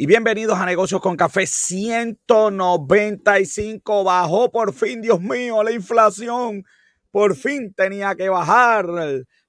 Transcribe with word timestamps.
y 0.00 0.06
bienvenidos 0.06 0.56
a 0.56 0.64
Negocios 0.64 1.00
con 1.00 1.16
Café 1.16 1.44
195. 1.44 4.04
Bajó 4.04 4.52
por 4.52 4.72
fin, 4.72 5.02
Dios 5.02 5.20
mío, 5.20 5.60
la 5.64 5.72
inflación. 5.72 6.64
Por 7.10 7.34
fin 7.34 7.74
tenía 7.74 8.14
que 8.14 8.28
bajar. 8.28 8.86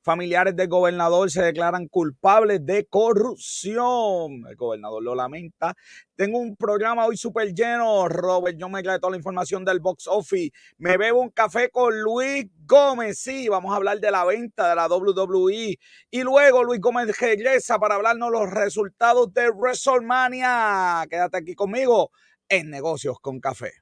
Familiares 0.10 0.56
del 0.56 0.68
gobernador 0.68 1.30
se 1.30 1.44
declaran 1.44 1.88
culpables 1.88 2.66
de 2.66 2.88
corrupción. 2.88 4.44
El 4.50 4.56
gobernador 4.56 5.04
lo 5.04 5.14
lamenta. 5.14 5.76
Tengo 6.16 6.40
un 6.40 6.56
programa 6.56 7.06
hoy 7.06 7.16
súper 7.16 7.54
lleno. 7.54 8.10
Robert, 8.10 8.58
yo 8.58 8.70
me 8.70 8.82
trae 8.82 8.98
toda 8.98 9.12
la 9.12 9.18
información 9.18 9.64
del 9.64 9.80
box 9.80 10.08
office. 10.08 10.52
Me 10.80 10.98
bebo 10.98 11.22
un 11.22 11.30
café 11.30 11.70
con 11.70 12.02
Luis 12.02 12.48
Gómez. 12.66 13.20
Sí, 13.20 13.50
vamos 13.50 13.72
a 13.72 13.76
hablar 13.76 14.00
de 14.00 14.10
la 14.10 14.26
venta 14.26 14.68
de 14.70 14.76
la 14.78 14.88
WWE. 14.88 15.78
Y 16.10 16.24
luego 16.24 16.64
Luis 16.64 16.82
Gómez 16.82 17.16
regresa 17.20 17.78
para 17.78 17.94
hablarnos 17.94 18.32
los 18.32 18.50
resultados 18.50 19.32
de 19.32 19.52
WrestleMania. 19.52 21.06
Quédate 21.08 21.38
aquí 21.38 21.54
conmigo 21.54 22.10
en 22.48 22.72
Negocios 22.72 23.20
con 23.22 23.40
Café. 23.40 23.74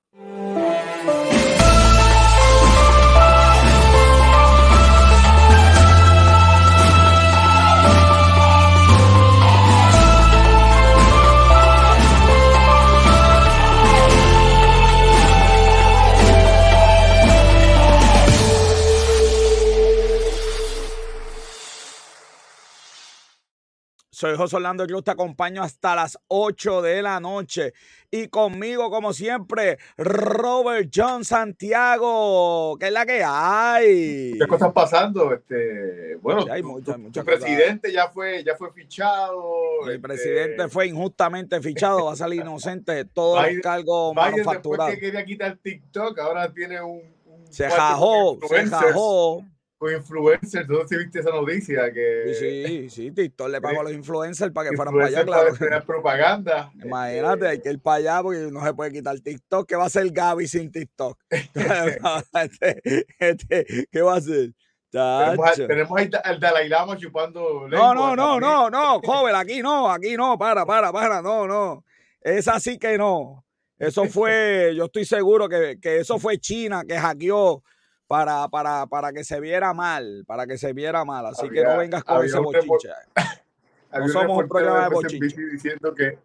Soy 24.17 24.35
José 24.35 24.55
Orlando 24.55 24.87
Cruz, 24.87 25.03
te 25.03 25.11
acompaño 25.11 25.61
hasta 25.61 25.93
las 25.93 26.17
8 26.29 26.81
de 26.81 27.03
la 27.03 27.19
noche. 27.19 27.75
Y 28.09 28.29
conmigo, 28.29 28.89
como 28.89 29.13
siempre, 29.13 29.77
Robert 29.95 30.89
John 30.91 31.23
Santiago. 31.23 32.75
¿Qué 32.79 32.87
es 32.87 32.91
la 32.91 33.05
que 33.05 33.23
hay? 33.23 34.33
¿Qué 34.39 34.47
cosas 34.47 34.73
pasando? 34.73 35.31
Este, 35.31 36.15
bueno, 36.15 36.47
hay 36.51 36.63
tu, 36.63 37.23
presidente 37.23 37.93
ya 37.93 38.09
fue, 38.09 38.43
ya 38.43 38.55
fue 38.55 38.73
fichado. 38.73 39.85
El 39.85 39.97
este 39.97 39.99
presidente 39.99 40.67
fue 40.67 40.87
injustamente 40.87 41.61
fichado, 41.61 42.05
va 42.05 42.13
a 42.13 42.15
salir 42.15 42.41
inocente 42.41 42.93
de 42.93 43.05
todos 43.05 43.45
los 43.45 43.61
cargos 43.61 44.15
manufacturados. 44.15 44.95
que 44.95 44.99
quería 44.99 45.23
quitar 45.25 45.57
TikTok, 45.57 46.17
ahora 46.17 46.51
tiene 46.51 46.81
un... 46.81 47.03
se 47.51 47.69
jajó, 47.69 48.39
se 48.49 48.65
jajó 48.65 49.43
con 49.77 49.93
influencers, 49.93 50.67
¿tú 50.67 50.75
sí 50.87 50.97
viste 50.97 51.19
esa 51.19 51.29
noticia? 51.29 51.91
Que... 51.93 52.33
Sí, 52.33 52.89
sí, 52.89 53.11
TikTok 53.11 53.49
le 53.49 53.61
pagó 53.61 53.81
a 53.81 53.83
los 53.83 53.93
influencers 53.93 54.51
para 54.51 54.69
que 54.69 54.75
fueran 54.75 54.93
para 54.93 55.05
allá, 55.07 55.23
claro. 55.23 55.55
Para 55.55 55.85
propaganda. 55.85 56.71
Imagínate, 56.83 57.47
hay 57.47 57.61
que 57.61 57.69
ir 57.69 57.79
para 57.79 57.97
allá 57.97 58.23
porque 58.23 58.39
no 58.51 58.65
se 58.65 58.73
puede 58.73 58.91
quitar 58.91 59.19
TikTok. 59.19 59.67
¿Qué 59.67 59.75
va 59.75 59.83
a 59.83 59.87
hacer 59.87 60.09
Gaby 60.09 60.47
sin 60.47 60.71
TikTok? 60.71 61.19
Este, 61.29 61.99
este, 63.19 63.87
¿Qué 63.91 64.01
va 64.01 64.15
a 64.15 64.17
hacer? 64.17 64.53
Tenemos, 64.89 65.53
tenemos 65.55 66.01
al 66.23 66.39
Dalai 66.39 66.69
Lama 66.69 66.97
chupando. 66.97 67.67
No, 67.67 67.93
no, 67.93 68.15
no, 68.15 68.39
no, 68.39 68.69
no, 68.69 68.99
joven, 69.01 69.35
aquí 69.35 69.61
no, 69.61 69.91
aquí 69.91 70.15
no, 70.15 70.37
para, 70.37 70.65
para, 70.65 70.91
para, 70.91 71.21
no, 71.21 71.45
no. 71.45 71.83
Es 72.21 72.47
así 72.47 72.79
que 72.79 72.97
no. 72.97 73.43
Eso 73.77 74.05
fue, 74.05 74.73
yo 74.75 74.85
estoy 74.85 75.05
seguro 75.05 75.47
que, 75.47 75.77
que 75.79 75.99
eso 75.99 76.17
fue 76.17 76.39
China 76.39 76.83
que 76.87 76.97
hackeó 76.97 77.63
para, 78.07 78.47
para, 78.47 78.87
para 78.87 79.11
que 79.13 79.23
se 79.23 79.39
viera 79.39 79.73
mal, 79.73 80.23
para 80.25 80.47
que 80.47 80.57
se 80.57 80.73
viera 80.73 81.03
mal. 81.05 81.25
Así 81.25 81.49
que 81.49 81.63
no 81.63 81.77
vengas 81.77 82.03
con 82.03 82.25
ese 82.25 82.39
bochinche. 82.39 82.89
no 83.91 84.07
somos 84.07 84.43
un 84.43 84.47
programa 84.47 84.83
de 84.83 84.89
bochinche. 84.95 85.35
Diciendo 85.51 85.93
que, 85.93 86.17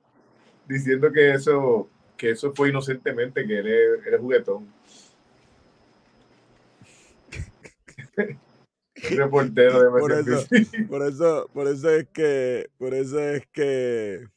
diciendo 0.67 1.13
que 1.13 1.35
eso, 1.35 1.89
que 2.17 2.31
eso 2.31 2.53
fue 2.55 2.69
inocentemente, 2.71 3.47
que 3.47 3.59
eres, 3.59 4.07
eres 4.07 4.21
juguetón. 4.21 4.73
reportero 8.95 9.83
de 9.83 10.01
por 10.01 10.13
eso, 10.13 10.47
por 10.89 11.03
eso, 11.03 11.51
por 11.53 11.67
eso 11.67 11.91
es 11.91 12.07
que, 12.13 12.71
por 12.79 12.95
eso 12.95 13.19
es 13.19 13.47
que, 13.53 14.29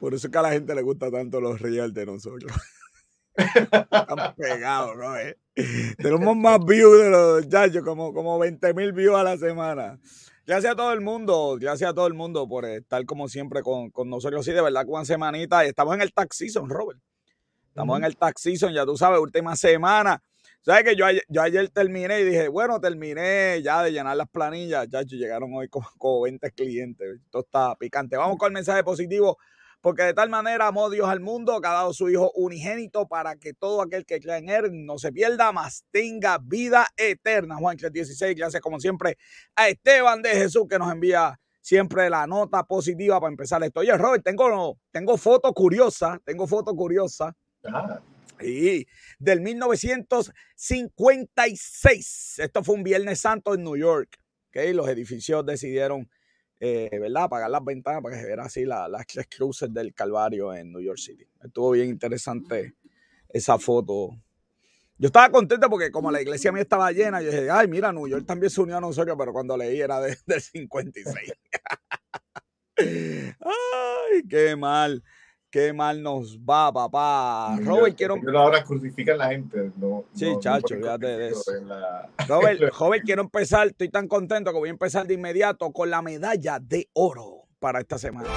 por 0.00 0.12
eso 0.12 0.26
es 0.26 0.32
que 0.32 0.38
a 0.38 0.42
la 0.42 0.52
gente 0.52 0.74
le 0.74 0.82
gusta 0.82 1.10
tanto 1.10 1.40
los 1.40 1.60
real 1.60 1.94
de 1.94 2.04
nosotros. 2.04 2.52
Están 3.36 4.34
pegados, 4.36 4.96
¿no? 4.96 5.16
Eh? 5.16 5.38
Tenemos 5.98 6.36
más 6.36 6.58
views 6.64 6.98
de 6.98 7.10
los 7.10 7.44
muchachos, 7.44 7.84
como, 7.84 8.12
como 8.12 8.38
20 8.40 8.74
mil 8.74 8.92
views 8.92 9.16
a 9.16 9.22
la 9.22 9.36
semana. 9.36 10.00
Gracias 10.46 10.72
a 10.72 10.76
todo 10.76 10.92
el 10.92 11.00
mundo, 11.00 11.56
gracias 11.60 11.90
a 11.90 11.94
todo 11.94 12.08
el 12.08 12.14
mundo 12.14 12.48
por 12.48 12.64
estar 12.64 13.04
como 13.06 13.28
siempre 13.28 13.62
con, 13.62 13.90
con 13.90 14.10
nosotros. 14.10 14.44
Sí, 14.44 14.52
de 14.52 14.60
verdad, 14.60 14.84
con 14.84 14.94
una 14.94 15.04
semanita. 15.04 15.64
Estamos 15.64 15.94
en 15.94 16.02
el 16.02 16.12
tax 16.12 16.36
season, 16.36 16.68
Robert. 16.68 17.00
Estamos 17.68 17.98
en 17.98 18.04
el 18.04 18.16
tax 18.16 18.42
season, 18.42 18.72
ya 18.72 18.84
tú 18.84 18.96
sabes, 18.96 19.20
última 19.20 19.54
semana. 19.54 20.20
¿Sabes 20.60 20.82
que 20.84 20.96
yo, 20.96 21.06
yo 21.28 21.42
ayer 21.42 21.68
terminé 21.68 22.20
y 22.20 22.24
dije, 22.24 22.48
bueno, 22.48 22.80
terminé 22.80 23.62
ya 23.62 23.82
de 23.82 23.92
llenar 23.92 24.16
las 24.16 24.28
planillas, 24.28 24.86
muchachos, 24.86 25.18
llegaron 25.18 25.54
hoy 25.54 25.68
como, 25.68 25.86
como 25.98 26.22
20 26.22 26.50
clientes. 26.50 27.20
Esto 27.24 27.40
está 27.40 27.76
picante. 27.76 28.16
Vamos 28.16 28.38
con 28.38 28.48
el 28.48 28.54
mensaje 28.54 28.82
positivo 28.82 29.38
porque 29.84 30.02
de 30.02 30.14
tal 30.14 30.30
manera 30.30 30.68
amó 30.68 30.88
Dios 30.88 31.06
al 31.06 31.20
mundo 31.20 31.60
que 31.60 31.68
ha 31.68 31.72
dado 31.72 31.92
su 31.92 32.08
Hijo 32.08 32.32
unigénito 32.36 33.06
para 33.06 33.36
que 33.36 33.52
todo 33.52 33.82
aquel 33.82 34.06
que 34.06 34.18
crea 34.18 34.38
en 34.38 34.48
Él 34.48 34.86
no 34.86 34.96
se 34.96 35.12
pierda, 35.12 35.52
mas 35.52 35.84
tenga 35.90 36.38
vida 36.38 36.86
eterna. 36.96 37.56
Juan 37.56 37.76
3.16, 37.76 38.34
gracias 38.34 38.62
como 38.62 38.80
siempre 38.80 39.18
a 39.54 39.68
Esteban 39.68 40.22
de 40.22 40.30
Jesús 40.30 40.64
que 40.70 40.78
nos 40.78 40.90
envía 40.90 41.38
siempre 41.60 42.08
la 42.08 42.26
nota 42.26 42.64
positiva 42.64 43.20
para 43.20 43.30
empezar 43.30 43.62
esto. 43.62 43.80
Oye, 43.80 43.94
Robert, 43.98 44.24
tengo, 44.24 44.78
tengo 44.90 45.18
foto 45.18 45.52
curiosa, 45.52 46.18
tengo 46.24 46.46
foto 46.46 46.74
curiosa. 46.74 47.36
Y 48.40 48.86
del 49.18 49.42
1956. 49.42 52.38
Esto 52.38 52.64
fue 52.64 52.76
un 52.76 52.84
Viernes 52.84 53.20
Santo 53.20 53.52
en 53.52 53.62
New 53.62 53.76
York. 53.76 54.16
Okay, 54.48 54.72
los 54.72 54.88
edificios 54.88 55.44
decidieron 55.44 56.08
eh, 56.66 56.98
¿verdad? 56.98 57.24
Apagar 57.24 57.50
las 57.50 57.62
ventanas 57.62 58.02
para 58.02 58.14
que 58.16 58.22
se 58.22 58.26
viera 58.26 58.44
así 58.44 58.64
las 58.64 59.06
tres 59.06 59.28
cruces 59.28 59.70
del 59.70 59.92
Calvario 59.92 60.54
en 60.54 60.72
New 60.72 60.80
York 60.80 60.96
City. 60.96 61.26
Estuvo 61.42 61.72
bien 61.72 61.90
interesante 61.90 62.74
esa 63.28 63.58
foto. 63.58 64.10
Yo 64.96 65.08
estaba 65.08 65.28
contento 65.28 65.68
porque 65.68 65.90
como 65.90 66.10
la 66.10 66.22
iglesia 66.22 66.52
mía 66.52 66.62
estaba 66.62 66.90
llena, 66.90 67.20
yo 67.20 67.30
dije, 67.30 67.50
ay, 67.50 67.68
mira, 67.68 67.92
New 67.92 68.08
York 68.08 68.24
también 68.24 68.48
se 68.48 68.62
unió 68.62 68.78
a 68.78 68.80
nosotros, 68.80 69.14
pero 69.18 69.34
cuando 69.34 69.58
leí 69.58 69.78
era 69.78 70.00
de, 70.00 70.16
del 70.26 70.40
56. 70.40 71.32
ay, 72.78 74.22
qué 74.26 74.56
mal. 74.56 75.04
Qué 75.54 75.72
mal 75.72 76.02
nos 76.02 76.36
va, 76.36 76.72
papá. 76.72 77.56
Robert, 77.62 77.96
quiero. 77.96 78.16
ahora 78.36 78.64
crucifican 78.64 79.18
la 79.18 79.28
gente. 79.28 79.70
No, 79.76 80.02
sí, 80.12 80.34
chacho, 80.40 80.74
fíjate 80.74 81.06
de 81.06 81.28
eso. 81.28 81.52
Robert, 82.26 82.72
joven, 82.72 83.02
quiero 83.04 83.22
empezar. 83.22 83.68
Estoy 83.68 83.88
tan 83.88 84.08
contento 84.08 84.50
que 84.50 84.58
voy 84.58 84.70
a 84.70 84.72
empezar 84.72 85.06
de 85.06 85.14
inmediato 85.14 85.70
con 85.70 85.90
la 85.90 86.02
medalla 86.02 86.58
de 86.58 86.88
oro 86.94 87.44
para 87.60 87.78
esta 87.78 87.98
semana. 87.98 88.28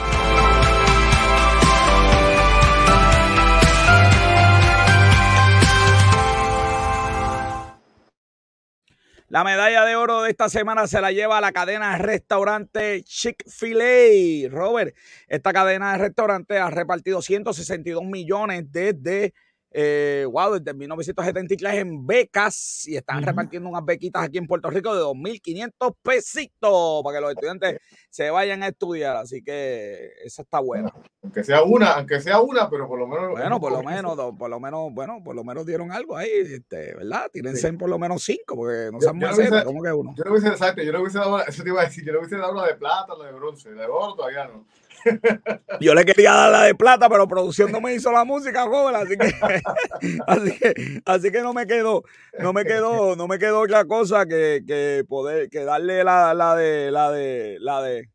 La 9.30 9.44
medalla 9.44 9.84
de 9.84 9.98
oro 9.98 10.22
de 10.22 10.30
esta 10.30 10.48
semana 10.48 10.88
se 10.88 11.02
la 11.02 11.12
lleva 11.12 11.42
la 11.42 11.52
cadena 11.52 11.92
de 11.92 11.98
restaurante 11.98 13.04
Chick-fil-A. 13.04 14.50
Robert, 14.50 14.96
esta 15.28 15.52
cadena 15.52 15.92
de 15.92 15.98
restaurante 15.98 16.58
ha 16.58 16.70
repartido 16.70 17.22
162 17.22 18.06
millones 18.06 18.72
desde 18.72 19.34
eh, 19.80 20.26
wow, 20.26 20.54
desde 20.54 20.74
1973 20.74 21.76
en 21.76 22.08
becas 22.08 22.88
y 22.88 22.96
están 22.96 23.22
repartiendo 23.22 23.70
unas 23.70 23.86
bequitas 23.86 24.24
aquí 24.24 24.40
en 24.40 24.48
Puerto 24.48 24.72
Rico 24.72 24.96
de 24.96 25.04
2.500 25.04 25.96
pesitos 26.02 27.04
para 27.04 27.18
que 27.18 27.22
los 27.22 27.30
estudiantes 27.30 27.80
se 28.10 28.32
vayan 28.32 28.64
a 28.64 28.70
estudiar. 28.70 29.18
Así 29.18 29.44
que 29.44 30.14
esa 30.26 30.42
está 30.42 30.62
buena. 30.62 30.92
Aunque 31.22 31.44
sea 31.44 31.62
una, 31.62 31.92
aunque 31.92 32.20
sea 32.20 32.40
una, 32.40 32.68
pero 32.68 32.88
por 32.88 32.98
lo 32.98 33.08
menos. 33.08 33.32
Bueno, 33.34 33.60
por 33.60 33.72
lo 33.72 33.84
menos, 33.84 34.18
por 34.36 34.50
lo 34.50 34.60
menos, 34.60 34.92
bueno, 34.92 35.22
por 35.24 35.36
lo 35.36 35.44
menos 35.44 35.64
dieron 35.64 35.92
algo 35.92 36.18
ahí, 36.18 36.32
este, 36.32 36.96
¿verdad? 36.96 37.30
Tírense 37.32 37.72
por 37.74 37.90
lo 37.90 38.00
menos 38.00 38.24
cinco, 38.24 38.56
porque 38.56 38.90
no 38.92 39.00
sean 39.00 39.20
más 39.20 39.38
¿cómo 39.64 39.84
que 39.84 39.92
uno? 39.92 40.16
Yo 40.18 40.24
no 40.24 40.32
hubiese, 40.32 40.48
exacto, 40.48 40.82
yo 40.82 40.92
no 40.92 41.02
hubiese 41.02 41.20
dado, 41.20 41.46
eso 41.46 41.62
te 41.62 41.70
iba 41.70 41.82
a 41.82 41.86
decir, 41.86 42.04
yo 42.04 42.14
no 42.14 42.20
hubiese 42.20 42.38
dado 42.38 42.54
una 42.54 42.66
de 42.66 42.74
plata, 42.74 43.14
la 43.16 43.28
de 43.28 43.34
bronce, 43.34 43.70
la 43.70 43.84
de 43.84 43.88
oro 43.88 44.16
todavía 44.16 44.48
no. 44.48 44.66
Yo 45.80 45.94
le 45.94 46.06
quería 46.06 46.34
dar 46.34 46.52
la 46.52 46.64
de 46.64 46.76
plata, 46.76 47.10
pero 47.10 47.28
producción 47.28 47.72
no 47.72 47.82
me 47.82 47.94
hizo 47.94 48.12
la 48.12 48.24
música, 48.24 48.64
joven, 48.64 48.96
así 48.96 49.18
que, 49.18 49.28
así 50.28 50.60
que, 50.60 51.02
así 51.06 51.32
que 51.32 51.42
no 51.42 51.54
me 51.54 51.66
quedó, 51.68 52.04
no 52.40 52.54
me 52.54 52.66
quedó, 52.66 53.16
no 53.16 53.28
me 53.28 53.40
quedó 53.40 53.62
otra 53.62 53.86
cosa 53.86 54.26
que, 54.26 54.64
que 54.66 55.04
poder, 55.08 55.50
que 55.50 55.64
darle 55.64 56.04
la, 56.04 56.34
la 56.34 56.56
de, 56.56 56.92
la 56.92 57.12
de, 57.12 57.58
la 57.60 57.82
de, 57.82 58.10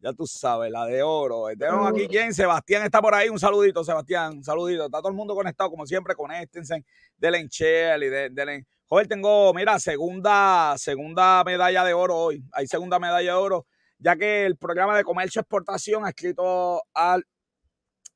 ya 0.00 0.12
tú 0.12 0.26
sabes, 0.26 0.70
la 0.70 0.86
de 0.86 1.02
oro. 1.02 1.44
Tenemos 1.58 1.90
aquí 1.90 2.08
quien, 2.08 2.32
Sebastián 2.32 2.84
está 2.84 3.02
por 3.02 3.14
ahí, 3.14 3.28
un 3.28 3.38
saludito, 3.38 3.84
Sebastián, 3.84 4.38
un 4.38 4.44
saludito. 4.44 4.86
Está 4.86 4.98
todo 4.98 5.08
el 5.08 5.14
mundo 5.14 5.34
conectado, 5.34 5.70
como 5.70 5.86
siempre, 5.86 6.14
conéctense, 6.14 6.84
denle 7.18 7.46
share 7.48 8.02
y 8.02 8.08
denle. 8.08 8.66
Joder, 8.86 9.06
tengo, 9.06 9.52
mira, 9.54 9.78
segunda, 9.78 10.74
segunda 10.76 11.44
medalla 11.44 11.84
de 11.84 11.92
oro 11.92 12.16
hoy. 12.16 12.42
Hay 12.52 12.66
segunda 12.66 12.98
medalla 12.98 13.30
de 13.30 13.36
oro 13.36 13.66
ya 14.00 14.16
que 14.16 14.46
el 14.46 14.56
programa 14.56 14.96
de 14.96 15.04
comercio 15.04 15.40
exportación 15.40 16.06
escrito 16.06 16.82
al 16.94 17.24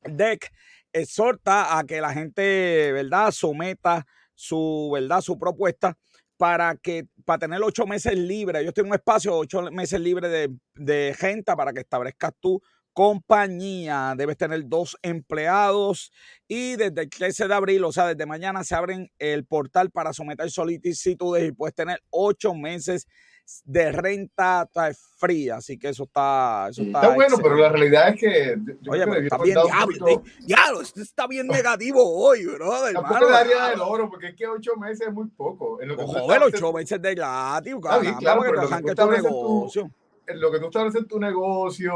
DEC 0.02 0.50
exhorta 0.92 1.78
a 1.78 1.84
que 1.84 2.00
la 2.00 2.12
gente, 2.12 2.92
¿verdad?, 2.92 3.30
someta 3.30 4.06
su, 4.34 4.90
¿verdad?, 4.92 5.20
su 5.20 5.38
propuesta 5.38 5.96
para 6.36 6.74
que 6.76 7.06
para 7.24 7.38
tener 7.38 7.62
ocho 7.62 7.86
meses 7.86 8.18
libres. 8.18 8.64
Yo 8.64 8.72
tengo 8.72 8.88
un 8.88 8.94
espacio 8.94 9.36
ocho 9.36 9.62
meses 9.70 10.00
libre 10.00 10.28
de, 10.28 10.50
de 10.74 11.14
gente 11.16 11.54
para 11.54 11.72
que 11.72 11.80
establezcas 11.80 12.32
tu 12.40 12.60
compañía. 12.92 14.14
Debes 14.16 14.36
tener 14.36 14.62
dos 14.66 14.96
empleados 15.02 16.12
y 16.48 16.76
desde 16.76 17.02
el 17.02 17.10
13 17.10 17.48
de 17.48 17.54
abril, 17.54 17.84
o 17.84 17.92
sea, 17.92 18.08
desde 18.08 18.26
mañana 18.26 18.64
se 18.64 18.74
abren 18.74 19.10
el 19.18 19.44
portal 19.44 19.90
para 19.90 20.12
someter 20.12 20.50
solicitudes 20.50 21.48
y 21.48 21.52
puedes 21.52 21.74
tener 21.74 22.00
ocho 22.10 22.54
meses 22.54 23.06
de 23.64 23.92
renta 23.92 24.68
fría, 25.18 25.56
así 25.56 25.78
que 25.78 25.88
eso 25.88 26.04
está. 26.04 26.68
Eso 26.70 26.82
está, 26.82 27.14
bueno, 27.14 27.36
pero 27.42 27.56
la 27.56 27.68
realidad 27.68 28.08
es 28.10 28.20
que. 28.20 28.58
Oye, 28.88 29.04
pero 29.06 29.20
está 29.20 29.38
bien, 29.38 29.58
diablo, 29.64 30.22
diablo, 30.46 30.80
esto 30.80 31.00
está 31.02 31.26
bien 31.26 31.46
negativo 31.46 32.02
hoy, 32.02 32.46
bro. 32.46 32.72
Tampoco 32.92 33.28
daría 33.28 33.68
del 33.70 33.80
oro, 33.80 34.08
porque 34.08 34.28
es 34.28 34.34
que 34.34 34.46
ocho 34.46 34.76
meses 34.76 35.08
es 35.08 35.12
muy 35.12 35.28
poco. 35.28 35.80
En 35.80 35.88
lo 35.88 35.96
que 35.96 36.04
Joder, 36.04 36.42
ocho 36.42 36.72
meses 36.72 37.00
de 37.00 37.14
gratis, 37.14 37.74
claro, 37.80 38.02
pero 38.42 38.62
lo 38.62 38.82
que, 38.82 38.94
tú 38.94 39.10
negocio. 39.10 39.90
lo 40.26 40.50
que 40.50 40.58
tú 40.58 40.66
estableces 40.66 41.00
en 41.02 41.08
tu 41.08 41.18
negocio 41.18 41.92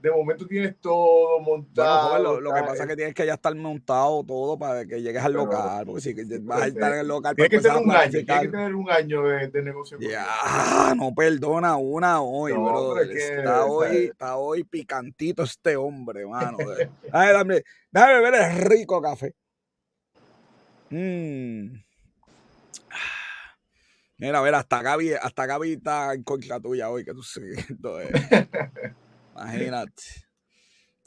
de 0.00 0.10
momento 0.10 0.46
tienes 0.46 0.78
todo 0.80 1.40
montado. 1.40 2.40
lo, 2.40 2.54
que 2.54 2.60
pasa 2.60 2.84
es 2.84 2.88
que 2.88 2.96
tienes 2.96 3.14
que 3.14 3.26
ya 3.26 3.34
estar 3.34 3.54
montado 3.54 4.24
todo 4.24 4.58
para 4.58 4.86
que 4.86 5.02
llegues 5.02 5.22
al 5.22 5.32
local. 5.32 5.86
Porque 5.86 6.00
si 6.00 6.14
vas 6.38 6.62
a 6.62 6.66
estar 6.68 6.92
en 6.92 6.98
el 7.00 7.08
local. 7.08 7.34
Tienes 7.34 7.50
que, 7.50 7.60
tener 7.60 7.82
un 7.82 7.90
año, 7.90 8.10
tienes 8.10 8.40
que 8.40 8.48
tener 8.48 8.74
un 8.74 8.90
año 8.90 9.22
de, 9.22 9.62
negocio. 9.62 9.98
Ya, 10.00 10.94
no 10.96 11.14
perdona 11.14 11.76
una 11.76 12.20
hoy, 12.22 12.52
bro. 12.52 13.00
está, 13.00 13.64
hoy, 13.64 13.96
está 14.06 14.36
hoy 14.36 14.64
picantito 14.64 15.42
este 15.42 15.76
hombre, 15.76 16.26
mano. 16.26 16.58
déjame, 17.12 17.62
déjame 17.90 18.14
beber 18.14 18.34
el 18.34 18.56
rico 18.68 19.02
café. 19.02 19.34
Mm. 20.90 21.82
Mira, 24.20 24.38
a 24.38 24.42
ver, 24.42 24.54
hasta 24.54 24.82
Gaby, 24.82 25.12
hasta 25.14 25.46
Gaby 25.46 25.74
está 25.74 26.12
en 26.12 26.24
contra 26.24 26.58
tuya 26.58 26.90
hoy, 26.90 27.04
que 27.04 27.12
tú 27.12 27.22
sigues. 27.22 27.66
Imagínate. 29.40 30.28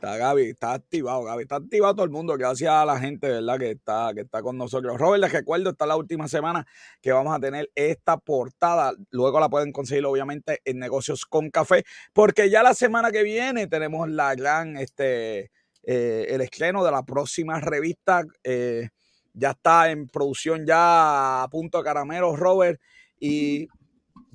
Está 0.01 0.18
Gaby, 0.18 0.50
está 0.50 0.74
activado, 0.74 1.24
Gaby. 1.25 1.44
Está 1.44 1.57
activado 1.57 1.94
todo 1.94 2.06
el 2.06 2.10
mundo. 2.10 2.36
Gracias 2.36 2.72
a 2.72 2.83
la 2.86 3.00
gente, 3.00 3.30
¿verdad? 3.30 3.60
Que 3.60 3.69
está, 3.69 4.12
que 4.16 4.22
está 4.22 4.42
con 4.42 4.57
nosotros. 4.57 4.98
Robert, 4.98 5.22
les 5.22 5.31
recuerdo, 5.31 5.69
está 5.69 5.86
la 5.86 5.95
última 5.95 6.28
semana 6.28 6.66
que 7.01 7.12
vamos 7.12 7.36
a 7.36 7.39
tener 7.39 7.69
esta 7.75 8.18
portada. 8.18 8.94
Luego 9.12 9.39
la 9.39 9.48
pueden 9.48 9.72
conseguir, 9.72 10.04
obviamente, 10.07 10.60
en 10.66 10.80
Negocios 10.80 11.28
con 11.28 11.51
Café. 11.51 11.86
Porque 12.13 12.50
ya 12.50 12.63
la 12.63 12.74
semana 12.74 13.12
que 13.12 13.22
viene 13.22 13.68
tenemos 13.68 14.10
la 14.10 14.33
gran, 14.33 14.75
este, 14.75 15.51
eh, 15.83 16.25
el 16.30 16.42
estreno 16.42 16.83
de 16.83 16.89
la 16.89 17.04
próxima 17.04 17.60
revista. 17.60 18.24
Eh, 18.44 18.89
ya 19.33 19.51
está 19.51 19.92
en 19.92 20.07
producción, 20.07 20.66
ya 20.66 21.44
a 21.44 21.48
punto 21.50 21.78
de 21.78 21.83
caramelo, 21.83 22.36
Robert. 22.36 22.81
Y 23.19 23.68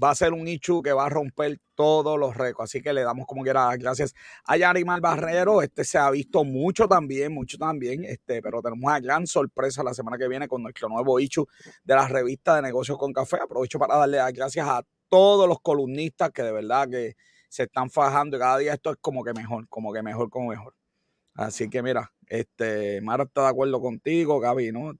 va 0.00 0.10
a 0.10 0.14
ser 0.14 0.32
un 0.32 0.46
Ichu 0.46 0.80
que 0.80 0.92
va 0.92 1.06
a 1.06 1.08
romper 1.08 1.58
todos 1.76 2.18
los 2.18 2.36
récords. 2.36 2.70
Así 2.70 2.82
que 2.82 2.92
le 2.92 3.02
damos 3.02 3.26
como 3.26 3.42
quiera 3.44 3.76
gracias 3.76 4.14
a 4.44 4.56
Yarimal 4.56 5.00
Barrero. 5.00 5.62
Este 5.62 5.84
se 5.84 5.98
ha 5.98 6.10
visto 6.10 6.42
mucho 6.42 6.88
también, 6.88 7.32
mucho 7.32 7.58
también. 7.58 8.04
Este, 8.04 8.42
pero 8.42 8.60
tenemos 8.60 8.82
una 8.82 8.98
gran 8.98 9.26
sorpresa 9.28 9.84
la 9.84 9.94
semana 9.94 10.18
que 10.18 10.26
viene 10.26 10.48
con 10.48 10.62
nuestro 10.62 10.88
nuevo 10.88 11.20
Ichu 11.20 11.46
de 11.84 11.94
la 11.94 12.08
revista 12.08 12.56
de 12.56 12.62
negocios 12.62 12.98
con 12.98 13.12
café. 13.12 13.36
Aprovecho 13.36 13.78
para 13.78 13.96
darle 13.96 14.16
las 14.16 14.32
gracias 14.32 14.66
a 14.66 14.82
todos 15.08 15.48
los 15.48 15.60
columnistas 15.60 16.32
que 16.32 16.42
de 16.42 16.50
verdad 16.50 16.88
que 16.88 17.14
se 17.48 17.64
están 17.64 17.90
fajando 17.90 18.36
y 18.36 18.40
cada 18.40 18.58
día 18.58 18.74
esto 18.74 18.90
es 18.90 18.96
como 19.00 19.22
que 19.22 19.32
mejor, 19.32 19.68
como 19.68 19.92
que 19.92 20.02
mejor, 20.02 20.30
como 20.30 20.48
mejor. 20.48 20.74
Así 21.34 21.68
que 21.68 21.82
mira, 21.82 22.12
este, 22.26 23.00
Mara 23.02 23.24
está 23.24 23.42
de 23.42 23.48
acuerdo 23.48 23.80
contigo, 23.80 24.40
Gaby, 24.40 24.72
¿no? 24.72 24.92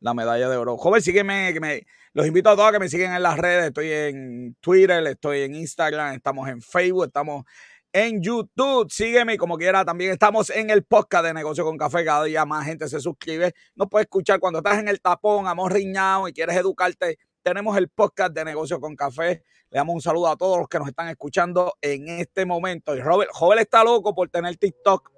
La 0.00 0.14
medalla 0.14 0.48
de 0.48 0.56
oro. 0.56 0.76
Joven, 0.76 1.02
sígueme, 1.02 1.52
que 1.52 1.60
me, 1.60 1.86
los 2.12 2.26
invito 2.26 2.50
a 2.50 2.56
todos 2.56 2.68
a 2.68 2.72
que 2.72 2.78
me 2.78 2.88
sigan 2.88 3.14
en 3.14 3.22
las 3.22 3.38
redes. 3.38 3.66
Estoy 3.66 3.90
en 3.90 4.56
Twitter, 4.60 5.06
estoy 5.06 5.42
en 5.42 5.54
Instagram, 5.54 6.14
estamos 6.14 6.48
en 6.48 6.60
Facebook, 6.62 7.06
estamos 7.06 7.44
en 7.92 8.22
YouTube. 8.22 8.90
Sígueme 8.90 9.38
como 9.38 9.56
quiera. 9.56 9.84
También 9.84 10.12
estamos 10.12 10.50
en 10.50 10.70
el 10.70 10.84
podcast 10.84 11.24
de 11.24 11.34
Negocio 11.34 11.64
con 11.64 11.78
Café. 11.78 12.04
Cada 12.04 12.24
día 12.24 12.44
más 12.44 12.64
gente 12.66 12.88
se 12.88 13.00
suscribe. 13.00 13.54
No 13.74 13.88
puedes 13.88 14.04
escuchar 14.04 14.38
cuando 14.38 14.58
estás 14.58 14.78
en 14.78 14.88
el 14.88 15.00
tapón, 15.00 15.46
amor 15.46 15.72
riñado 15.72 16.28
y 16.28 16.32
quieres 16.32 16.56
educarte. 16.56 17.18
Tenemos 17.42 17.76
el 17.76 17.88
podcast 17.88 18.34
de 18.34 18.44
Negocio 18.44 18.80
con 18.80 18.96
Café. 18.96 19.42
Le 19.70 19.78
damos 19.78 19.94
un 19.94 20.02
saludo 20.02 20.28
a 20.28 20.36
todos 20.36 20.58
los 20.58 20.68
que 20.68 20.78
nos 20.78 20.88
están 20.88 21.08
escuchando 21.08 21.74
en 21.80 22.08
este 22.08 22.44
momento. 22.44 22.94
Y 22.94 23.00
Robert, 23.00 23.30
Joven 23.32 23.58
está 23.58 23.82
loco 23.82 24.14
por 24.14 24.28
tener 24.28 24.56
TikTok. 24.56 25.10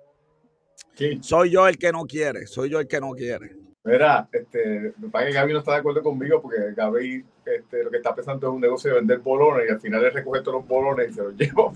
Soy 1.21 1.51
yo 1.51 1.69
el 1.69 1.79
que 1.79 1.93
no 1.93 2.05
quiere. 2.05 2.47
Soy 2.47 2.71
yo 2.71 2.81
el 2.81 2.89
que 2.89 3.01
no 3.01 3.13
quiere. 3.13 3.68
Mira, 3.89 4.29
este, 4.31 4.93
me 4.99 5.09
parece 5.09 5.33
que 5.33 5.39
Gaby 5.39 5.55
no 5.55 5.61
está 5.61 5.73
de 5.73 5.79
acuerdo 5.79 6.03
conmigo 6.03 6.43
porque 6.43 6.75
Gaby 6.77 7.25
este, 7.47 7.85
lo 7.85 7.91
que 7.91 7.97
está 7.97 8.15
pensando 8.15 8.49
es 8.49 8.53
un 8.53 8.61
negocio 8.61 8.91
de 8.91 8.97
vender 8.97 9.21
bolones 9.21 9.65
y 9.67 9.73
al 9.73 9.81
final 9.81 10.05
él 10.05 10.13
recoge 10.13 10.43
todos 10.43 10.61
los 10.61 10.69
bolones 10.69 11.11
y 11.11 11.15
se 11.15 11.23
los 11.23 11.35
lleva. 11.37 11.73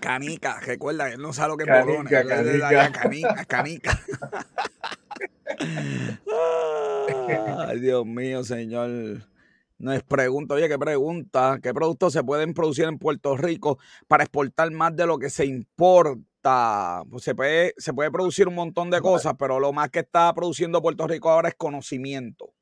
Canica, 0.00 0.58
recuerda, 0.58 1.12
él 1.12 1.22
no 1.22 1.32
sabe 1.32 1.50
lo 1.50 1.56
que 1.56 1.70
es 1.70 1.86
bolones. 1.86 2.12
Canica, 2.12 2.90
canica, 2.90 3.44
canica. 3.44 4.00
Ay, 7.68 7.78
Dios 7.78 8.04
mío, 8.04 8.42
señor. 8.42 8.90
No 9.78 9.92
es 9.92 10.02
pregunta, 10.02 10.54
oye, 10.54 10.68
¿qué 10.68 10.76
pregunta? 10.76 11.60
¿Qué 11.62 11.72
productos 11.72 12.12
se 12.12 12.24
pueden 12.24 12.52
producir 12.52 12.86
en 12.86 12.98
Puerto 12.98 13.36
Rico 13.36 13.78
para 14.08 14.24
exportar 14.24 14.72
más 14.72 14.96
de 14.96 15.06
lo 15.06 15.20
que 15.20 15.30
se 15.30 15.46
importa? 15.46 16.20
Pues 16.42 17.24
se 17.24 17.34
puede, 17.34 17.74
se 17.76 17.92
puede 17.92 18.10
producir 18.10 18.48
un 18.48 18.54
montón 18.54 18.90
de 18.90 19.00
cosas, 19.00 19.34
pero 19.38 19.60
lo 19.60 19.72
más 19.72 19.90
que 19.90 20.00
está 20.00 20.32
produciendo 20.34 20.82
Puerto 20.82 21.06
Rico 21.06 21.30
ahora 21.30 21.48
es 21.48 21.54
conocimiento. 21.54 22.52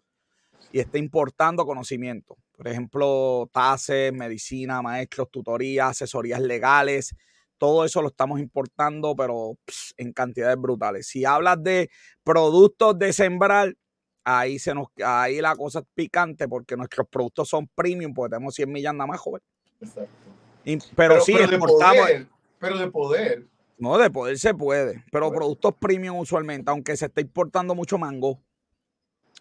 Y 0.72 0.80
está 0.80 0.98
importando 0.98 1.64
conocimiento. 1.64 2.36
Por 2.56 2.68
ejemplo, 2.68 3.48
tases, 3.52 4.12
medicina, 4.12 4.82
maestros, 4.82 5.30
tutorías, 5.30 5.90
asesorías 5.90 6.40
legales. 6.40 7.14
Todo 7.58 7.84
eso 7.84 8.02
lo 8.02 8.08
estamos 8.08 8.40
importando, 8.40 9.14
pero 9.14 9.56
en 9.96 10.12
cantidades 10.12 10.56
brutales. 10.58 11.06
Si 11.06 11.24
hablas 11.24 11.62
de 11.62 11.90
productos 12.24 12.98
de 12.98 13.12
sembrar, 13.12 13.74
ahí, 14.24 14.58
se 14.58 14.74
nos, 14.74 14.88
ahí 15.04 15.40
la 15.40 15.54
cosa 15.54 15.78
es 15.78 15.84
picante 15.94 16.48
porque 16.48 16.76
nuestros 16.76 17.06
productos 17.08 17.48
son 17.48 17.68
premium, 17.68 18.12
porque 18.12 18.34
tenemos 18.34 18.54
100 18.54 18.72
millas 18.72 18.94
nada 18.94 19.06
más, 19.06 19.20
joven. 19.20 19.42
Exacto. 19.80 20.10
pero, 20.96 21.20
sí, 21.20 21.32
exportamos. 21.32 22.06
pero 22.58 22.78
de 22.78 22.90
poder, 22.90 23.46
no, 23.78 23.98
de 23.98 24.10
poder 24.10 24.38
se 24.38 24.54
puede, 24.54 25.04
pero 25.12 25.30
productos 25.30 25.74
premium 25.74 26.18
usualmente, 26.18 26.70
aunque 26.70 26.96
se 26.96 27.06
está 27.06 27.20
importando 27.20 27.74
mucho 27.74 27.98
mango, 27.98 28.40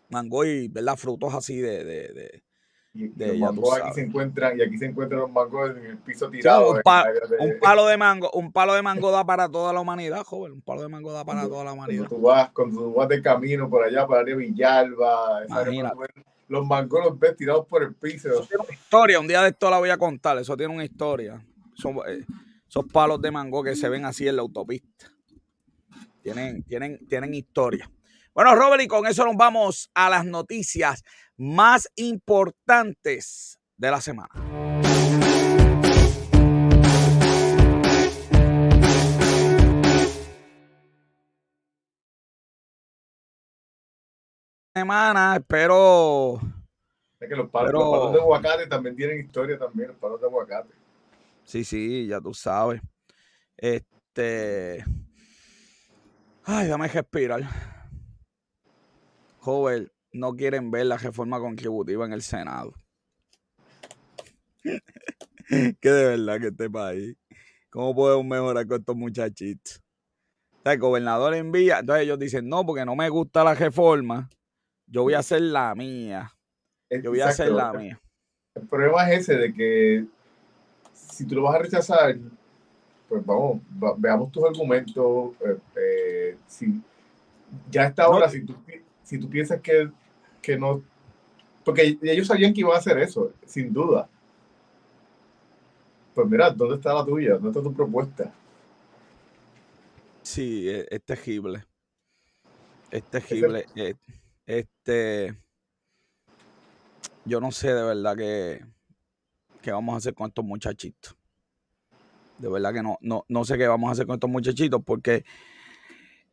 mango 0.09 0.45
y 0.45 0.67
¿verdad? 0.67 0.97
frutos 0.97 1.33
así 1.33 1.57
de, 1.57 1.83
de, 1.83 2.13
de 2.13 2.43
y, 2.95 3.11
los 3.17 3.37
mangos 3.37 3.81
aquí 3.81 3.93
se 3.93 4.01
encuentran 4.03 4.57
y 4.57 4.61
aquí 4.61 4.77
se 4.77 4.85
encuentran 4.85 5.19
los 5.19 5.29
mangos 5.29 5.71
en 5.71 5.85
el 5.85 5.97
piso 5.97 6.29
tirado. 6.29 6.71
un, 6.71 7.59
palo 7.61 7.87
de 7.87 7.97
mango, 7.97 8.31
un 8.31 8.53
palo 8.53 8.73
de 8.73 8.81
mango 8.81 9.11
da 9.11 9.25
para 9.25 9.49
toda 9.49 9.73
la 9.73 9.81
humanidad, 9.81 10.23
joven. 10.23 10.53
Un 10.53 10.61
palo 10.61 10.81
de 10.81 10.87
mango 10.87 11.11
da 11.11 11.25
para 11.25 11.43
toda 11.43 11.65
la 11.65 11.73
humanidad. 11.73 12.07
Cuando 12.07 12.15
tú 12.15 12.21
vas, 12.21 12.51
cuando 12.51 12.81
tú 12.81 12.93
vas 12.93 13.09
de 13.09 13.21
camino 13.21 13.69
por 13.69 13.83
allá 13.83 14.07
para 14.07 14.23
de 14.23 14.35
Villalba, 14.35 15.41
los 16.47 16.65
mangos 16.65 17.03
los 17.03 17.19
ves 17.19 17.35
tirados 17.35 17.65
por 17.67 17.83
el 17.83 17.93
piso. 17.95 18.29
Eso 18.29 18.45
tiene 18.45 18.63
una 18.63 18.73
historia, 18.73 19.19
un 19.19 19.27
día 19.27 19.41
de 19.41 19.49
esto 19.49 19.69
la 19.69 19.79
voy 19.79 19.89
a 19.89 19.97
contar, 19.97 20.37
eso 20.37 20.55
tiene 20.55 20.73
una 20.73 20.85
historia. 20.85 21.45
Son, 21.73 21.97
eh, 22.07 22.23
esos 22.67 22.85
palos 22.91 23.21
de 23.21 23.31
mango 23.31 23.63
que 23.63 23.75
se 23.75 23.89
ven 23.89 24.05
así 24.05 24.27
en 24.27 24.35
la 24.35 24.41
autopista. 24.41 25.11
Tienen, 26.21 26.63
tienen, 26.63 27.05
tienen 27.07 27.33
historia. 27.33 27.89
Bueno, 28.33 28.55
Robert, 28.55 28.81
y 28.81 28.87
con 28.87 29.05
eso 29.07 29.23
nos 29.25 29.35
vamos 29.35 29.89
a 29.93 30.09
las 30.09 30.25
noticias 30.25 31.03
más 31.37 31.89
importantes 31.95 33.59
de 33.77 33.91
la 33.91 34.01
semana. 34.01 34.29
Semana, 44.73 45.37
espero. 45.37 46.41
Es 47.17 47.29
que 47.29 47.35
los 47.35 47.49
palos, 47.49 47.71
los 47.71 47.83
palos 47.83 48.13
de 48.13 48.19
aguacate 48.19 48.67
también 48.67 48.95
tienen 48.97 49.21
historia 49.21 49.57
también, 49.57 49.87
los 49.87 49.97
palos 49.97 50.19
de 50.19 50.27
aguacate. 50.27 50.84
Sí, 51.45 51.63
sí, 51.63 52.07
ya 52.07 52.19
tú 52.19 52.33
sabes. 52.33 52.81
Este. 53.55 54.83
Ay, 56.43 56.67
dame 56.67 56.87
respirar. 56.87 57.43
Joven, 59.39 59.91
no 60.11 60.35
quieren 60.35 60.71
ver 60.71 60.87
la 60.87 60.97
reforma 60.97 61.39
contributiva 61.39 62.05
en 62.05 62.13
el 62.13 62.21
Senado. 62.21 62.73
que 65.81 65.89
de 65.89 66.17
verdad 66.17 66.39
que 66.39 66.47
este 66.47 66.69
país. 66.69 67.15
¿Cómo 67.69 67.93
podemos 67.93 68.25
mejorar 68.25 68.65
con 68.67 68.79
estos 68.79 68.95
muchachitos? 68.95 69.81
el 70.63 70.79
gobernador 70.79 71.35
envía, 71.35 71.79
entonces 71.79 72.05
ellos 72.05 72.17
dicen, 72.17 72.49
no, 72.49 72.65
porque 72.65 72.85
no 72.85 72.95
me 72.95 73.07
gusta 73.09 73.43
la 73.43 73.53
reforma, 73.53 74.27
yo 74.87 75.03
voy 75.03 75.13
a 75.13 75.19
hacer 75.19 75.41
la 75.41 75.75
mía. 75.75 76.31
Yo 76.89 77.11
voy 77.11 77.21
a 77.21 77.27
hacer 77.27 77.51
la 77.51 77.71
mía. 77.71 78.01
El 78.55 78.67
problema 78.67 79.11
es 79.11 79.21
ese 79.21 79.37
de 79.37 79.53
que 79.53 80.05
si 81.09 81.25
tú 81.25 81.35
lo 81.35 81.43
vas 81.43 81.55
a 81.55 81.59
rechazar, 81.59 82.17
pues 83.07 83.25
vamos, 83.25 83.61
veamos 83.97 84.31
tus 84.31 84.43
argumentos. 84.43 85.33
Eh, 85.45 85.57
eh, 85.75 86.37
si, 86.47 86.81
ya 87.69 87.85
está 87.85 88.03
ahora, 88.03 88.29
si, 88.29 88.43
tú, 88.43 88.55
si 89.03 89.17
tú 89.19 89.29
piensas 89.29 89.61
que, 89.61 89.89
que 90.41 90.57
no, 90.57 90.83
porque 91.63 91.97
ellos 92.01 92.27
sabían 92.27 92.53
que 92.53 92.61
iba 92.61 92.75
a 92.75 92.79
hacer 92.79 92.97
eso, 92.99 93.33
sin 93.45 93.73
duda. 93.73 94.07
Pues 96.13 96.27
mira, 96.27 96.49
¿dónde 96.49 96.75
está 96.75 96.93
la 96.93 97.03
tuya? 97.03 97.33
¿Dónde 97.33 97.49
está 97.49 97.61
tu 97.61 97.73
propuesta? 97.73 98.31
Sí, 100.21 100.69
es, 100.69 100.87
es 100.89 101.03
terrible. 101.03 101.65
Es 102.89 103.03
terrible. 103.03 103.65
Eh, 103.75 103.95
este. 104.45 105.35
Yo 107.25 107.41
no 107.41 107.51
sé 107.51 107.73
de 107.73 107.83
verdad 107.83 108.15
qué, 108.15 108.63
qué 109.65 109.71
vamos 109.71 109.95
a 109.95 109.97
hacer 109.97 110.13
con 110.13 110.27
estos 110.27 110.45
muchachitos. 110.45 111.17
De 112.37 112.49
verdad 112.49 112.71
que 112.71 112.83
no, 112.83 112.97
no, 113.01 113.25
no 113.27 113.45
sé 113.45 113.57
qué 113.57 113.67
vamos 113.67 113.89
a 113.89 113.93
hacer 113.93 114.05
con 114.05 114.13
estos 114.13 114.29
muchachitos 114.29 114.81
porque 114.85 115.25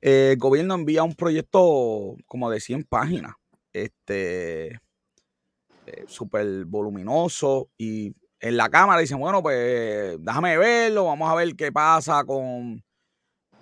el 0.03 0.37
gobierno 0.37 0.75
envía 0.75 1.03
un 1.03 1.15
proyecto 1.15 2.15
como 2.27 2.51
de 2.51 2.61
100 2.61 2.85
páginas, 2.85 3.35
este, 3.73 4.73
eh, 5.87 6.05
súper 6.09 6.67
voluminoso 6.67 7.71
y 7.79 8.15
en 8.39 8.57
la 8.57 8.69
Cámara 8.69 9.01
dicen, 9.01 9.19
bueno, 9.19 9.43
pues 9.43 10.17
déjame 10.21 10.59
verlo, 10.59 11.07
vamos 11.07 11.31
a 11.31 11.35
ver 11.35 11.55
qué 11.57 11.73
pasa 11.73 12.25
con, 12.25 12.85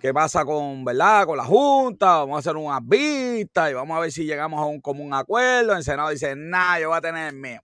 qué 0.00 0.12
pasa 0.12 0.44
con, 0.44 0.84
¿verdad? 0.84 1.26
Con 1.26 1.36
la 1.36 1.44
Junta, 1.44 2.18
vamos 2.20 2.36
a 2.36 2.38
hacer 2.40 2.56
unas 2.56 2.80
vistas 2.82 3.70
y 3.70 3.74
vamos 3.74 3.96
a 3.96 4.00
ver 4.00 4.10
si 4.10 4.24
llegamos 4.24 4.58
a 4.58 4.64
un 4.64 4.80
común 4.80 5.14
acuerdo. 5.14 5.76
El 5.76 5.84
Senado 5.84 6.08
dice, 6.08 6.34
nada, 6.34 6.80
yo 6.80 6.88
voy 6.88 6.98
a 6.98 7.02
tener 7.02 7.34
el 7.34 7.38
mío, 7.38 7.60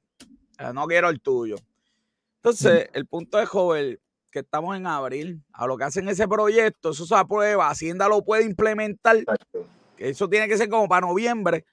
eh, 0.59 0.71
no 0.73 0.87
quiero 0.87 1.09
el 1.09 1.21
tuyo. 1.21 1.57
Entonces, 2.47 2.89
el 2.93 3.07
punto 3.07 3.41
es, 3.41 3.49
joven, 3.49 3.99
que 4.31 4.39
estamos 4.39 4.77
en 4.77 4.87
abril, 4.87 5.43
a 5.53 5.67
lo 5.67 5.77
que 5.77 5.83
hacen 5.83 6.09
ese 6.09 6.29
proyecto, 6.29 6.91
eso 6.91 7.05
se 7.05 7.17
aprueba, 7.17 7.69
Hacienda 7.69 8.09
lo 8.09 8.25
puede 8.25 8.45
implementar, 8.45 9.17
eso 9.99 10.29
tiene 10.29 10.47
que 10.47 10.57
ser 10.57 10.69
como 10.69 10.87
para 10.87 11.09
noviembre, 11.09 11.65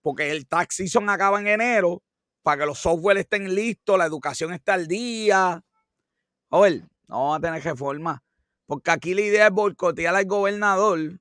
porque 0.00 0.30
el 0.30 0.46
tax 0.46 0.76
season 0.76 1.10
acaba 1.10 1.38
en 1.38 1.48
enero, 1.48 2.02
para 2.42 2.62
que 2.62 2.66
los 2.66 2.78
software 2.78 3.18
estén 3.18 3.54
listos, 3.54 3.98
la 3.98 4.06
educación 4.06 4.54
esté 4.54 4.72
al 4.72 4.86
día. 4.86 5.62
Joder, 6.48 6.80
no 7.06 7.16
vamos 7.16 7.36
a 7.36 7.40
tener 7.42 7.62
reforma. 7.62 8.22
Porque 8.64 8.90
aquí 8.92 9.12
la 9.12 9.20
idea 9.20 9.46
es 9.48 9.52
boicotear 9.52 10.14
al 10.14 10.24
gobernador 10.24 11.20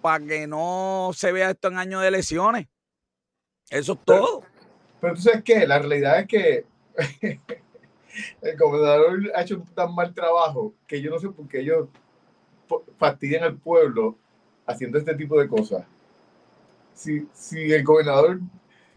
para 0.00 0.24
que 0.24 0.46
no 0.46 1.10
se 1.12 1.32
vea 1.32 1.50
esto 1.50 1.66
en 1.66 1.78
año 1.78 1.98
de 1.98 2.06
elecciones. 2.06 2.68
Eso 3.68 3.94
es 3.94 3.98
todo. 4.04 4.44
Pero 5.00 5.14
tú 5.14 5.22
sabes 5.22 5.42
qué, 5.42 5.66
la 5.66 5.80
realidad 5.80 6.20
es 6.20 6.26
que 6.28 6.66
el 8.42 8.56
gobernador 8.56 9.20
ha 9.34 9.42
hecho 9.42 9.62
tan 9.74 9.94
mal 9.94 10.12
trabajo 10.14 10.72
que 10.86 11.00
yo 11.00 11.10
no 11.10 11.18
sé 11.18 11.28
por 11.28 11.48
qué 11.48 11.60
ellos 11.60 11.88
fastidian 12.98 13.44
al 13.44 13.56
pueblo 13.56 14.16
haciendo 14.66 14.98
este 14.98 15.14
tipo 15.14 15.38
de 15.40 15.48
cosas. 15.48 15.84
Si, 16.94 17.26
si 17.32 17.72
el 17.72 17.82
gobernador, 17.82 18.40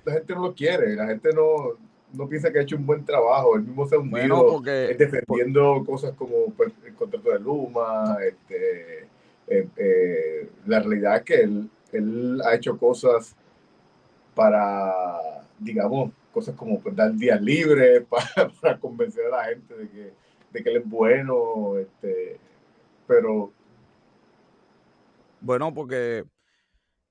la 0.05 0.13
gente 0.13 0.36
no 0.36 0.41
lo 0.41 0.53
quiere, 0.53 0.96
la 0.96 1.08
gente 1.08 1.29
no, 1.34 1.77
no 2.13 2.27
piensa 2.27 2.51
que 2.51 2.60
ha 2.60 2.62
hecho 2.62 2.75
un 2.75 2.86
buen 2.86 3.03
trabajo, 3.03 3.55
él 3.55 3.63
mismo 3.63 3.88
se 3.88 3.96
ha 3.96 4.00
hundido 4.00 4.62
defendiendo 4.62 5.84
cosas 5.86 6.13
como 6.13 6.51
pues, 6.55 6.74
el 6.86 6.93
contrato 6.93 7.32
de 7.32 7.39
Luma, 7.39 8.17
este, 8.22 9.08
eh, 9.48 9.67
eh, 9.77 10.50
la 10.65 10.79
realidad 10.79 11.17
es 11.17 11.24
que 11.24 11.36
él, 11.41 11.70
él 11.91 12.41
ha 12.46 12.53
hecho 12.53 12.77
cosas 12.77 13.36
para, 14.36 14.93
digamos, 15.60 16.12
cosas 16.33 16.55
como 16.55 16.81
pues, 16.81 16.95
dar 16.95 17.13
días 17.13 17.41
libres 17.41 18.03
para, 18.61 18.79
convencer 18.79 19.25
a 19.27 19.37
la 19.37 19.43
gente 19.45 19.75
de 19.75 19.89
que, 19.89 20.13
de 20.51 20.63
que 20.63 20.69
él 20.69 20.77
es 20.77 20.89
bueno, 20.89 21.77
este, 21.77 22.37
pero... 23.07 23.53
Bueno, 25.39 25.73
porque, 25.73 26.25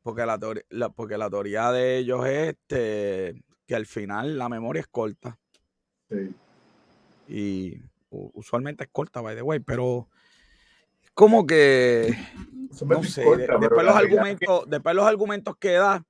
porque, 0.03 0.27
la, 0.27 0.39
teoría, 0.39 0.65
porque 0.95 1.19
la 1.19 1.31
teoría 1.31 1.71
de 1.71 1.99
ellos 1.99 2.27
es 2.27 2.49
este, 2.49 3.43
que 3.67 3.75
al 3.75 3.87
final 3.87 4.39
la 4.39 4.49
memoria 4.49 4.81
es 4.81 4.89
corta. 4.89 5.39
Sí. 6.11 6.35
Y 7.29 7.83
usualmente 8.11 8.85
es 8.85 8.91
corta, 8.91 9.21
by 9.21 9.37
the 9.37 9.43
way, 9.43 9.61
pero 9.61 10.09
como 11.15 11.47
que 11.47 12.17
no 12.87 13.03
sé, 13.03 13.23
después 13.59 13.85
los 13.85 13.95
argumentos, 13.95 14.65
después 14.69 14.95
los 14.95 15.07
argumentos 15.07 15.57
que 15.59 15.73
da 15.73 16.05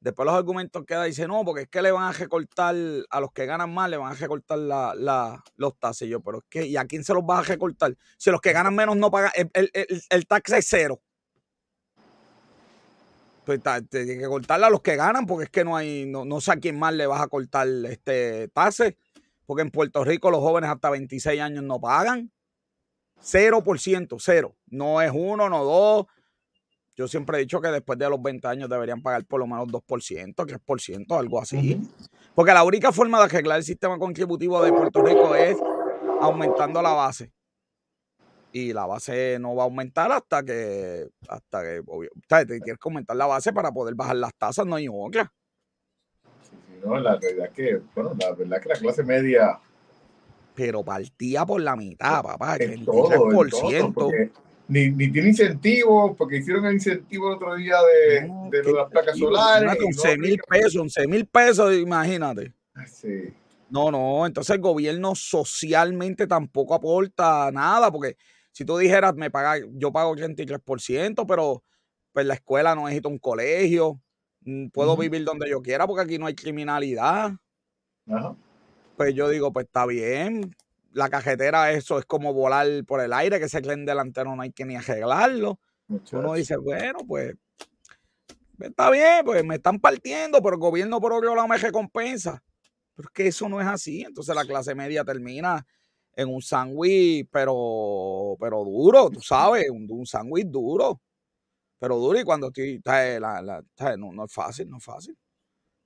Después 0.00 0.26
los 0.26 0.34
argumentos 0.36 0.84
que 0.84 0.94
da 0.94 1.04
dice, 1.04 1.26
no, 1.26 1.44
porque 1.44 1.62
es 1.62 1.68
que 1.68 1.82
le 1.82 1.90
van 1.90 2.04
a 2.04 2.12
recortar, 2.12 2.74
a 3.10 3.20
los 3.20 3.32
que 3.32 3.46
ganan 3.46 3.74
más 3.74 3.90
le 3.90 3.96
van 3.96 4.12
a 4.12 4.14
recortar 4.14 4.58
la, 4.58 5.42
los 5.56 5.78
taxes. 5.78 6.08
yo, 6.08 6.20
pero 6.20 6.38
es 6.38 6.44
que, 6.48 6.66
¿y 6.66 6.76
a 6.76 6.84
quién 6.84 7.02
se 7.02 7.12
los 7.12 7.24
va 7.24 7.40
a 7.40 7.42
recortar? 7.42 7.96
Si 8.16 8.30
los 8.30 8.40
que 8.40 8.52
ganan 8.52 8.74
menos 8.76 8.96
no 8.96 9.10
pagan, 9.10 9.32
el, 9.34 9.70
el, 10.08 10.26
tax 10.26 10.52
es 10.52 10.66
cero. 10.68 11.00
Pues 13.44 13.60
tiene 13.90 14.18
que 14.18 14.26
cortarle 14.26 14.66
a 14.66 14.70
los 14.70 14.82
que 14.82 14.94
ganan, 14.94 15.26
porque 15.26 15.44
es 15.44 15.50
que 15.50 15.64
no 15.64 15.76
hay, 15.76 16.06
no, 16.06 16.24
no 16.24 16.40
sé 16.40 16.52
a 16.52 16.56
quién 16.56 16.78
más 16.78 16.94
le 16.94 17.06
vas 17.06 17.20
a 17.20 17.28
cortar 17.28 17.66
este 17.86 18.48
taxes. 18.48 18.94
Porque 19.46 19.62
en 19.62 19.70
Puerto 19.70 20.04
Rico 20.04 20.30
los 20.30 20.40
jóvenes 20.40 20.70
hasta 20.70 20.90
26 20.90 21.40
años 21.40 21.64
no 21.64 21.80
pagan. 21.80 22.30
0%, 23.20 24.16
cero. 24.20 24.56
No 24.66 25.00
es 25.02 25.10
uno, 25.12 25.48
no 25.48 25.64
dos, 25.64 26.06
yo 26.98 27.06
siempre 27.06 27.36
he 27.36 27.40
dicho 27.42 27.60
que 27.60 27.68
después 27.68 27.96
de 27.96 28.10
los 28.10 28.20
20 28.20 28.48
años 28.48 28.68
deberían 28.68 29.00
pagar 29.00 29.24
por 29.24 29.38
lo 29.38 29.46
menos 29.46 29.68
2%, 29.68 30.34
3%, 30.34 31.16
algo 31.16 31.40
así. 31.40 31.80
Porque 32.34 32.52
la 32.52 32.64
única 32.64 32.90
forma 32.90 33.18
de 33.18 33.24
arreglar 33.26 33.58
el 33.58 33.62
sistema 33.62 33.96
contributivo 34.00 34.60
de 34.60 34.72
Puerto 34.72 35.00
Rico 35.02 35.32
es 35.36 35.56
aumentando 36.20 36.82
la 36.82 36.90
base. 36.94 37.32
Y 38.50 38.72
la 38.72 38.84
base 38.86 39.38
no 39.38 39.54
va 39.54 39.62
a 39.62 39.66
aumentar 39.66 40.10
hasta 40.10 40.42
que, 40.42 41.06
hasta 41.28 41.62
que, 41.62 41.82
obvio, 41.86 42.10
tienes 42.26 42.62
que 42.64 42.76
aumentar 42.80 43.16
la 43.16 43.26
base 43.26 43.52
para 43.52 43.70
poder 43.70 43.94
bajar 43.94 44.16
las 44.16 44.34
tasas, 44.34 44.66
no 44.66 44.74
hay 44.74 44.88
otra. 44.92 45.32
Sí, 46.42 46.56
sí, 46.66 46.80
no, 46.84 46.98
la 46.98 47.12
verdad 47.16 47.46
es 47.46 47.52
que, 47.52 47.80
bueno, 47.94 48.16
la 48.18 48.32
verdad 48.32 48.60
que 48.60 48.70
la 48.70 48.74
clase 48.74 49.04
media. 49.04 49.60
Pero 50.52 50.82
partía 50.82 51.46
por 51.46 51.60
la 51.60 51.76
mitad, 51.76 52.24
papá, 52.24 52.56
el 52.56 52.84
33% 52.84 54.32
ni, 54.68 54.90
ni 54.90 55.10
tiene 55.10 55.28
incentivos, 55.28 56.14
porque 56.16 56.38
hicieron 56.38 56.66
el 56.66 56.74
incentivo 56.74 57.28
el 57.28 57.36
otro 57.36 57.56
día 57.56 57.76
de, 57.82 58.30
de 58.50 58.72
las 58.72 58.90
placas 58.90 59.18
solares. 59.18 59.78
11 59.82 60.18
mil 60.18 60.38
pesos, 60.48 60.76
11 60.76 61.06
mil 61.06 61.26
pesos, 61.26 61.74
imagínate. 61.74 62.52
Ah, 62.74 62.86
sí. 62.86 63.32
No, 63.70 63.90
no, 63.90 64.26
entonces 64.26 64.54
el 64.54 64.62
gobierno 64.62 65.14
socialmente 65.14 66.26
tampoco 66.26 66.74
aporta 66.74 67.50
nada, 67.50 67.90
porque 67.90 68.16
si 68.52 68.64
tú 68.64 68.78
dijeras, 68.78 69.14
me 69.14 69.30
paga, 69.30 69.62
yo 69.72 69.92
pago 69.92 70.14
83%, 70.14 71.26
pero 71.26 71.62
pues 72.12 72.26
la 72.26 72.34
escuela 72.34 72.74
no 72.74 72.84
necesita 72.84 73.08
un 73.08 73.18
colegio, 73.18 74.00
mm, 74.40 74.68
puedo 74.68 74.96
vivir 74.96 75.24
donde 75.24 75.48
yo 75.50 75.60
quiera 75.60 75.86
porque 75.86 76.02
aquí 76.02 76.18
no 76.18 76.26
hay 76.26 76.34
criminalidad. 76.34 77.32
Pues 78.96 79.14
yo 79.14 79.28
digo, 79.28 79.52
pues 79.52 79.66
está 79.66 79.86
bien, 79.86 80.54
la 80.98 81.08
cajetera, 81.08 81.70
eso 81.70 81.98
es 81.98 82.04
como 82.04 82.34
volar 82.34 82.66
por 82.84 83.00
el 83.00 83.12
aire, 83.12 83.38
que 83.38 83.44
ese 83.44 83.62
tren 83.62 83.86
delantero 83.86 84.34
no 84.34 84.42
hay 84.42 84.50
que 84.50 84.64
ni 84.64 84.74
arreglarlo. 84.74 85.60
Uno 86.12 86.34
dice, 86.34 86.56
bueno, 86.56 86.98
pues 87.06 87.34
está 88.58 88.90
bien, 88.90 89.24
pues 89.24 89.44
me 89.44 89.54
están 89.54 89.78
partiendo, 89.78 90.42
pero 90.42 90.56
el 90.56 90.60
gobierno 90.60 91.00
por 91.00 91.12
otro 91.12 91.34
lado 91.36 91.46
me 91.46 91.56
recompensa. 91.56 92.42
Pero 92.96 93.08
es 93.08 93.14
que 93.14 93.26
eso 93.28 93.48
no 93.48 93.60
es 93.60 93.66
así. 93.68 94.02
Entonces 94.02 94.34
la 94.34 94.44
clase 94.44 94.74
media 94.74 95.04
termina 95.04 95.64
en 96.16 96.34
un 96.34 96.42
sándwich, 96.42 97.28
pero, 97.30 98.36
pero 98.40 98.64
duro, 98.64 99.08
tú 99.08 99.20
sabes, 99.20 99.70
un, 99.70 99.86
un 99.88 100.04
sándwich 100.04 100.48
duro. 100.48 101.00
Pero 101.78 101.96
duro 101.96 102.18
y 102.18 102.24
cuando 102.24 102.48
estoy, 102.48 102.82
no, 103.96 104.12
no 104.12 104.24
es 104.24 104.32
fácil, 104.32 104.68
no 104.68 104.78
es 104.78 104.84
fácil 104.84 105.16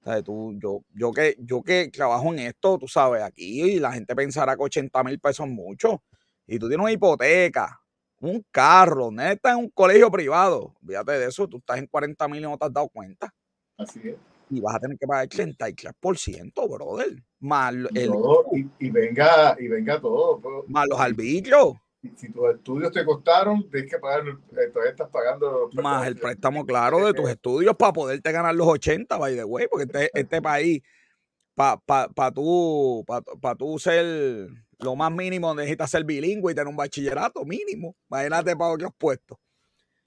yo, 0.04 0.82
yo, 0.94 1.12
que, 1.12 1.36
yo 1.38 1.62
que 1.62 1.88
trabajo 1.88 2.32
en 2.32 2.40
esto, 2.40 2.78
tú 2.78 2.88
sabes, 2.88 3.22
aquí 3.22 3.62
y 3.62 3.78
la 3.78 3.92
gente 3.92 4.14
pensará 4.14 4.56
que 4.56 4.62
80 4.62 5.04
mil 5.04 5.18
pesos 5.20 5.46
es 5.46 5.52
mucho. 5.52 6.02
Y 6.46 6.58
tú 6.58 6.68
tienes 6.68 6.82
una 6.82 6.92
hipoteca, 6.92 7.80
un 8.20 8.44
carro, 8.50 9.10
neta 9.10 9.52
en 9.52 9.58
un 9.58 9.70
colegio 9.70 10.10
privado. 10.10 10.74
Fíjate 10.86 11.12
de 11.12 11.26
eso, 11.26 11.48
tú 11.48 11.58
estás 11.58 11.78
en 11.78 11.86
40 11.86 12.28
mil 12.28 12.40
y 12.40 12.42
no 12.42 12.58
te 12.58 12.66
has 12.66 12.72
dado 12.72 12.88
cuenta. 12.88 13.32
Así 13.78 14.00
es. 14.04 14.16
Y 14.50 14.60
vas 14.60 14.74
a 14.74 14.80
tener 14.80 14.98
que 14.98 15.06
pagar 15.06 15.28
33%, 15.28 16.52
brother. 16.68 17.22
Más 17.40 17.72
el, 17.72 18.10
y, 18.52 18.86
y, 18.86 18.90
venga, 18.90 19.56
y 19.58 19.66
venga 19.66 20.00
todo. 20.00 20.38
Pues. 20.40 20.68
Más 20.68 20.86
los 20.88 21.00
arbitrios 21.00 21.74
si 22.16 22.32
tus 22.32 22.50
estudios 22.54 22.92
te 22.92 23.04
costaron, 23.04 23.68
tienes 23.70 23.90
que 23.90 23.98
pagar, 23.98 24.26
eh, 24.26 24.68
todavía 24.72 24.90
estás 24.90 25.08
pagando. 25.10 25.70
Más 25.74 26.06
el 26.06 26.16
préstamo, 26.16 26.66
claro, 26.66 27.06
de 27.06 27.14
tus 27.14 27.30
estudios 27.30 27.76
para 27.76 27.92
poderte 27.92 28.32
ganar 28.32 28.54
los 28.54 28.66
80, 28.66 29.16
by 29.16 29.36
the 29.36 29.44
way, 29.44 29.66
porque 29.70 29.84
este, 29.84 30.10
este 30.14 30.42
país, 30.42 30.82
para 31.54 31.76
pa, 31.78 32.08
pa 32.08 32.32
tú, 32.32 33.04
pa, 33.06 33.54
tú 33.54 33.78
ser 33.78 34.48
lo 34.80 34.96
más 34.96 35.12
mínimo, 35.12 35.54
necesitas 35.54 35.90
ser 35.90 36.04
bilingüe 36.04 36.52
y 36.52 36.54
tener 36.54 36.68
un 36.68 36.76
bachillerato 36.76 37.44
mínimo. 37.44 37.94
Imagínate 38.10 38.56
para 38.56 38.72
otros 38.72 38.90
puestos. 38.98 39.38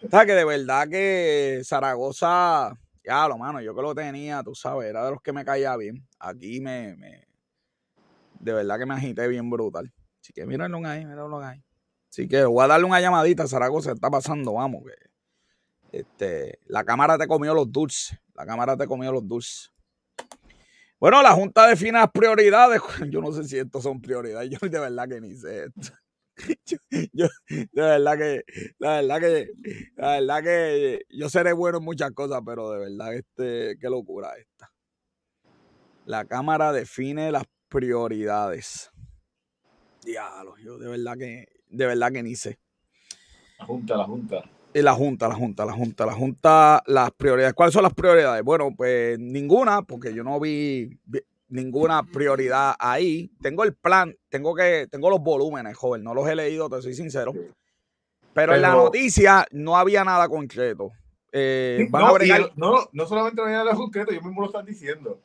O 0.03 0.09
sea, 0.09 0.25
que 0.25 0.33
de 0.33 0.43
verdad 0.43 0.89
que 0.89 1.61
Zaragoza, 1.63 2.73
ya 3.05 3.27
lo 3.29 3.37
mano, 3.37 3.61
yo 3.61 3.73
que 3.73 3.81
lo 3.81 3.95
tenía, 3.95 4.43
tú 4.43 4.53
sabes, 4.53 4.89
era 4.89 5.05
de 5.05 5.11
los 5.11 5.21
que 5.21 5.31
me 5.31 5.45
caía 5.45 5.77
bien. 5.77 6.05
Aquí 6.19 6.59
me, 6.59 6.97
me 6.97 7.25
de 8.39 8.53
verdad 8.53 8.77
que 8.77 8.85
me 8.85 8.93
agité 8.93 9.27
bien 9.27 9.49
brutal 9.49 9.91
Así 10.21 10.33
que 10.33 10.45
mírenlo 10.45 10.79
ahí, 10.85 11.05
mírenlo 11.05 11.39
ahí. 11.39 11.64
Así 12.15 12.29
que 12.29 12.45
voy 12.45 12.63
a 12.63 12.67
darle 12.67 12.85
una 12.85 13.01
llamadita 13.01 13.43
a 13.43 13.47
Zaragoza, 13.47 13.91
está 13.91 14.09
pasando, 14.09 14.53
vamos, 14.53 14.83
que 14.85 15.99
este, 15.99 16.59
la 16.65 16.85
cámara 16.85 17.17
te 17.17 17.27
comió 17.27 17.53
los 17.53 17.69
dulces, 17.69 18.17
la 18.35 18.45
cámara 18.45 18.77
te 18.77 18.87
comió 18.87 19.11
los 19.11 19.27
dulces. 19.27 19.73
Bueno, 20.97 21.21
la 21.21 21.33
Junta 21.33 21.67
define 21.67 21.99
las 21.99 22.09
prioridades. 22.09 22.79
Yo 23.11 23.19
no 23.19 23.33
sé 23.33 23.43
si 23.43 23.57
estos 23.57 23.83
son 23.83 23.99
prioridades, 23.99 24.49
yo 24.49 24.57
de 24.61 24.79
verdad 24.79 25.09
que 25.09 25.19
ni 25.19 25.35
sé 25.35 25.65
esto. 25.65 25.93
Yo, 27.11 27.27
de 27.49 27.67
verdad 27.73 28.17
que, 28.17 28.43
la 28.79 29.01
verdad 29.01 29.19
que, 29.19 29.49
la 29.97 30.11
verdad 30.11 30.43
que 30.43 31.01
yo 31.09 31.29
seré 31.29 31.51
bueno 31.51 31.79
en 31.79 31.83
muchas 31.83 32.11
cosas, 32.11 32.41
pero 32.45 32.71
de 32.71 32.79
verdad, 32.79 33.13
este, 33.13 33.77
qué 33.77 33.89
locura 33.89 34.37
esta. 34.37 34.71
La 36.05 36.23
Cámara 36.23 36.71
define 36.71 37.31
las 37.31 37.43
prioridades. 37.67 38.89
Diablo, 40.03 40.55
yo 40.57 40.77
de 40.77 40.89
verdad 40.89 41.17
que, 41.17 41.54
de 41.75 41.85
verdad 41.85 42.11
que 42.11 42.23
ni 42.23 42.35
sé. 42.35 42.59
La 43.59 43.65
Junta, 43.65 43.97
la 43.97 44.03
Junta. 44.05 44.43
Y 44.73 44.81
la 44.81 44.93
Junta, 44.93 45.27
la 45.27 45.35
Junta, 45.35 45.65
la 45.65 45.73
Junta, 45.73 46.05
la 46.05 46.13
Junta, 46.13 46.83
las 46.87 47.11
prioridades. 47.11 47.53
¿Cuáles 47.53 47.73
son 47.73 47.83
las 47.83 47.93
prioridades? 47.93 48.43
Bueno, 48.43 48.73
pues 48.75 49.17
ninguna, 49.17 49.81
porque 49.83 50.13
yo 50.13 50.23
no 50.23 50.39
vi, 50.39 50.99
ninguna 51.47 52.03
prioridad 52.03 52.75
ahí. 52.77 53.31
Tengo 53.41 53.63
el 53.63 53.73
plan, 53.73 54.15
tengo 54.29 54.53
que, 54.53 54.87
tengo 54.91 55.09
los 55.09 55.21
volúmenes, 55.21 55.77
joven, 55.77 56.03
no 56.03 56.13
los 56.13 56.27
he 56.27 56.35
leído, 56.35 56.69
te 56.69 56.81
soy 56.81 56.93
sincero. 56.93 57.33
Pero, 58.33 58.53
en 58.53 58.61
la 58.61 58.71
noticia 58.71 59.45
no 59.51 59.77
había 59.77 60.03
nada 60.03 60.27
concreto. 60.27 60.91
Eh, 61.31 61.87
no, 61.91 62.17
no, 62.55 62.89
no, 62.91 63.05
solamente 63.05 63.37
no 63.37 63.47
había 63.47 63.59
nada 63.59 63.75
concreto, 63.75 64.11
yo 64.11 64.21
mismo 64.21 64.41
lo 64.41 64.47
están 64.47 64.65
diciendo. 64.65 65.19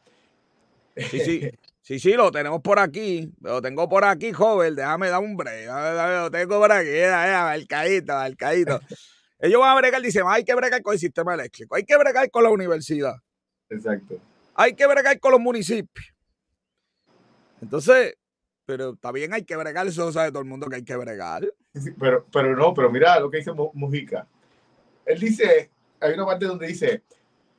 Sí, 0.96 1.20
sí. 1.20 1.50
Sí, 1.82 1.98
sí, 1.98 2.12
lo 2.12 2.30
tenemos 2.30 2.60
por 2.60 2.78
aquí. 2.78 3.32
Lo 3.40 3.60
tengo 3.62 3.88
por 3.88 4.04
aquí, 4.04 4.32
joven. 4.32 4.74
Déjame 4.74 5.08
dar 5.08 5.20
un 5.20 5.36
break. 5.36 5.66
Lo 5.66 6.30
tengo 6.30 6.58
por 6.60 6.72
aquí. 6.72 7.00
al 7.00 7.66
caído. 8.36 8.80
Ellos 9.38 9.60
van 9.60 9.76
a 9.76 9.80
bregar, 9.80 10.02
dicen, 10.02 10.24
hay 10.26 10.44
que 10.44 10.54
bregar 10.54 10.82
con 10.82 10.92
el 10.92 10.98
sistema 10.98 11.34
eléctrico. 11.34 11.74
Hay 11.74 11.84
que 11.84 11.96
bregar 11.96 12.30
con 12.30 12.44
la 12.44 12.50
universidad. 12.50 13.14
Exacto. 13.70 14.18
Hay 14.54 14.74
que 14.74 14.86
bregar 14.86 15.18
con 15.18 15.32
los 15.32 15.40
municipios. 15.40 16.12
Entonces, 17.62 18.14
pero 18.66 18.94
también 18.96 19.32
hay 19.32 19.44
que 19.44 19.56
bregar, 19.56 19.86
eso 19.86 20.12
sabe 20.12 20.30
todo 20.30 20.42
el 20.42 20.48
mundo 20.48 20.68
que 20.68 20.76
hay 20.76 20.84
que 20.84 20.96
bregar. 20.96 21.42
pero, 21.98 22.26
pero 22.30 22.54
no, 22.54 22.74
pero 22.74 22.90
mira 22.90 23.18
lo 23.18 23.30
que 23.30 23.38
dice 23.38 23.52
Mujica. 23.72 24.26
Él 25.06 25.18
dice, 25.18 25.70
hay 25.98 26.12
una 26.12 26.26
parte 26.26 26.44
donde 26.44 26.66
dice, 26.66 27.02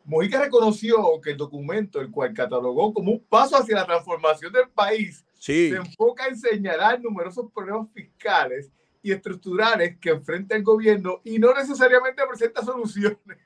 Mujica 0.03 0.41
reconoció 0.41 1.19
que 1.21 1.31
el 1.31 1.37
documento, 1.37 2.01
el 2.01 2.11
cual 2.11 2.33
catalogó 2.33 2.93
como 2.93 3.11
un 3.11 3.23
paso 3.25 3.57
hacia 3.57 3.75
la 3.75 3.85
transformación 3.85 4.51
del 4.51 4.69
país, 4.69 5.25
se 5.37 5.69
enfoca 5.69 6.27
en 6.27 6.37
señalar 6.37 7.01
numerosos 7.01 7.51
problemas 7.53 7.87
fiscales 7.93 8.71
y 9.01 9.11
estructurales 9.11 9.97
que 9.97 10.11
enfrenta 10.11 10.55
el 10.55 10.63
gobierno 10.63 11.21
y 11.23 11.39
no 11.39 11.53
necesariamente 11.53 12.21
presenta 12.27 12.63
soluciones. 12.63 13.17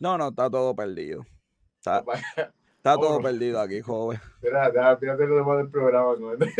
No, 0.00 0.16
no, 0.16 0.28
está 0.28 0.48
todo 0.48 0.76
perdido. 0.76 1.26
Está, 1.76 2.04
todo 2.94 3.20
perdido 3.20 3.60
aquí, 3.60 3.80
joven. 3.80 4.20
Espera, 4.40 4.96
fíjate 4.96 5.26
lo 5.26 5.38
demás 5.38 5.58
del 5.58 5.70
programa. 5.70 6.14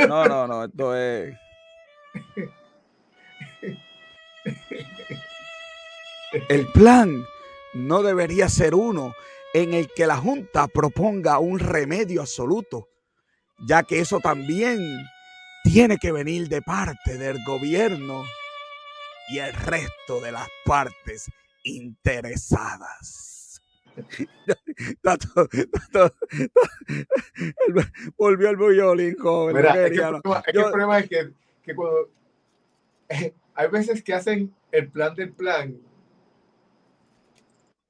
No, 0.09 0.25
no, 0.27 0.49
no, 0.49 0.65
esto 0.65 0.97
es... 0.97 1.37
El 6.49 6.67
plan 6.73 7.25
no 7.75 8.03
debería 8.03 8.49
ser 8.49 8.75
uno 8.75 9.15
en 9.55 9.75
el 9.75 9.89
que 9.95 10.07
la 10.07 10.17
Junta 10.17 10.69
proponga 10.69 11.39
un 11.39 11.59
remedio 11.59 12.21
absoluto, 12.21 12.89
ya 13.67 13.83
que 13.83 14.01
eso 14.01 14.21
también 14.21 14.79
tiene 15.65 15.99
que 15.99 16.13
venir 16.13 16.49
de 16.49 16.63
parte 16.63 17.19
del 17.19 17.43
gobierno 17.45 18.25
y 19.29 19.39
el 19.39 19.53
resto 19.53 20.21
de 20.21 20.33
las 20.33 20.49
partes 20.65 21.31
interesadas. 21.65 23.61
Volvió 28.17 28.51
el 28.51 28.57
bullolín, 28.57 29.17
joven. 29.17 29.57
el, 29.57 29.65
problema, 30.53 31.01
es 31.01 31.09
que, 31.09 31.33
que 31.65 31.75
cuando 31.75 32.09
hay 33.55 33.69
veces 33.69 34.03
que 34.03 34.15
hacen 34.15 34.55
el 34.71 34.89
plan 34.89 35.15
del 35.15 35.33
plan 35.33 35.79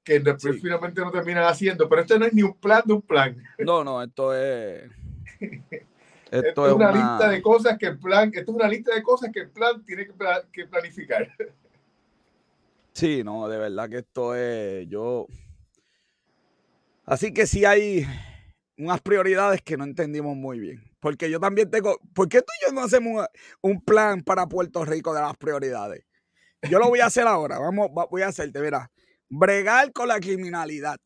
que 0.09 0.19
después 0.19 0.59
finalmente 0.59 1.01
no 1.01 1.11
terminan 1.11 1.43
haciendo, 1.43 1.87
pero 1.87 2.01
esto 2.01 2.17
no 2.17 2.25
es 2.25 2.33
ni 2.33 2.41
un 2.41 2.55
plan 2.55 2.81
de 2.83 2.93
un 2.93 3.01
plan. 3.01 3.37
No, 3.59 3.83
no, 3.83 4.01
esto 4.01 4.33
es. 4.35 4.89
Esto, 6.31 6.67
es 6.67 6.73
una, 6.73 6.91
lista 6.91 7.27
de 7.27 7.41
cosas 7.41 7.75
que 7.79 7.87
el 7.87 7.97
plan, 7.97 8.29
esto 8.31 8.51
es 8.51 8.55
una 8.55 8.67
lista 8.67 8.93
de 8.93 9.01
cosas 9.01 9.31
que 9.33 9.39
el 9.39 9.49
plan 9.49 9.83
tiene 9.83 10.07
que, 10.51 10.65
planificar. 10.67 11.27
Sí, 12.93 13.23
no, 13.23 13.47
de 13.47 13.57
verdad 13.57 13.89
que 13.89 13.97
esto 13.99 14.35
es 14.35 14.87
yo. 14.89 15.25
Así 17.05 17.33
que 17.33 17.47
sí 17.47 17.65
hay 17.65 18.05
unas 18.77 19.01
prioridades 19.01 19.63
que 19.63 19.75
no 19.75 19.85
entendimos 19.85 20.35
muy 20.35 20.59
bien. 20.59 20.83
Porque 20.99 21.31
yo 21.31 21.39
también 21.39 21.71
tengo. 21.71 21.97
¿Por 22.13 22.29
qué 22.29 22.41
tú 22.41 22.51
y 22.61 22.67
yo 22.67 22.73
no 22.73 22.83
hacemos 22.83 23.25
un 23.61 23.81
plan 23.81 24.21
para 24.21 24.45
Puerto 24.45 24.85
Rico 24.85 25.15
de 25.15 25.21
las 25.21 25.35
prioridades? 25.35 26.05
Yo 26.69 26.77
lo 26.77 26.89
voy 26.89 26.99
a 26.99 27.07
hacer 27.07 27.25
ahora. 27.25 27.57
Vamos, 27.57 27.89
voy 28.11 28.21
a 28.21 28.27
hacerte, 28.27 28.59
mira 28.59 28.91
bregar 29.29 29.93
con 29.93 30.07
la 30.07 30.19
criminalidad, 30.19 30.99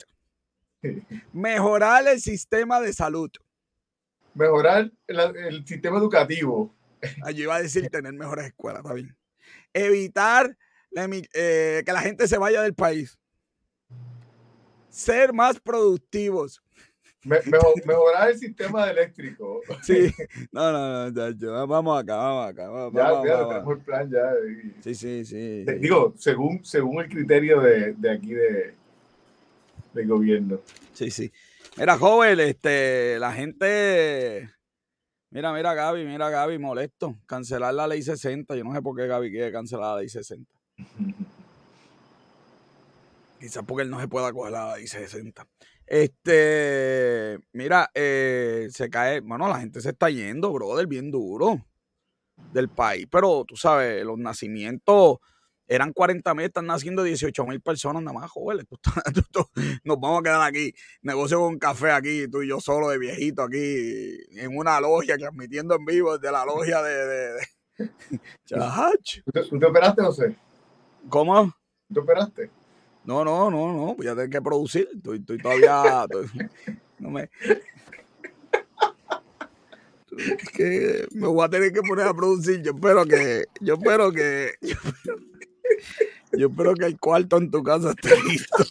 mejorar 1.32 2.08
el 2.08 2.20
sistema 2.20 2.80
de 2.80 2.94
salud, 2.94 3.30
mejorar 4.34 4.92
el, 5.08 5.66
sistema 5.66 5.98
educativo. 5.98 6.74
Allí 7.24 7.44
iba 7.44 7.56
a 7.56 7.62
decir 7.62 7.90
tener 7.90 8.14
mejores 8.14 8.48
escuelas, 8.48 8.82
está 8.82 8.94
bien. 8.94 9.16
Evitar 9.74 10.58
eh, 11.34 11.84
que 11.86 11.92
la 11.92 12.02
gente 12.02 12.28
se 12.28 12.38
vaya 12.38 12.62
del 12.62 12.74
país. 12.74 13.18
Ser 14.90 15.34
más 15.34 15.60
productivos. 15.60 16.63
Mejorar 17.24 18.30
el 18.30 18.38
sistema 18.38 18.90
eléctrico. 18.90 19.62
Sí, 19.82 20.12
no, 20.52 20.72
no, 20.72 21.10
no, 21.12 21.68
vamos 21.68 22.02
acá, 22.02 22.16
vamos 22.16 22.50
acá. 22.50 22.70
ya, 22.94 23.24
ya, 23.26 23.48
tenemos 23.48 23.78
el 23.78 23.84
plan 23.84 24.12
ya. 24.12 24.34
Sí, 24.82 24.96
sí, 24.96 25.26
sí. 25.26 25.66
Digo, 25.80 26.14
según, 26.18 26.64
según 26.66 27.02
el 27.02 27.10
criterio 27.10 27.62
de, 27.62 27.94
de 27.94 28.12
aquí 28.12 28.34
de, 28.34 28.74
del 29.94 30.08
gobierno. 30.08 30.60
Sí, 30.94 31.10
sí. 31.10 31.32
Mira, 31.78 31.98
joven, 31.98 32.40
este, 32.40 33.18
la 33.20 33.34
gente. 33.34 34.50
Mira, 35.32 35.52
mira, 35.52 35.74
Gaby, 35.74 36.06
mira, 36.06 36.30
Gaby, 36.30 36.60
molesto. 36.60 37.18
Cancelar 37.26 37.74
la 37.74 37.88
ley 37.88 38.04
60. 38.04 38.56
Yo 38.56 38.64
no 38.64 38.74
sé 38.74 38.82
por 38.82 38.96
qué 38.96 39.08
Gaby 39.08 39.32
quiere 39.32 39.52
cancelar 39.52 39.96
la 39.96 40.02
ley 40.02 40.10
60. 40.10 40.52
Quizás 43.40 43.66
porque 43.66 43.84
él 43.84 43.90
no 43.90 44.00
se 44.00 44.08
pueda 44.08 44.32
coger 44.32 44.52
la 44.52 44.78
ley 44.78 44.88
60. 44.88 45.48
Este, 45.94 47.38
mira, 47.52 47.88
eh, 47.94 48.68
se 48.72 48.90
cae, 48.90 49.20
bueno, 49.20 49.48
la 49.48 49.60
gente 49.60 49.80
se 49.80 49.90
está 49.90 50.10
yendo, 50.10 50.52
brother, 50.52 50.88
bien 50.88 51.12
duro 51.12 51.64
del 52.52 52.68
país, 52.68 53.06
pero 53.12 53.46
tú 53.46 53.56
sabes, 53.56 54.04
los 54.04 54.18
nacimientos 54.18 55.18
eran 55.68 55.94
40 55.94 56.34
mil, 56.34 56.46
están 56.46 56.66
naciendo 56.66 57.04
18 57.04 57.46
mil 57.46 57.62
personas 57.62 58.02
nada 58.02 58.18
más, 58.18 58.32
joder. 58.32 58.66
nos 59.84 60.00
vamos 60.00 60.22
a 60.22 60.24
quedar 60.24 60.42
aquí, 60.42 60.74
negocio 61.04 61.38
con 61.42 61.60
café 61.60 61.92
aquí, 61.92 62.28
tú 62.28 62.42
y 62.42 62.48
yo 62.48 62.60
solo 62.60 62.90
de 62.90 62.98
viejito 62.98 63.44
aquí, 63.44 64.18
en 64.32 64.58
una 64.58 64.82
logia, 64.82 65.16
transmitiendo 65.16 65.76
en 65.76 65.86
vivo 65.86 66.18
desde 66.18 66.32
la 66.32 66.44
logia 66.44 66.82
de... 66.82 67.06
de, 67.06 67.34
¿Tú, 68.48 69.60
te, 69.60 69.66
operaste, 69.68 70.02
José? 70.02 70.36
¿Cómo? 71.08 71.54
¿Tú 71.88 71.94
te 71.94 72.00
operaste? 72.00 72.63
No, 73.06 73.26
no, 73.26 73.52
no, 73.52 73.74
no, 73.74 73.96
voy 73.96 74.08
a 74.08 74.16
tener 74.16 74.30
que 74.30 74.42
producir. 74.42 74.90
Estoy, 74.94 75.38
todavía. 75.38 76.06
no 77.00 77.10
me. 77.10 77.30
que 80.56 81.08
me 81.12 81.28
voy 81.28 81.46
a 81.46 81.50
tener 81.50 81.74
que 81.74 81.82
poner 81.82 82.08
a 82.08 82.14
producir. 82.14 82.62
Yo 82.62 82.72
espero 82.72 83.06
que. 83.06 83.46
Yo 83.60 83.74
espero 83.76 84.12
que. 84.12 84.54
Yo 86.32 86.48
espero, 86.48 86.74
que 86.74 86.86
el 86.86 87.00
cuarto 87.00 87.38
en 87.38 87.52
tu 87.52 87.62
casa 87.62 87.92
esté 87.92 88.16
listo. 88.24 88.64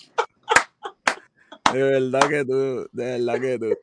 De 1.73 1.83
verdad 1.83 2.29
que 2.29 2.45
tú. 2.45 2.89
De 2.93 3.05
verdad 3.05 3.41
que 3.41 3.59
tú. 3.59 3.79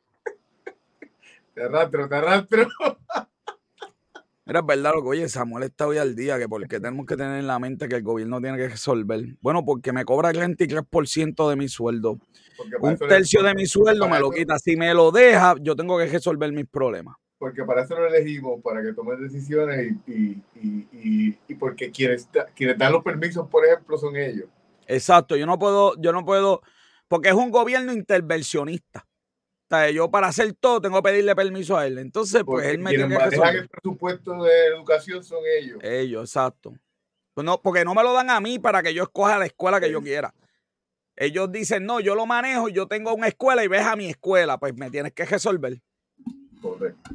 Te 1.54 1.62
arrastro, 1.62 2.08
te 2.08 2.14
arrastro. 2.14 2.68
Era 4.50 4.62
verdad 4.62 4.94
lo 4.96 5.02
que, 5.04 5.08
oye, 5.10 5.28
Samuel 5.28 5.62
está 5.62 5.86
hoy 5.86 5.98
al 5.98 6.16
día, 6.16 6.36
que 6.36 6.48
porque 6.48 6.80
tenemos 6.80 7.06
que 7.06 7.16
tener 7.16 7.38
en 7.38 7.46
la 7.46 7.60
mente 7.60 7.88
que 7.88 7.94
el 7.94 8.02
gobierno 8.02 8.40
tiene 8.40 8.58
que 8.58 8.68
resolver. 8.68 9.36
Bueno, 9.40 9.64
porque 9.64 9.92
me 9.92 10.04
cobra 10.04 10.30
el 10.30 10.38
23% 10.38 11.48
de 11.48 11.54
mi 11.54 11.68
sueldo. 11.68 12.18
Un 12.80 12.98
tercio 12.98 13.44
de 13.44 13.54
mi 13.54 13.66
sueldo 13.66 14.08
me 14.08 14.18
lo 14.18 14.28
quita. 14.32 14.58
Si 14.58 14.74
me 14.74 14.92
lo 14.92 15.12
deja, 15.12 15.54
yo 15.60 15.76
tengo 15.76 15.96
que 15.98 16.06
resolver 16.06 16.50
mis 16.50 16.66
problemas. 16.66 17.14
Porque 17.38 17.62
para 17.62 17.84
eso 17.84 17.94
lo 17.94 18.08
elegimos, 18.08 18.60
para 18.60 18.82
que 18.82 18.92
tome 18.92 19.14
decisiones 19.18 19.94
y, 20.08 21.54
porque 21.54 21.92
quienes, 21.92 22.28
quienes 22.56 22.76
dan 22.76 22.92
los 22.92 23.04
permisos, 23.04 23.46
por 23.48 23.64
ejemplo, 23.64 23.98
son 23.98 24.16
ellos. 24.16 24.48
Exacto, 24.88 25.36
yo 25.36 25.46
no 25.46 25.60
puedo, 25.60 25.94
yo 26.00 26.12
no 26.12 26.24
puedo, 26.24 26.60
porque 27.06 27.28
es 27.28 27.36
un 27.36 27.52
gobierno 27.52 27.92
intervencionista. 27.92 29.06
Sea, 29.70 29.88
yo 29.92 30.10
para 30.10 30.26
hacer 30.26 30.52
todo 30.54 30.80
tengo 30.80 30.96
que 30.96 31.10
pedirle 31.10 31.36
permiso 31.36 31.78
a 31.78 31.86
él. 31.86 31.98
Entonces, 31.98 32.42
pues 32.44 32.66
él 32.66 32.80
me 32.80 32.90
tiene 32.90 33.16
que 33.16 33.36
el 33.36 33.68
presupuesto 33.68 34.42
de 34.42 34.66
educación 34.66 35.22
son 35.22 35.38
ellos. 35.58 35.78
Ellos, 35.80 36.28
exacto. 36.28 36.74
Pues 37.34 37.44
no, 37.44 37.62
porque 37.62 37.84
no 37.84 37.94
me 37.94 38.02
lo 38.02 38.12
dan 38.12 38.30
a 38.30 38.40
mí 38.40 38.58
para 38.58 38.82
que 38.82 38.92
yo 38.92 39.04
escoja 39.04 39.38
la 39.38 39.46
escuela 39.46 39.80
que 39.80 39.92
yo 39.92 40.02
quiera. 40.02 40.34
Ellos 41.14 41.52
dicen, 41.52 41.86
no, 41.86 42.00
yo 42.00 42.16
lo 42.16 42.26
manejo, 42.26 42.68
yo 42.68 42.88
tengo 42.88 43.14
una 43.14 43.28
escuela 43.28 43.62
y 43.62 43.68
ves 43.68 43.86
a 43.86 43.94
mi 43.94 44.08
escuela, 44.08 44.58
pues 44.58 44.74
me 44.74 44.90
tienes 44.90 45.12
que 45.12 45.24
resolver. 45.24 45.80
Correcto. 46.60 47.10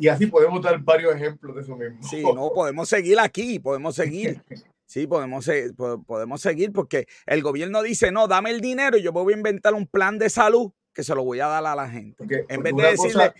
Y, 0.00 0.08
así 0.08 0.26
podemos 0.26 0.60
dar 0.60 0.78
varios 0.78 1.14
ejemplos 1.14 1.56
de 1.56 1.62
eso 1.62 1.74
mismo. 1.74 2.02
Sí, 2.02 2.22
no, 2.22 2.50
podemos 2.52 2.86
seguir 2.86 3.18
aquí, 3.18 3.58
podemos 3.58 3.94
seguir. 3.94 4.42
Sí, 4.84 5.06
podemos, 5.06 5.48
podemos 6.06 6.40
seguir 6.42 6.72
porque 6.72 7.06
el 7.26 7.42
gobierno 7.42 7.82
dice, 7.82 8.12
no, 8.12 8.28
dame 8.28 8.50
el 8.50 8.60
dinero 8.60 8.98
y 8.98 9.02
yo 9.02 9.12
voy 9.12 9.32
a 9.32 9.36
inventar 9.36 9.72
un 9.72 9.86
plan 9.86 10.18
de 10.18 10.28
salud 10.28 10.72
que 10.98 11.04
se 11.04 11.14
lo 11.14 11.24
voy 11.24 11.40
a 11.40 11.46
dar 11.46 11.64
a 11.64 11.74
la 11.74 11.88
gente. 11.88 12.44
en 12.48 12.62
vez 12.62 12.76
de 12.76 12.82
decirle... 12.82 13.32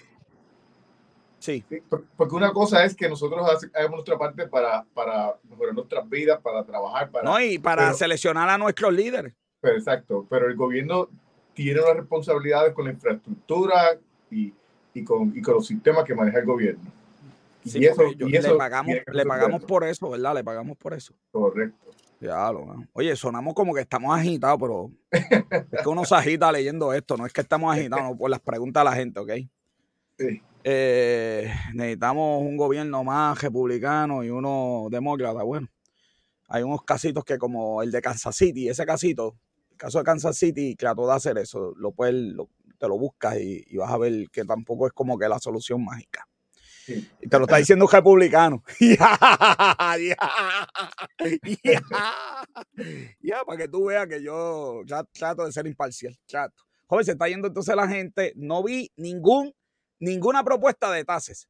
sí. 1.38 1.64
Porque 2.16 2.34
una 2.34 2.52
cosa 2.52 2.84
es 2.84 2.94
que 2.94 3.08
nosotros 3.08 3.44
hagamos 3.74 3.96
nuestra 3.96 4.16
parte 4.16 4.46
para, 4.46 4.84
para 4.94 5.34
mejorar 5.48 5.74
nuestras 5.74 6.08
vidas, 6.08 6.40
para 6.40 6.64
trabajar, 6.64 7.10
para... 7.10 7.24
No, 7.24 7.40
y 7.40 7.58
para 7.58 7.92
seleccionar 7.94 8.48
a 8.48 8.58
nuestros 8.58 8.92
líderes. 8.92 9.34
Pero 9.60 9.76
exacto, 9.76 10.24
pero 10.30 10.46
el 10.46 10.54
gobierno 10.54 11.08
tiene 11.52 11.80
unas 11.80 11.96
responsabilidades 11.96 12.72
con 12.72 12.84
la 12.84 12.92
infraestructura 12.92 13.98
y 14.30 14.52
y 14.98 15.04
con, 15.04 15.32
y 15.36 15.42
con 15.42 15.54
los 15.54 15.66
sistemas 15.66 16.04
que 16.04 16.14
maneja 16.14 16.38
el 16.38 16.46
gobierno. 16.46 16.90
y, 17.64 17.86
eso, 17.86 18.02
le 18.18 18.54
pagamos, 18.54 18.96
le 19.12 19.26
pagamos 19.26 19.64
por 19.64 19.84
eso, 19.84 20.10
¿verdad? 20.10 20.34
Le 20.34 20.44
pagamos 20.44 20.76
por 20.76 20.94
eso. 20.94 21.14
Correcto. 21.30 21.87
Ya, 22.20 22.50
Oye, 22.94 23.14
sonamos 23.14 23.54
como 23.54 23.72
que 23.74 23.82
estamos 23.82 24.16
agitados, 24.18 24.58
pero 24.60 24.90
es 25.72 25.82
que 25.82 25.88
uno 25.88 26.04
se 26.04 26.14
agita 26.16 26.50
leyendo 26.50 26.92
esto, 26.92 27.16
no 27.16 27.26
es 27.26 27.32
que 27.32 27.42
estamos 27.42 27.72
agitados 27.72 28.16
por 28.16 28.28
las 28.28 28.40
preguntas 28.40 28.80
de 28.82 28.90
la 28.90 28.96
gente, 28.96 29.20
¿ok? 29.20 29.30
Sí. 30.18 30.42
Eh, 30.64 31.52
necesitamos 31.74 32.42
un 32.42 32.56
gobierno 32.56 33.04
más 33.04 33.40
republicano 33.40 34.24
y 34.24 34.30
uno 34.30 34.88
demócrata. 34.90 35.44
Bueno, 35.44 35.68
hay 36.48 36.62
unos 36.62 36.82
casitos 36.82 37.24
que 37.24 37.38
como 37.38 37.82
el 37.82 37.92
de 37.92 38.02
Kansas 38.02 38.34
City, 38.34 38.68
ese 38.68 38.84
casito, 38.84 39.36
el 39.70 39.76
caso 39.76 39.98
de 39.98 40.04
Kansas 40.04 40.36
City, 40.36 40.74
trató 40.74 41.06
de 41.06 41.14
hacer 41.14 41.38
eso, 41.38 41.72
lo 41.76 41.92
puede, 41.92 42.12
lo, 42.12 42.48
te 42.78 42.88
lo 42.88 42.98
buscas 42.98 43.38
y, 43.38 43.76
vas 43.76 43.92
a 43.92 43.98
ver 43.98 44.28
que 44.32 44.44
tampoco 44.44 44.86
es 44.86 44.92
como 44.92 45.18
que 45.18 45.28
la 45.28 45.38
solución 45.38 45.84
mágica. 45.84 46.26
Y 47.20 47.28
te 47.28 47.38
lo 47.38 47.44
está 47.44 47.56
diciendo 47.56 47.84
un 47.84 47.90
republicano. 47.90 48.62
Ya, 53.20 53.44
para 53.44 53.58
que 53.58 53.68
tú 53.68 53.86
veas 53.86 54.06
que 54.06 54.22
yo 54.22 54.82
trato 55.12 55.44
de 55.44 55.52
ser 55.52 55.66
imparcial. 55.66 56.16
Trato. 56.26 56.62
Joven, 56.86 57.04
se 57.04 57.12
está 57.12 57.28
yendo 57.28 57.48
entonces 57.48 57.74
la 57.76 57.88
gente. 57.88 58.32
No 58.36 58.62
vi 58.62 58.90
ningún, 58.96 59.54
ninguna 60.00 60.44
propuesta 60.44 60.90
de 60.90 61.04
tasas. 61.04 61.48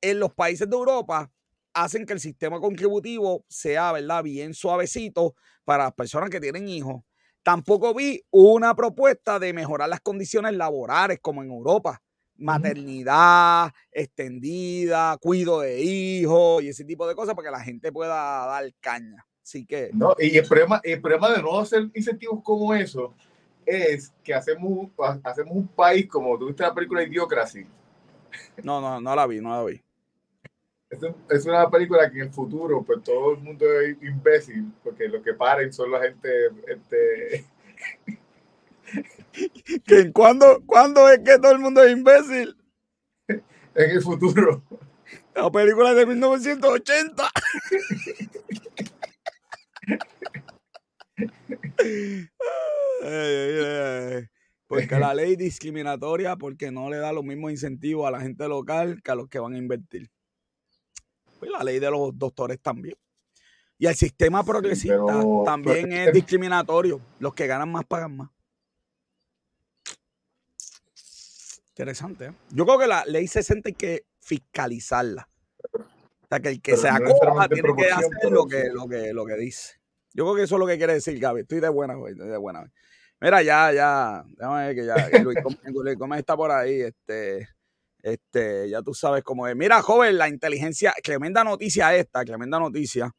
En 0.00 0.20
los 0.20 0.32
países 0.34 0.68
de 0.68 0.76
Europa 0.76 1.30
hacen 1.74 2.06
que 2.06 2.12
el 2.12 2.20
sistema 2.20 2.60
contributivo 2.60 3.44
sea, 3.48 3.92
¿verdad? 3.92 4.22
Bien 4.22 4.54
suavecito 4.54 5.34
para 5.64 5.84
las 5.84 5.94
personas 5.94 6.30
que 6.30 6.40
tienen 6.40 6.68
hijos 6.68 7.02
Tampoco 7.46 7.94
vi 7.94 8.20
una 8.32 8.74
propuesta 8.74 9.38
de 9.38 9.52
mejorar 9.52 9.88
las 9.88 10.00
condiciones 10.00 10.54
laborales 10.54 11.20
como 11.22 11.44
en 11.44 11.50
Europa. 11.52 12.02
Maternidad 12.38 13.72
extendida, 13.90 15.16
cuido 15.18 15.60
de 15.60 15.80
hijos 15.80 16.62
y 16.62 16.68
ese 16.68 16.84
tipo 16.84 17.06
de 17.06 17.14
cosas 17.14 17.34
para 17.34 17.48
que 17.48 17.52
la 17.52 17.64
gente 17.64 17.92
pueda 17.92 18.46
dar 18.46 18.64
caña. 18.80 19.26
Así 19.42 19.64
que. 19.64 19.90
No, 19.92 20.14
y 20.18 20.36
el 20.36 20.46
problema, 20.46 20.80
el 20.82 21.00
problema 21.00 21.30
de 21.30 21.42
no 21.42 21.60
hacer 21.60 21.88
incentivos 21.94 22.42
como 22.42 22.74
eso 22.74 23.14
es 23.64 24.12
que 24.22 24.32
hacemos, 24.32 24.90
hacemos 25.24 25.56
un 25.56 25.68
país 25.68 26.06
como 26.08 26.38
tuviste 26.38 26.62
la 26.62 26.74
película 26.74 27.02
Idiocracy. 27.02 27.66
No, 28.62 28.80
no, 28.80 29.00
no 29.00 29.14
la 29.14 29.26
vi, 29.26 29.40
no 29.40 29.50
la 29.50 29.64
vi. 29.64 29.82
Es, 31.28 31.44
una 31.44 31.68
película 31.68 32.08
que 32.10 32.18
en 32.18 32.26
el 32.26 32.32
futuro, 32.32 32.82
pues 32.84 33.02
todo 33.02 33.32
el 33.32 33.38
mundo 33.38 33.64
es 33.80 34.00
imbécil, 34.02 34.72
porque 34.84 35.08
lo 35.08 35.20
que 35.20 35.34
paren 35.34 35.72
son 35.72 35.90
la 35.90 36.00
gente. 36.00 36.28
Este... 36.68 37.44
¿Que 39.86 40.12
¿Cuándo, 40.12 40.62
¿Cuándo 40.66 41.08
es 41.08 41.18
que 41.20 41.38
todo 41.38 41.52
el 41.52 41.58
mundo 41.58 41.82
es 41.82 41.92
imbécil? 41.92 42.56
En 43.28 43.90
el 43.90 44.02
futuro. 44.02 44.62
La 45.34 45.50
película 45.50 45.92
de 45.94 46.06
1980. 46.06 47.30
Porque 54.66 54.98
la 54.98 55.14
ley 55.14 55.36
discriminatoria 55.36 56.36
porque 56.36 56.70
no 56.70 56.88
le 56.90 56.96
da 56.96 57.12
los 57.12 57.24
mismos 57.24 57.50
incentivos 57.50 58.08
a 58.08 58.10
la 58.10 58.20
gente 58.20 58.48
local 58.48 59.00
que 59.02 59.10
a 59.10 59.14
los 59.14 59.28
que 59.28 59.38
van 59.38 59.54
a 59.54 59.58
invertir. 59.58 60.10
Pues, 61.38 61.50
la 61.50 61.62
ley 61.62 61.78
de 61.78 61.90
los 61.90 62.18
doctores 62.18 62.60
también. 62.60 62.96
Y 63.78 63.86
el 63.86 63.94
sistema 63.94 64.42
progresista 64.42 65.22
también 65.44 65.92
es 65.92 66.12
discriminatorio. 66.12 67.00
Los 67.18 67.34
que 67.34 67.46
ganan 67.46 67.70
más 67.70 67.84
pagan 67.84 68.16
más. 68.16 68.30
Interesante. 71.76 72.24
¿eh? 72.26 72.32
Yo 72.50 72.64
creo 72.64 72.78
que 72.78 72.86
la 72.86 73.04
ley 73.04 73.26
60 73.26 73.68
hay 73.68 73.74
que 73.74 74.06
fiscalizarla. 74.18 75.28
O 75.74 76.26
sea, 76.28 76.40
que 76.40 76.48
el 76.48 76.62
que 76.62 76.74
se 76.76 76.88
acoja 76.88 77.48
tiene 77.48 77.74
que 77.76 77.90
hacer 77.90 78.30
lo 78.30 78.46
que, 78.46 78.70
lo, 78.72 78.88
que, 78.88 79.12
lo 79.12 79.26
que 79.26 79.36
dice. 79.36 79.74
Yo 80.14 80.24
creo 80.24 80.36
que 80.36 80.42
eso 80.44 80.56
es 80.56 80.60
lo 80.60 80.66
que 80.66 80.78
quiere 80.78 80.94
decir, 80.94 81.18
Gaby. 81.20 81.42
Estoy 81.42 81.60
de 81.60 81.68
buena, 81.68 81.94
güey. 81.94 82.14
Estoy 82.14 82.28
de 82.28 82.38
buena. 82.38 82.64
Mira, 83.20 83.42
ya, 83.42 83.72
ya. 83.72 84.24
Déjame 84.26 84.66
ver 84.66 84.74
que 84.74 84.86
ya. 84.86 85.22
Luis 85.22 85.98
Gómez 85.98 86.20
está 86.20 86.34
por 86.34 86.50
ahí. 86.50 86.80
Este. 86.80 87.46
Este, 88.02 88.70
ya 88.70 88.80
tú 88.82 88.94
sabes 88.94 89.22
cómo 89.22 89.46
es. 89.46 89.56
Mira, 89.56 89.82
joven, 89.82 90.16
la 90.16 90.28
inteligencia, 90.28 90.94
tremenda 91.02 91.42
noticia 91.42 91.94
esta, 91.94 92.24
tremenda 92.24 92.58
noticia. 92.58 93.12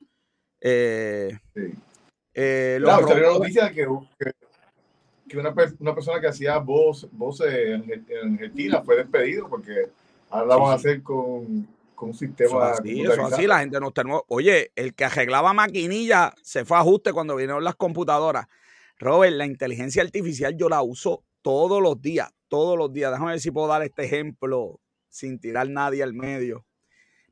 Eh, 0.61 1.37
sí. 1.53 1.73
Eh, 2.33 2.77
claro, 2.81 3.07
noticia 3.39 3.69
que, 3.69 3.85
que, 4.17 4.31
una, 5.35 5.53
una, 5.79 5.93
persona 5.93 6.21
que 6.21 6.27
hacía 6.27 6.57
voz, 6.57 7.07
voz 7.11 7.41
en, 7.41 8.05
Argentina 8.33 8.81
fue 8.81 8.97
despedido 8.97 9.49
porque 9.49 9.89
ahora 10.29 10.47
la 10.47 10.55
van 10.55 10.71
a 10.71 10.75
hacer 10.75 11.03
con, 11.03 11.67
con 11.93 12.09
un 12.09 12.15
sistema. 12.15 12.49
Eso 12.49 12.61
así, 12.61 13.01
eso 13.01 13.25
así, 13.25 13.47
la 13.47 13.59
gente 13.59 13.79
no 13.79 13.91
tenemos. 13.91 14.21
Oye, 14.27 14.71
el 14.75 14.93
que 14.93 15.05
arreglaba 15.05 15.53
maquinilla 15.53 16.33
se 16.41 16.63
fue 16.63 16.77
a 16.77 16.81
ajuste 16.81 17.11
cuando 17.11 17.35
vinieron 17.35 17.63
las 17.63 17.75
computadoras. 17.75 18.47
Robert, 18.99 19.35
la 19.35 19.45
inteligencia 19.45 20.01
artificial 20.01 20.55
yo 20.55 20.69
la 20.69 20.81
uso 20.81 21.23
todos 21.41 21.81
los 21.81 22.01
días, 22.01 22.29
todos 22.47 22.77
los 22.77 22.93
días. 22.93 23.11
Déjame 23.11 23.31
ver 23.31 23.39
si 23.41 23.51
puedo 23.51 23.67
dar 23.67 23.83
este 23.83 24.05
ejemplo 24.05 24.79
sin 25.09 25.39
tirar 25.39 25.69
nadie 25.69 26.03
al 26.03 26.13
medio. 26.13 26.65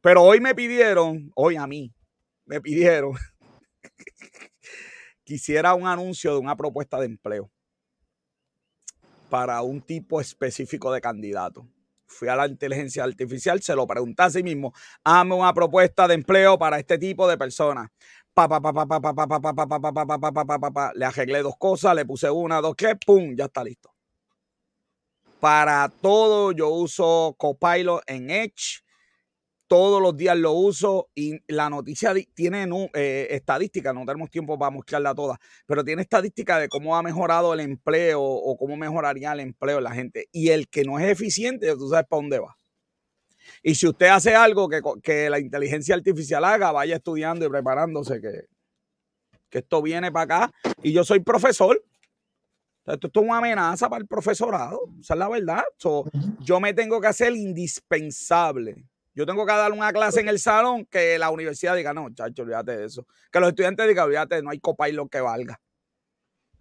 Pero 0.01 0.23
hoy 0.23 0.39
me 0.39 0.53
pidieron, 0.53 1.31
hoy 1.35 1.55
a 1.55 1.65
mí, 1.65 1.93
me 2.45 2.61
pidieron 2.61 3.13
quisiera 5.23 5.73
un 5.73 5.87
anuncio 5.87 6.33
de 6.33 6.39
una 6.39 6.55
propuesta 6.55 6.99
de 6.99 7.07
empleo 7.07 7.51
para 9.29 9.61
un 9.61 9.81
tipo 9.81 10.21
específico 10.21 10.91
de 10.91 11.01
candidato. 11.01 11.67
Fui 12.07 12.27
a 12.27 12.35
la 12.35 12.47
inteligencia 12.47 13.03
artificial, 13.03 13.61
se 13.61 13.75
lo 13.75 13.85
pregunté 13.87 14.23
a 14.23 14.29
sí 14.29 14.43
mismo, 14.43 14.73
hazme 15.03 15.35
una 15.35 15.53
propuesta 15.53 16.07
de 16.07 16.13
empleo 16.13 16.57
para 16.57 16.79
este 16.79 16.97
tipo 16.97 17.27
de 17.27 17.37
personas. 17.37 17.89
Le 20.95 21.05
arreglé 21.05 21.41
dos 21.41 21.57
cosas, 21.57 21.95
le 21.95 22.05
puse 22.05 22.29
una, 22.29 22.61
dos, 22.61 22.75
tres, 22.75 22.95
pum, 23.05 23.35
ya 23.35 23.45
está 23.45 23.63
listo. 23.63 23.93
Para 25.39 25.89
todo 26.01 26.51
yo 26.51 26.69
uso 26.69 27.35
Copilot 27.37 28.03
en 28.07 28.29
Edge. 28.29 28.84
Todos 29.67 30.01
los 30.01 30.15
días 30.15 30.37
lo 30.37 30.53
uso 30.53 31.09
y 31.15 31.39
la 31.47 31.69
noticia 31.69 32.13
tiene 32.33 32.67
eh, 32.93 33.27
estadística, 33.31 33.93
no 33.93 34.05
tenemos 34.05 34.29
tiempo 34.29 34.59
para 34.59 34.71
mostrarla 34.71 35.15
toda, 35.15 35.39
pero 35.65 35.83
tiene 35.83 36.03
estadística 36.03 36.59
de 36.59 36.69
cómo 36.69 36.95
ha 36.95 37.01
mejorado 37.01 37.53
el 37.53 37.61
empleo 37.61 38.21
o 38.21 38.57
cómo 38.57 38.77
mejoraría 38.77 39.33
el 39.33 39.39
empleo 39.39 39.77
de 39.77 39.81
la 39.81 39.91
gente. 39.91 40.27
Y 40.31 40.49
el 40.49 40.67
que 40.67 40.83
no 40.83 40.99
es 40.99 41.09
eficiente, 41.09 41.71
tú 41.75 41.89
sabes 41.89 42.05
para 42.07 42.21
dónde 42.21 42.39
va. 42.39 42.55
Y 43.63 43.75
si 43.75 43.87
usted 43.87 44.07
hace 44.07 44.35
algo 44.35 44.69
que, 44.69 44.81
que 45.01 45.29
la 45.29 45.39
inteligencia 45.39 45.95
artificial 45.95 46.43
haga, 46.45 46.71
vaya 46.71 46.97
estudiando 46.97 47.45
y 47.45 47.49
preparándose 47.49 48.21
que, 48.21 48.45
que 49.49 49.59
esto 49.59 49.81
viene 49.81 50.11
para 50.11 50.45
acá. 50.45 50.51
Y 50.83 50.93
yo 50.93 51.03
soy 51.03 51.19
profesor 51.21 51.81
esto 52.85 53.07
es 53.07 53.15
una 53.15 53.39
amenaza 53.39 53.89
para 53.89 54.01
el 54.01 54.07
profesorado, 54.07 54.79
esa 54.99 55.15
es 55.15 55.17
la 55.17 55.27
verdad. 55.27 55.63
yo 56.39 56.59
me 56.59 56.73
tengo 56.73 57.01
que 57.01 57.07
hacer 57.07 57.33
indispensable. 57.33 58.85
Yo 59.15 59.25
tengo 59.25 59.45
que 59.45 59.53
dar 59.53 59.71
una 59.71 59.93
clase 59.93 60.19
en 60.19 60.27
el 60.27 60.39
salón 60.39 60.85
que 60.85 61.17
la 61.17 61.29
universidad 61.29 61.75
diga, 61.75 61.93
no, 61.93 62.13
chacho, 62.13 62.43
olvídate 62.43 62.77
de 62.77 62.85
eso. 62.85 63.07
Que 63.31 63.39
los 63.39 63.49
estudiantes 63.49 63.87
digan, 63.87 64.05
olvídate, 64.05 64.41
no 64.43 64.49
hay 64.49 64.59
copa 64.59 64.89
y 64.89 64.91
lo 64.91 65.07
que 65.07 65.21
valga. 65.21 65.59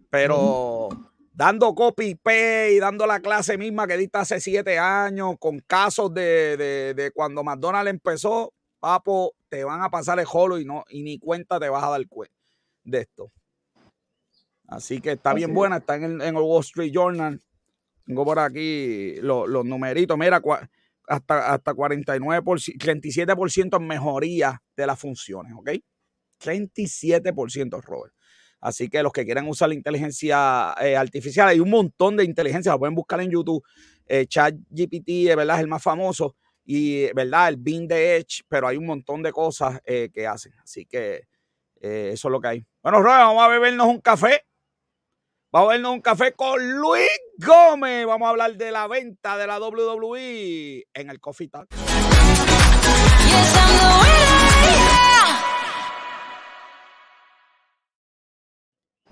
Pero 0.09 0.88
dando 1.33 1.75
copy 1.75 2.17
y 2.25 2.79
dando 2.79 3.07
la 3.07 3.21
clase 3.21 3.59
misma 3.59 3.88
que 3.88 3.97
diste 3.97 4.19
hace 4.19 4.40
siete 4.40 4.79
años, 4.79 5.35
con 5.40 5.59
casos 5.59 6.14
de, 6.14 6.57
de, 6.97 7.11
cuando 7.12 7.43
McDonald's 7.43 7.90
empezó, 7.90 8.55
papo, 8.79 9.35
te 9.49 9.64
van 9.64 9.83
a 9.83 9.90
pasar 9.90 10.21
el 10.21 10.25
jolo 10.25 10.59
y, 10.59 10.64
no, 10.64 10.85
y 10.88 11.03
ni 11.03 11.19
cuenta 11.19 11.59
te 11.59 11.69
vas 11.69 11.83
a 11.83 11.90
dar 11.90 12.03
de 12.85 13.01
esto. 13.01 13.33
Así 14.67 15.01
que 15.01 15.12
está 15.12 15.35
bien 15.35 15.53
buena, 15.53 15.79
está 15.79 15.97
en 15.97 16.21
el, 16.21 16.35
Wall 16.37 16.61
Street 16.61 16.93
Journal. 16.93 17.40
Tengo 18.07 18.25
por 18.25 18.38
aquí 18.38 19.17
los, 19.21 19.49
numeritos. 19.64 20.17
Mira, 20.17 20.40
hasta, 21.07 21.53
hasta 21.53 21.73
49%, 21.73 22.79
37% 22.79 23.77
en 23.77 23.87
mejoría 23.87 24.62
de 24.77 24.87
las 24.87 24.99
funciones, 24.99 25.53
¿ok? 25.57 25.71
37%, 26.43 27.83
Robert. 27.83 28.14
Así 28.61 28.88
que 28.88 29.03
los 29.03 29.12
que 29.12 29.25
quieran 29.25 29.47
usar 29.47 29.69
la 29.69 29.75
inteligencia 29.75 30.75
eh, 30.81 30.97
artificial, 30.97 31.49
hay 31.49 31.61
un 31.61 31.71
montón 31.71 32.17
de 32.17 32.25
inteligencia, 32.25 32.73
lo 32.73 32.79
pueden 32.79 32.95
buscar 32.95 33.21
en 33.21 33.31
YouTube. 33.31 33.62
Eh, 34.07 34.27
ChatGPT, 34.27 35.37
¿verdad? 35.37 35.57
Es 35.57 35.62
el 35.62 35.69
más 35.69 35.83
famoso 35.83 36.37
y, 36.64 37.12
¿verdad? 37.12 37.49
El 37.49 37.57
Bing 37.57 37.87
de 37.87 38.17
Edge, 38.17 38.43
pero 38.49 38.69
hay 38.69 38.77
un 38.77 38.87
montón 38.87 39.23
de 39.23 39.33
cosas 39.33 39.81
eh, 39.85 40.11
que 40.12 40.27
hacen. 40.27 40.53
Así 40.62 40.87
que 40.87 41.27
eh, 41.81 42.11
eso 42.12 42.29
es 42.29 42.33
lo 42.33 42.40
que 42.40 42.49
hay. 42.49 42.67
Bueno, 42.83 43.03
Robert, 43.03 43.21
vamos 43.21 43.43
a 43.43 43.49
bebernos 43.49 43.87
un 43.87 44.01
café. 44.01 44.43
Vamos 45.53 45.69
a 45.69 45.73
bebernos 45.73 45.93
un 45.93 46.01
café 46.01 46.33
con 46.33 46.73
Luis 46.81 47.09
Gómez. 47.38 48.07
Vamos 48.07 48.27
a 48.27 48.31
hablar 48.31 48.57
de 48.57 48.70
la 48.70 48.87
venta 48.87 49.37
de 49.37 49.47
la 49.47 49.59
WWE 49.59 50.87
en 50.94 51.11
el 51.11 51.20
Coffee 51.20 51.49
Talk. 51.49 51.68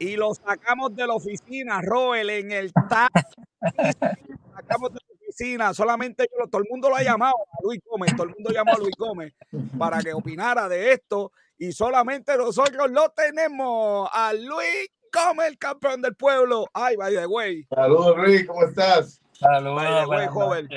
y 0.03 0.17
lo 0.17 0.35
sacamos 0.35 0.95
de 0.97 1.07
la 1.07 1.15
oficina, 1.15 1.81
Roel, 1.81 2.29
en 2.31 2.51
el 2.51 2.73
TAC. 2.73 3.13
sacamos 3.61 4.93
de 4.93 4.99
la 4.99 5.15
oficina, 5.21 5.75
solamente 5.75 6.27
yo, 6.37 6.49
todo 6.49 6.61
el 6.61 6.69
mundo 6.69 6.89
lo 6.89 6.97
ha 6.97 7.05
llamado 7.05 7.35
a 7.37 7.63
Luis 7.63 7.81
Gómez, 7.85 8.13
todo 8.17 8.27
el 8.27 8.35
mundo 8.35 8.51
llamó 8.51 8.73
a 8.73 8.79
Luis 8.79 8.97
Gómez 8.99 9.33
para 9.79 10.01
que 10.01 10.13
opinara 10.13 10.69
de 10.69 10.93
esto 10.93 11.31
y 11.57 11.71
solamente 11.71 12.37
nosotros 12.37 12.91
lo 12.91 13.11
tenemos 13.11 14.09
a 14.13 14.33
Luis 14.33 14.89
Gómez, 15.13 15.49
el 15.49 15.59
campeón 15.59 16.01
del 16.01 16.15
pueblo. 16.17 16.67
Ay, 16.73 16.97
by 16.97 17.15
the 17.15 17.27
way. 17.27 17.67
Saludos, 17.69 18.17
Luis, 18.17 18.47
¿cómo 18.47 18.65
estás? 18.65 19.21
Saludos, 19.33 19.77
by 19.77 20.01
the 20.01 20.07
way, 20.07 20.27
joven. 20.29 20.69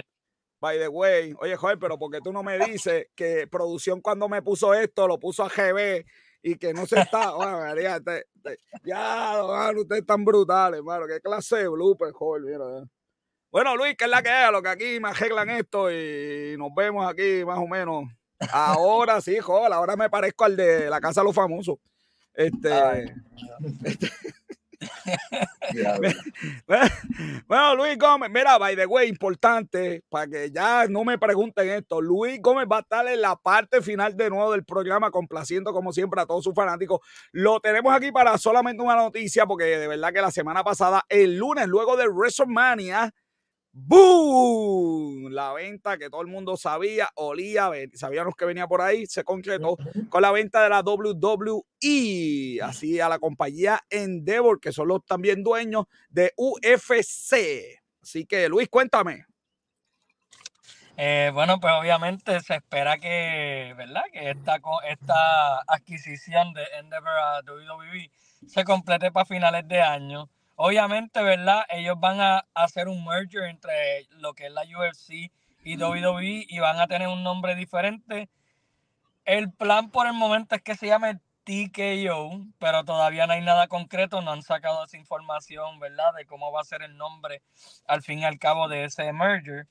By 0.60 0.80
the 0.80 0.88
way, 0.88 1.34
oye, 1.39 1.56
joven, 1.56 1.80
pero 1.80 1.98
porque 1.98 2.19
tú 2.21 2.34
no 2.34 2.43
me 2.43 2.58
dices 2.58 3.08
que 3.15 3.48
producción 3.48 4.02
cuando 4.02 4.28
me 4.28 4.41
puso 4.41 4.74
esto 4.74 5.08
lo 5.08 5.19
puso 5.19 5.43
a 5.43 5.50
GB 5.50 6.06
y 6.41 6.56
que 6.58 6.74
no 6.74 6.86
se 6.86 7.00
está. 7.00 7.36
María, 7.38 8.00
ya, 8.84 9.41
ustedes 9.76 10.02
están 10.02 10.26
brutales, 10.26 10.80
hermano. 10.80 11.08
Qué 11.08 11.19
clase 11.21 11.58
de 11.58 11.67
blooper, 11.67 12.12
joven, 12.12 12.43
mira. 12.45 12.65
Bueno, 13.52 13.76
Luis, 13.78 13.95
que 13.95 14.06
es 14.06 14.12
la 14.12 14.21
que 14.21 14.30
es, 14.30 14.52
lo 14.52 14.62
que 14.62 14.69
aquí 14.69 15.00
me 15.00 15.10
arreglan 15.10 15.50
esto 15.50 15.89
y 15.91 16.56
nos 16.58 16.69
vemos 16.76 17.10
aquí 17.10 17.45
más 17.45 17.58
o 17.58 17.67
menos. 17.67 18.04
Ahora 18.52 19.21
sí, 19.21 19.39
joder, 19.39 19.71
ahora 19.71 19.95
me 19.95 20.10
parezco 20.10 20.43
al 20.43 20.58
de 20.58 20.89
la 20.89 21.00
Casa 21.00 21.21
de 21.21 21.26
los 21.26 21.36
Famosos. 21.36 21.78
Este, 22.36 23.15
este 23.84 24.10
bueno, 27.48 27.76
Luis 27.76 27.98
Gómez, 27.98 28.30
mira, 28.30 28.58
by 28.58 28.76
the 28.76 28.86
way, 28.86 29.08
importante, 29.10 30.04
para 30.10 30.28
que 30.28 30.52
ya 30.52 30.88
no 30.88 31.04
me 31.04 31.17
pregunten 31.17 31.69
esto, 31.69 32.02
Luis 32.02 32.41
Gómez 32.41 32.67
va 32.71 32.78
a 32.78 32.82
estar 32.82 33.08
en 33.08 33.21
la 33.21 33.36
parte 33.36 33.82
final 33.82 34.15
de 34.15 34.30
nuevo 34.30 34.52
del 34.52 34.63
programa, 34.63 35.12
complaciendo 35.12 35.74
como 35.74 35.91
siempre 35.93 36.21
a 36.21 36.26
todos 36.26 36.43
sus 36.43 36.54
fanáticos. 36.54 37.00
Lo 37.32 37.60
tenemos 37.60 37.93
aquí 37.93 38.12
para 38.12 38.38
solamente 38.38 38.84
una 38.84 38.95
noticia, 38.95 39.45
porque 39.45 39.65
de 39.65 39.88
verdad 39.88 40.13
que 40.13 40.21
la 40.21 40.32
semana 40.32 40.63
pasada, 40.63 41.04
el 41.10 41.38
lunes, 41.38 41.67
luego 41.67 41.95
de 41.98 42.08
WrestleMania, 42.08 43.12
¡Boom! 43.77 45.33
La 45.33 45.51
venta 45.51 45.97
que 45.97 46.09
todo 46.09 46.21
el 46.21 46.27
mundo 46.27 46.55
sabía, 46.55 47.09
olía, 47.15 47.69
sabíamos 47.93 48.33
que 48.33 48.45
venía 48.45 48.67
por 48.67 48.81
ahí, 48.81 49.05
se 49.05 49.25
concretó 49.25 49.75
con 50.07 50.21
la 50.21 50.31
venta 50.31 50.63
de 50.63 50.69
la 50.69 50.79
WWE, 50.79 52.61
así 52.63 53.01
a 53.01 53.09
la 53.09 53.19
compañía 53.19 53.81
Endeavor, 53.89 54.61
que 54.61 54.71
son 54.71 54.88
los 54.88 55.05
también 55.05 55.43
dueños 55.43 55.88
de 56.07 56.31
UFC. 56.38 57.81
Así 58.01 58.25
que, 58.25 58.47
Luis, 58.47 58.69
cuéntame. 58.69 59.25
Eh, 60.95 61.31
bueno, 61.33 61.59
pues 61.59 61.73
obviamente 61.73 62.39
se 62.39 62.55
espera 62.55 62.97
que, 62.97 63.73
¿verdad? 63.75 64.03
Que 64.13 64.29
esta, 64.29 64.61
esta 64.88 65.59
adquisición 65.67 66.53
de 66.53 66.63
Endeavor 66.79 67.09
a 67.09 67.41
WWE 67.41 68.09
se 68.47 68.63
complete 68.63 69.11
para 69.11 69.25
finales 69.25 69.67
de 69.67 69.81
año. 69.81 70.29
Obviamente, 70.57 71.21
¿verdad? 71.21 71.65
Ellos 71.69 71.99
van 71.99 72.21
a 72.21 72.45
hacer 72.53 72.87
un 72.87 73.03
merger 73.03 73.43
entre 73.43 74.07
lo 74.11 74.33
que 74.33 74.45
es 74.45 74.51
la 74.53 74.63
UFC 74.63 75.31
y 75.65 75.77
WWE 75.77 76.45
y 76.47 76.59
van 76.59 76.79
a 76.79 76.87
tener 76.87 77.09
un 77.09 77.23
nombre 77.23 77.55
diferente. 77.55 78.29
El 79.25 79.51
plan 79.51 79.91
por 79.91 80.07
el 80.07 80.13
momento 80.13 80.55
es 80.55 80.61
que 80.61 80.75
se 80.75 80.87
llame 80.87 81.19
TKO, 81.43 82.45
pero 82.57 82.85
todavía 82.85 83.27
no 83.27 83.33
hay 83.33 83.41
nada 83.41 83.67
concreto, 83.67 84.21
no 84.21 84.31
han 84.31 84.43
sacado 84.43 84.85
esa 84.85 84.97
información, 84.97 85.79
¿verdad? 85.79 86.13
De 86.15 86.25
cómo 86.25 86.51
va 86.53 86.61
a 86.61 86.63
ser 86.65 86.83
el 86.83 86.95
nombre 86.95 87.41
al 87.85 88.01
fin 88.01 88.19
y 88.19 88.25
al 88.25 88.39
cabo 88.39 88.69
de 88.69 88.85
ese 88.85 89.11
merger. 89.11 89.67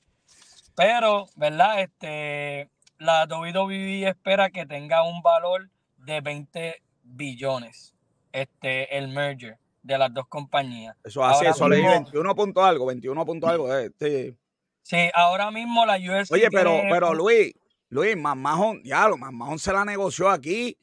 Pero, 0.75 1.25
¿verdad? 1.35 1.79
Este, 1.79 2.69
la 2.99 3.25
WWE 3.25 4.07
espera 4.07 4.51
que 4.51 4.67
tenga 4.67 5.01
un 5.03 5.23
valor 5.23 5.69
de 5.97 6.21
20 6.21 6.81
billones, 7.03 7.95
este, 8.31 8.97
el 8.97 9.07
merger 9.07 9.57
de 9.85 9.97
las 9.99 10.11
dos 10.11 10.27
compañías. 10.27 10.95
Eso 11.03 11.23
así, 11.23 11.45
eso 11.45 11.69
leí 11.69 11.83
21 11.83 12.35
punto 12.35 12.63
algo, 12.63 12.87
21 12.87 13.25
punto 13.25 13.47
algo. 13.47 13.73
Eh, 13.73 13.91
sí. 13.99 14.35
sí, 14.81 15.09
ahora 15.13 15.51
mismo 15.51 15.85
la 15.85 15.97
UFC. 15.97 16.31
Oye, 16.31 16.49
pero, 16.49 16.81
pero 16.89 17.13
Luis, 17.13 17.53
Luis, 17.89 18.17
Mamajón, 18.17 18.81
ya 18.83 19.07
lo, 19.07 19.15
Mamajón 19.15 19.59
se 19.59 19.71
la 19.71 19.85
negoció 19.85 20.29
aquí. 20.29 20.75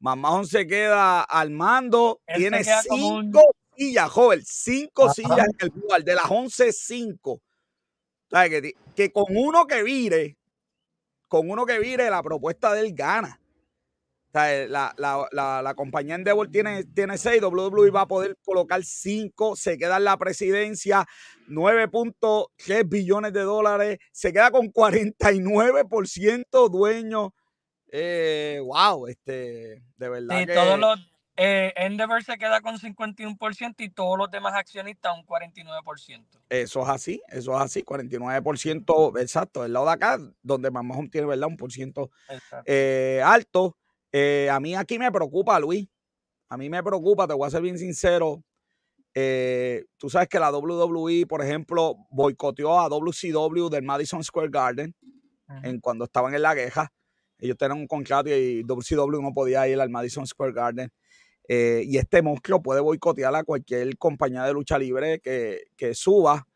Mamajón 0.00 0.46
se 0.46 0.66
queda 0.66 1.22
al 1.22 1.50
mando. 1.50 2.20
tiene 2.34 2.64
cinco 2.64 3.42
sillas, 3.76 4.10
joven, 4.10 4.42
cinco 4.44 5.12
sillas 5.12 5.46
en 5.60 5.68
el 5.68 5.80
lugar, 5.80 6.02
de 6.02 6.14
las 6.16 6.28
11, 6.28 6.72
cinco. 6.72 7.40
¿Sabes? 8.28 8.50
Que, 8.50 8.72
que 8.96 9.12
con 9.12 9.36
uno 9.36 9.66
que 9.66 9.84
vire, 9.84 10.36
con 11.28 11.48
uno 11.48 11.64
que 11.64 11.78
vire, 11.78 12.10
la 12.10 12.24
propuesta 12.24 12.74
de 12.74 12.80
él 12.80 12.92
gana. 12.92 13.40
Eh, 14.34 14.66
la, 14.68 14.94
la, 14.98 15.26
la, 15.32 15.62
la, 15.62 15.74
compañía 15.74 16.14
Endeavor 16.14 16.48
tiene, 16.48 16.84
tiene 16.84 17.16
seis, 17.16 17.42
WWE 17.42 17.90
va 17.90 18.02
a 18.02 18.06
poder 18.06 18.36
colocar 18.44 18.84
cinco, 18.84 19.56
se 19.56 19.78
queda 19.78 19.96
en 19.96 20.04
la 20.04 20.18
presidencia, 20.18 21.06
9.3 21.48 22.88
billones 22.88 23.32
de 23.32 23.40
dólares, 23.40 23.98
se 24.12 24.32
queda 24.32 24.50
con 24.50 24.70
49% 24.70 26.70
dueño. 26.70 27.32
Eh, 27.90 28.60
wow, 28.62 29.06
este, 29.06 29.82
de 29.96 30.08
verdad. 30.08 30.40
Sí, 30.40 30.46
todos 30.46 30.78
los, 30.78 31.00
eh, 31.40 31.72
Endeavor 31.76 32.24
se 32.24 32.36
queda 32.36 32.60
con 32.60 32.78
51% 32.78 33.76
y 33.78 33.90
todos 33.90 34.18
los 34.18 34.28
demás 34.28 34.54
accionistas 34.54 35.16
un 35.16 35.24
49%. 35.24 36.26
Eso 36.50 36.82
es 36.82 36.88
así, 36.88 37.22
eso 37.28 37.54
es 37.54 37.62
así, 37.62 37.84
49% 37.84 39.20
exacto. 39.20 39.64
El 39.64 39.72
lado 39.72 39.86
de 39.86 39.92
acá, 39.92 40.18
donde 40.42 40.72
Mamá 40.72 40.96
tiene, 41.12 41.28
¿verdad? 41.28 41.46
Un 41.46 41.56
por 41.56 41.70
ciento 41.70 42.10
eh, 42.66 43.22
alto. 43.24 43.76
Eh, 44.12 44.48
a 44.50 44.58
mí 44.60 44.74
aquí 44.74 44.98
me 44.98 45.10
preocupa, 45.12 45.58
Luis. 45.60 45.86
A 46.48 46.56
mí 46.56 46.70
me 46.70 46.82
preocupa, 46.82 47.26
te 47.26 47.34
voy 47.34 47.46
a 47.46 47.50
ser 47.50 47.62
bien 47.62 47.78
sincero. 47.78 48.42
Eh, 49.14 49.84
tú 49.96 50.08
sabes 50.08 50.28
que 50.28 50.38
la 50.38 50.50
WWE, 50.50 51.26
por 51.26 51.42
ejemplo, 51.42 51.96
boicoteó 52.10 52.78
a 52.78 52.88
WCW 52.88 53.68
del 53.68 53.82
Madison 53.82 54.22
Square 54.22 54.50
Garden 54.50 54.94
en 55.62 55.80
cuando 55.80 56.04
estaban 56.04 56.34
en 56.34 56.42
la 56.42 56.54
queja. 56.54 56.92
Ellos 57.38 57.56
tenían 57.56 57.78
un 57.78 57.86
contrato 57.86 58.30
y 58.30 58.62
WCW 58.62 59.20
no 59.22 59.32
podía 59.32 59.66
ir 59.68 59.80
al 59.80 59.90
Madison 59.90 60.26
Square 60.26 60.52
Garden. 60.52 60.90
Eh, 61.48 61.82
y 61.86 61.96
este 61.96 62.20
monstruo 62.20 62.62
puede 62.62 62.80
boicotear 62.80 63.34
a 63.34 63.42
cualquier 63.42 63.96
compañía 63.96 64.44
de 64.44 64.52
lucha 64.52 64.78
libre 64.78 65.20
que, 65.20 65.94
suba. 65.94 66.46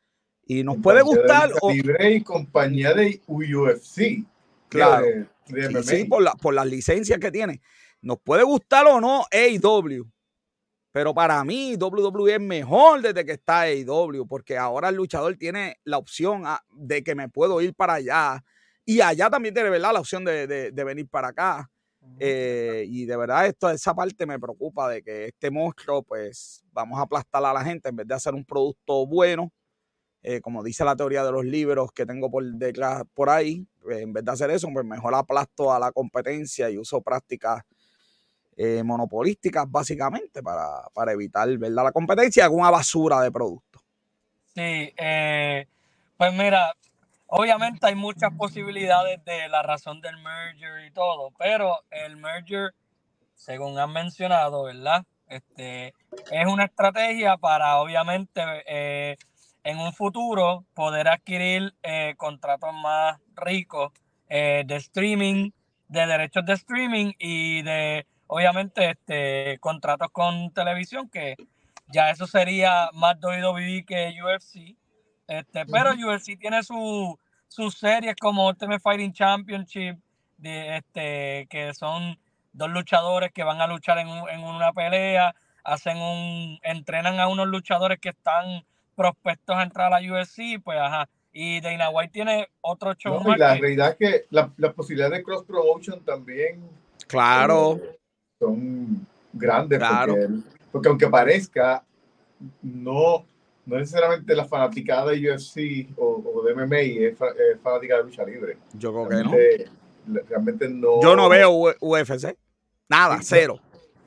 Y 0.45 0.65
nos 0.65 0.79
puede 0.79 1.03
gustar. 1.03 1.51
libre 1.73 2.15
y 2.15 2.23
compañía 2.23 2.93
de 2.93 3.21
UFC. 3.27 4.25
Claro. 4.73 5.07
Sí, 5.83 6.05
por, 6.05 6.23
la, 6.23 6.33
por 6.33 6.55
las 6.55 6.67
licencias 6.67 7.19
que 7.19 7.31
tiene. 7.31 7.61
Nos 8.01 8.19
puede 8.21 8.43
gustar 8.43 8.87
o 8.87 9.01
no 9.01 9.27
AEW, 9.31 10.11
pero 10.91 11.15
para 11.15 11.45
mí 11.45 11.77
WWE 11.77 12.35
es 12.35 12.41
mejor 12.41 13.03
desde 13.03 13.25
que 13.25 13.33
está 13.33 13.61
AEW, 13.63 14.27
porque 14.27 14.57
ahora 14.57 14.89
el 14.89 14.97
luchador 14.97 15.37
tiene 15.37 15.77
la 15.85 15.99
opción 15.99 16.43
ah, 16.47 16.63
de 16.71 17.05
que 17.05 17.15
me 17.15 17.29
puedo 17.29 17.61
ir 17.61 17.75
para 17.75 17.95
allá. 17.95 18.43
Y 18.85 19.01
allá 19.01 19.31
también 19.31 19.55
tiene, 19.55 19.71
¿verdad? 19.71 19.93
La 19.93 20.01
opción 20.01 20.25
de, 20.25 20.73
venir 20.75 21.09
para 21.09 21.29
acá. 21.29 21.71
Eh, 22.19 22.85
y 22.89 23.05
de 23.05 23.17
verdad, 23.17 23.47
esto, 23.47 23.71
esa 23.71 23.95
parte 23.95 24.27
me 24.27 24.41
preocupa 24.41 24.89
de 24.89 25.03
que 25.03 25.27
este 25.27 25.53
monstruo, 25.53 26.03
pues, 26.03 26.65
vamos 26.73 26.99
a 26.99 27.03
aplastar 27.03 27.45
a 27.45 27.53
la 27.53 27.63
gente 27.63 27.91
en 27.91 27.97
vez 27.97 28.09
de 28.09 28.15
hacer 28.15 28.35
un 28.35 28.45
producto 28.45 29.07
bueno 29.07 29.53
eh, 30.25 30.41
como 30.41 30.63
dice 30.63 30.85
la 30.85 30.95
teoría 30.95 31.25
de 31.25 31.33
los 31.33 31.45
libros 31.45 31.91
que 31.93 32.07
tengo 32.07 32.31
por 32.31 32.45
detrás 32.45 33.03
por 33.13 33.29
ahí, 33.29 33.67
pues, 33.83 34.03
en 34.03 34.13
vez 34.13 34.25
de 34.25 34.31
hacer 34.31 34.51
eso, 34.51 34.69
pues 34.73 34.87
mejor 34.87 35.15
aplasto 35.15 35.73
a 35.73 35.81
la 35.81 35.91
competencia 35.91 36.71
y 36.71 36.79
uso 36.79 37.01
prácticas 37.01 37.65
eh, 38.57 38.83
monopolísticas 38.85 39.69
básicamente 39.69 40.41
para, 40.41 41.13
evitar 41.13 41.49
¿verdad? 41.59 41.85
la 41.85 41.93
competencia 41.93 42.45
y 42.47 42.49
una 42.49 42.71
basura 42.71 43.21
de 43.21 43.33
productos. 43.33 43.83
Sí, 44.55 44.93
eh, 44.97 45.67
pues 46.17 46.33
mira, 46.35 46.73
obviamente 47.27 47.85
hay 47.87 47.97
muchas 47.97 48.33
posibilidades 48.35 49.25
de 49.25 49.49
la 49.49 49.63
razón 49.63 50.01
del 50.01 50.19
merger 50.19 50.87
y 50.87 50.93
todo, 50.93 51.33
pero 51.37 51.79
el 51.91 52.17
merger, 52.17 52.75
según 53.35 53.77
han 53.77 53.93
mencionado, 53.93 54.65
¿verdad? 54.65 55.05
Este, 55.27 55.95
es 56.31 56.47
una 56.47 56.67
estrategia 56.67 57.39
para 57.39 57.79
obviamente 57.79 58.43
en 59.65 59.79
un 59.79 59.93
futuro 59.93 60.65
poder 60.75 61.09
adquirir 61.09 61.75
eh, 61.83 62.15
contratos 62.17 62.73
más 62.75 63.19
ricos 63.37 63.93
eh, 64.29 64.65
de 64.67 64.77
streaming, 64.77 65.51
de 65.89 66.07
derechos 66.07 66.45
de 66.45 66.55
streaming 66.55 67.13
y 67.19 67.63
de, 67.63 68.07
obviamente, 68.27 68.91
este, 68.91 69.59
contratos 69.61 70.09
con 70.11 70.53
televisión, 70.53 71.09
que 71.09 71.37
ya 71.89 72.11
eso 72.11 72.27
sería 72.27 72.91
más 72.95 73.17
WWE 73.23 73.85
que 73.87 74.15
UFC. 74.23 74.77
Este, 75.29 75.67
pero 75.67 75.93
UFC 75.93 76.39
tiene 76.39 76.63
su, 76.63 77.19
sus 77.47 77.75
series 77.79 78.17
como 78.17 78.49
Ultimate 78.49 78.81
Fighting 78.81 79.13
Championship, 79.13 79.99
de, 80.39 80.79
este, 80.79 81.47
que 81.49 81.73
son 81.75 82.19
dos 82.53 82.71
luchadores 82.71 83.31
que 83.33 83.45
van 83.45 83.61
a 83.61 83.67
luchar 83.67 83.99
en, 83.99 84.09
en 84.09 84.41
una 84.41 84.73
pelea, 84.73 85.35
hacen 85.65 85.99
un, 85.99 86.59
entrenan 86.63 87.21
a 87.21 87.29
unos 87.29 87.47
luchadores 87.47 87.99
que 88.01 88.11
están 88.11 88.65
prospectos 88.95 89.57
a 89.57 89.63
entrar 89.63 89.93
a 89.93 90.01
la 90.01 90.13
UFC, 90.13 90.63
pues 90.63 90.79
ajá. 90.79 91.09
Y 91.33 91.61
Dana 91.61 91.89
White 91.91 92.13
tiene 92.13 92.49
otro 92.61 92.95
show. 92.95 93.21
y 93.25 93.39
la 93.39 93.55
realidad 93.55 93.91
es 93.91 93.97
que 93.97 94.27
la, 94.31 94.53
la, 94.59 94.73
posibilidad 94.73 95.11
de 95.11 95.23
cross 95.23 95.45
promotion 95.45 96.05
también. 96.05 96.61
Claro. 97.07 97.81
Son 98.39 99.07
grandes. 99.33 99.81
Porque, 100.71 100.89
aunque 100.89 101.09
parezca, 101.09 101.85
no, 102.63 103.25
no 103.65 103.79
necesariamente 103.79 104.35
la 104.35 104.45
fanaticada 104.45 105.13
de 105.13 105.31
UFC 105.31 105.89
o, 105.97 106.43
de 106.45 106.55
MMA 106.55 106.79
es, 106.79 107.17
fanática 107.63 107.97
de 107.97 108.05
lucha 108.05 108.25
libre. 108.25 108.59
Yo 108.75 108.93
creo 108.93 109.09
que 109.09 109.25
no. 109.25 110.23
Realmente 110.29 110.69
no. 110.69 111.01
Yo 111.01 111.15
no 111.15 111.29
veo 111.29 111.75
UFC. 111.81 112.37
Nada, 112.89 113.21
cero. 113.23 113.61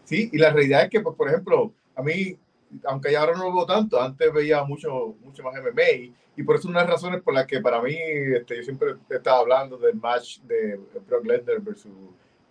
Sí, 0.03 0.29
y 0.31 0.37
la 0.37 0.51
realidad 0.51 0.83
es 0.83 0.89
que, 0.89 0.99
pues, 0.99 1.15
por 1.15 1.27
ejemplo, 1.27 1.73
a 1.95 2.03
mí 2.03 2.37
aunque 2.83 3.11
ya 3.11 3.21
ahora 3.21 3.33
no 3.37 3.45
lo 3.45 3.55
veo 3.55 3.65
tanto, 3.65 4.01
antes 4.01 4.31
veía 4.33 4.63
mucho, 4.63 5.15
mucho 5.21 5.43
más 5.43 5.53
MMA 5.55 6.13
y 6.37 6.43
por 6.43 6.57
eso 6.57 6.67
una 6.67 6.81
de 6.81 6.85
las 6.85 6.95
razones 6.95 7.21
por 7.21 7.33
las 7.33 7.45
que 7.45 7.61
para 7.61 7.81
mí, 7.81 7.95
este, 7.95 8.57
yo 8.57 8.63
siempre 8.63 8.95
estaba 9.09 9.39
hablando 9.39 9.77
del 9.77 9.95
match 9.95 10.39
de 10.41 10.79
Brock 11.07 11.25
Lesnar 11.25 11.61
versus 11.61 11.93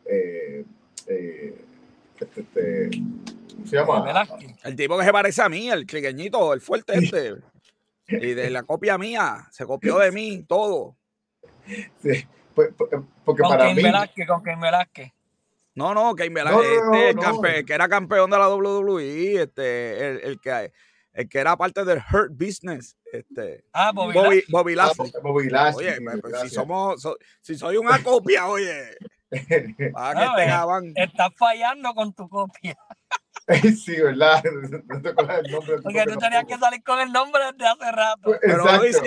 eh, 0.07 0.65
eh, 1.07 1.65
este, 2.19 2.41
este, 2.41 2.91
¿cómo 3.55 3.67
se 3.67 3.77
llama? 3.77 4.27
El 4.63 4.77
tipo 4.77 4.99
que 4.99 5.05
se 5.05 5.13
parece 5.13 5.43
a 5.43 5.49
mí, 5.49 5.69
el 5.69 5.85
cliqueñito, 5.85 6.55
el 6.55 6.61
fuerte 6.61 6.95
este. 6.97 7.35
Y 8.07 8.35
de 8.35 8.51
la 8.51 8.63
copia 8.63 8.97
mía, 8.97 9.47
se 9.51 9.67
copió 9.67 9.99
de 9.99 10.13
mí 10.13 10.45
todo. 10.47 10.97
Sí, 12.03 12.27
pues, 12.55 12.71
porque 12.77 13.43
con 13.43 13.51
para 13.51 13.73
mí... 13.75 13.83
Velázquez, 13.83 14.27
con 14.27 14.43
Ken 14.43 14.61
Velázquez. 14.61 15.14
No, 15.75 15.93
no, 15.93 16.15
que 16.15 16.27
este, 16.27 17.65
que 17.65 17.73
era 17.73 17.89
campeón 17.89 18.31
de 18.31 18.39
la 18.39 18.49
WWE, 18.49 19.43
este, 19.43 20.09
el, 20.09 20.21
el, 20.21 20.41
que, 20.41 20.73
el 21.13 21.29
que 21.29 21.39
era 21.39 21.57
parte 21.57 21.85
del 21.85 21.99
Hurt 21.99 22.33
Business, 22.33 22.97
este, 23.13 23.65
ah, 23.73 23.91
Bobby, 23.93 24.45
Bobby, 24.49 24.75
Lashley. 24.77 25.13
Ah, 25.15 25.21
Bobby 25.23 25.49
Lashley. 25.49 25.89
Oye, 25.89 26.01
pues, 26.01 26.21
pues, 26.21 26.41
si 26.43 26.49
somos, 26.51 27.09
si 27.41 27.57
soy 27.57 27.77
una 27.77 28.01
copia, 28.03 28.47
oye, 28.47 28.97
para 29.93 30.37
que 30.37 30.47
no, 30.47 30.79
eh, 30.81 30.93
Estás 30.95 31.31
fallando 31.37 31.93
con 31.95 32.13
tu 32.13 32.29
copia. 32.29 32.77
Sí, 33.77 34.01
¿verdad? 34.01 34.43
No 34.87 35.03
te 35.03 35.11
el 35.11 35.51
nombre. 35.51 35.79
Porque 35.83 36.05
tú 36.05 36.19
tenías 36.19 36.45
que 36.45 36.57
salir 36.57 36.83
con 36.83 36.99
el 37.01 37.13
nombre 37.13 37.43
desde 37.53 37.67
hace 37.67 37.93
rato. 37.93 38.23
Pues, 38.23 38.39
pero 38.41 38.79
Luis, 38.79 39.01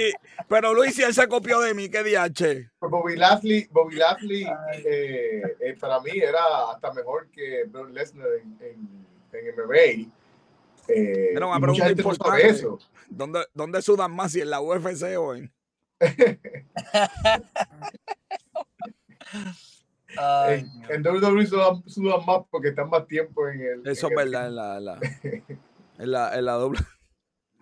pero 0.48 0.74
Luis, 0.74 1.00
él 1.00 1.14
se 1.14 1.28
copió 1.28 1.60
de 1.60 1.74
mí, 1.74 1.90
¿qué 1.90 2.04
DH? 2.04 2.72
Pues 2.78 2.92
Bobby 2.92 3.16
Lashley, 3.16 3.68
Bobby 3.72 3.96
Lashley 3.96 4.48
eh, 4.86 5.42
eh, 5.60 5.78
para 5.80 6.00
mí 6.02 6.12
era 6.12 6.72
hasta 6.72 6.94
mejor 6.94 7.30
que 7.32 7.64
Brock 7.66 7.90
Lesnar 7.92 8.28
en, 8.42 8.58
en, 8.62 9.06
en 9.34 9.56
MMA. 9.56 10.14
Eh, 10.90 11.32
pero 11.34 11.50
una 11.50 11.60
pregunta 11.60 11.90
importante. 11.90 12.48
Eso. 12.48 12.80
¿Dónde, 13.10 13.46
¿Dónde 13.54 13.82
sudan 13.82 14.12
más, 14.12 14.32
si 14.34 14.42
en 14.42 14.52
la 14.52 14.62
UFC 14.62 15.18
o 15.18 15.34
en...? 15.34 15.52
en, 20.16 20.70
en, 20.90 21.06
WWE 21.06 21.46
sudan, 21.46 22.26
más 22.26 22.46
porque 22.50 22.70
están 22.70 22.90
más 22.90 23.06
tiempo 23.08 23.48
en 23.48 23.62
el. 23.62 23.88
Eso 23.88 24.08
es 24.08 24.16
verdad, 24.16 24.48
en 24.48 24.56
la, 24.56 24.80
la, 24.80 25.00
en 26.00 26.12
la, 26.12 26.38
en 26.38 26.46
la 26.46 26.54
doble. 26.54 26.80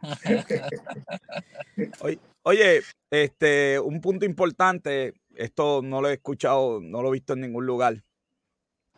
oye, 2.02 2.20
oye, 2.44 2.82
este, 3.10 3.80
un 3.80 4.02
punto 4.02 4.26
importante, 4.26 5.14
esto 5.36 5.82
no 5.82 6.02
lo 6.02 6.10
he 6.10 6.14
escuchado, 6.14 6.80
no 6.82 7.02
lo 7.02 7.10
he 7.10 7.14
visto 7.14 7.34
en 7.34 7.42
ningún 7.42 7.66
lugar. 7.66 8.04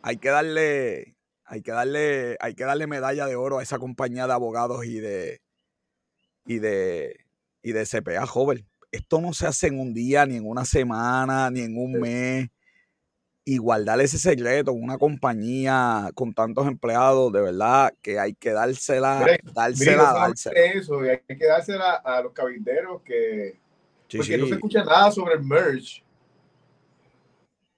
Hay 0.02 0.18
que 0.18 0.28
darle, 0.28 1.16
hay 1.44 1.62
que 1.62 1.72
darle, 1.72 2.36
hay 2.40 2.54
que 2.54 2.64
darle 2.64 2.86
medalla 2.86 3.26
de 3.26 3.36
oro 3.36 3.58
a 3.58 3.62
esa 3.62 3.78
compañía 3.78 4.26
de 4.26 4.32
abogados 4.34 4.84
y 4.84 5.00
de 5.00 5.40
y 6.44 6.58
de 6.58 7.24
y 7.62 7.72
de 7.72 7.86
CPA 7.86 8.26
joven. 8.26 8.68
Esto 8.92 9.20
no 9.20 9.32
se 9.32 9.46
hace 9.46 9.68
en 9.68 9.80
un 9.80 9.92
día, 9.92 10.26
ni 10.26 10.36
en 10.36 10.46
una 10.46 10.64
semana, 10.64 11.50
ni 11.50 11.60
en 11.60 11.76
un 11.76 12.00
mes 12.00 12.48
y 13.48 13.56
guardar 13.56 13.98
ese 14.02 14.18
secreto 14.18 14.72
con 14.72 14.82
una 14.82 14.98
compañía 14.98 16.10
con 16.14 16.34
tantos 16.34 16.66
empleados, 16.66 17.32
de 17.32 17.40
verdad 17.40 17.94
que 18.02 18.18
hay 18.18 18.34
que 18.34 18.50
dársela, 18.52 19.24
dársela, 19.54 20.12
dársela. 20.12 20.60
Eso, 20.60 21.02
y 21.02 21.08
hay 21.08 21.20
que 21.26 21.46
dársela 21.46 21.94
a 21.94 22.20
los 22.20 22.34
cabilderos 22.34 23.00
que 23.00 23.58
porque 24.14 24.36
no 24.36 24.46
se 24.48 24.54
escucha 24.54 24.84
nada 24.84 25.10
sobre 25.10 25.36
el 25.36 25.44
merge. 25.44 26.04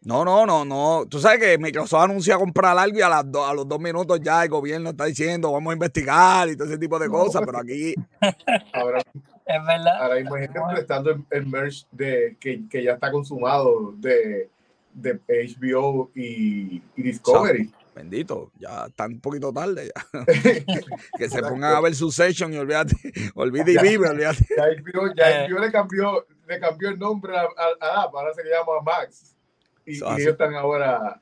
No, 0.03 0.25
no, 0.25 0.45
no, 0.45 0.65
no. 0.65 1.07
Tú 1.09 1.21
sabes 1.21 1.39
que 1.39 1.57
Microsoft 1.57 2.03
anuncia 2.03 2.37
comprar 2.37 2.77
algo 2.77 2.99
y 2.99 3.03
a, 3.03 3.09
las 3.09 3.25
a 3.33 3.55
los 3.55 3.69
dos 3.69 3.79
minutos 3.79 4.19
ya 4.21 4.43
el 4.43 4.49
gobierno 4.49 4.91
está 4.91 5.05
diciendo 5.05 5.53
vamos 5.53 5.71
a 5.71 5.75
investigar 5.75 6.49
y 6.49 6.57
todo 6.57 6.67
ese 6.67 6.79
tipo 6.79 6.99
de 6.99 7.09
cosas, 7.09 7.43
pero 7.47 7.59
aquí. 7.59 7.95
Ahora, 8.73 8.99
es 8.99 9.67
verdad. 9.67 10.03
Ahora 10.03 10.17
gente 10.17 10.61
prestando 10.73 11.11
el, 11.11 11.25
el 11.31 11.47
merge 11.47 11.87
de, 11.93 12.37
que, 12.41 12.69
que 12.69 12.83
ya 12.83 12.95
está 12.95 13.13
consumado 13.13 13.93
de 13.93 14.51
de 14.93 15.21
HBO 15.29 16.11
y, 16.15 16.81
Discovery. 16.97 17.73
Bendito, 17.95 18.53
ya 18.59 18.87
está 18.87 19.07
un 19.07 19.21
poquito 19.21 19.53
tarde 19.53 19.91
ya. 19.95 20.25
que 21.19 21.29
se 21.29 21.43
pongan 21.43 21.75
a 21.75 21.81
ver 21.81 21.95
su 21.95 22.11
session 22.11 22.53
y 22.55 22.57
olvídate, 22.57 22.97
olvídate 23.35 23.73
y 23.73 23.79
vive, 23.79 24.09
olvídate. 24.09 24.47
Ya 24.57 24.65
HBO, 24.65 25.15
ya 25.15 25.49
HBO 25.49 25.59
le, 25.59 25.73
cambió, 25.73 26.27
le 26.47 26.61
cambió 26.61 26.89
el 26.91 26.99
nombre 26.99 27.37
a, 27.37 27.43
a, 27.43 28.03
ahora 28.03 28.33
se 28.33 28.45
llama 28.45 28.81
Max. 28.85 29.37
Y, 29.85 29.95
y 29.95 29.97
ellos 29.97 30.33
están 30.33 30.55
ahora. 30.55 31.21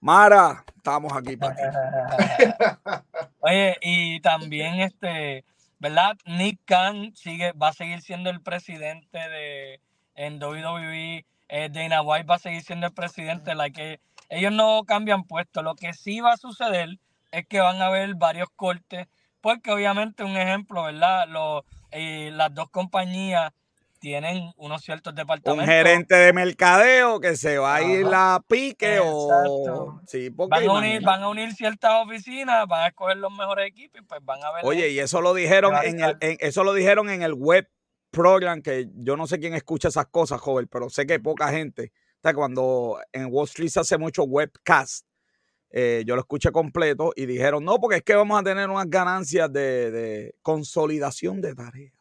Mara, 0.00 0.64
estamos 0.76 1.12
aquí 1.14 1.36
para 1.36 1.56
Oye, 3.40 3.76
y 3.80 4.20
también 4.20 4.80
este, 4.80 5.44
¿verdad? 5.78 6.16
Nick 6.26 6.60
Khan 6.66 7.14
sigue, 7.14 7.52
va 7.52 7.68
a 7.68 7.72
seguir 7.72 8.02
siendo 8.02 8.28
el 8.28 8.42
presidente 8.42 9.18
de 9.18 9.80
en 10.14 10.42
WWE 10.42 11.24
eh, 11.48 11.68
Dana 11.70 12.02
White 12.02 12.26
va 12.26 12.36
a 12.36 12.38
seguir 12.38 12.62
siendo 12.62 12.86
el 12.86 12.92
presidente, 12.92 13.54
la 13.54 13.70
que 13.70 14.00
ellos 14.28 14.52
no 14.52 14.84
cambian 14.86 15.24
puesto. 15.24 15.62
Lo 15.62 15.74
que 15.74 15.92
sí 15.92 16.20
va 16.20 16.32
a 16.32 16.36
suceder 16.36 16.98
es 17.30 17.46
que 17.46 17.60
van 17.60 17.80
a 17.82 17.86
haber 17.86 18.14
varios 18.14 18.48
cortes, 18.56 19.06
porque 19.40 19.70
obviamente 19.70 20.24
un 20.24 20.36
ejemplo, 20.36 20.84
¿verdad? 20.84 21.28
Los, 21.28 21.64
eh, 21.90 22.30
las 22.32 22.54
dos 22.54 22.70
compañías 22.70 23.52
tienen 24.04 24.52
unos 24.58 24.82
ciertos 24.82 25.14
departamentos. 25.14 25.66
Un 25.66 25.72
gerente 25.72 26.14
de 26.14 26.34
mercadeo 26.34 27.20
que 27.20 27.36
se 27.36 27.56
va 27.56 27.76
a 27.76 27.82
ir 27.82 28.06
a 28.12 28.38
pique 28.46 28.98
o... 29.02 29.98
Sí, 30.06 30.28
van, 30.28 30.68
a 30.68 30.72
unir, 30.72 31.00
van 31.00 31.22
a 31.22 31.28
unir 31.30 31.54
ciertas 31.54 32.04
oficinas, 32.04 32.66
van 32.68 32.82
a 32.82 32.86
escoger 32.88 33.16
los 33.16 33.32
mejores 33.32 33.66
equipos 33.66 34.02
y 34.02 34.04
pues 34.04 34.20
van 34.22 34.44
a 34.44 34.52
ver... 34.52 34.62
Oye, 34.66 34.90
y 34.90 34.98
eso 34.98 35.22
lo 35.22 35.32
dijeron 35.32 35.74
en 35.82 36.00
el, 36.00 36.18
eso 36.20 36.64
lo 36.64 36.74
dijeron 36.74 37.08
en 37.08 37.22
el 37.22 37.32
web 37.32 37.66
program 38.14 38.62
que 38.62 38.88
yo 38.94 39.16
no 39.16 39.26
sé 39.26 39.38
quién 39.38 39.54
escucha 39.54 39.88
esas 39.88 40.06
cosas, 40.06 40.40
joven, 40.40 40.68
pero 40.70 40.88
sé 40.88 41.04
que 41.04 41.18
poca 41.20 41.48
gente. 41.50 41.92
cuando 42.34 42.98
en 43.12 43.26
Wall 43.30 43.44
Street 43.44 43.68
se 43.68 43.80
hace 43.80 43.98
mucho 43.98 44.22
webcast, 44.22 45.06
eh, 45.70 46.04
yo 46.06 46.14
lo 46.14 46.20
escuché 46.20 46.52
completo 46.52 47.12
y 47.16 47.26
dijeron, 47.26 47.64
no, 47.64 47.78
porque 47.78 47.96
es 47.96 48.02
que 48.02 48.14
vamos 48.14 48.40
a 48.40 48.44
tener 48.44 48.70
unas 48.70 48.88
ganancias 48.88 49.52
de, 49.52 50.34
consolidación 50.40 51.40
de 51.40 51.54
tareas. 51.54 51.92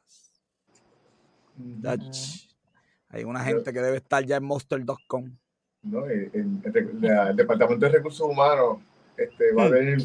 Hay 3.10 3.24
una 3.24 3.44
gente 3.44 3.74
que 3.74 3.82
debe 3.82 3.98
estar 3.98 4.24
ya 4.24 4.38
en 4.38 4.44
monster.com. 4.44 5.36
No, 5.82 6.06
el, 6.06 6.62
Departamento 7.36 7.86
de 7.86 7.92
Recursos 7.92 8.28
Humanos 8.28 8.78
este, 9.18 9.54
va, 9.54 9.66
a 9.66 9.72
tener, 9.72 10.00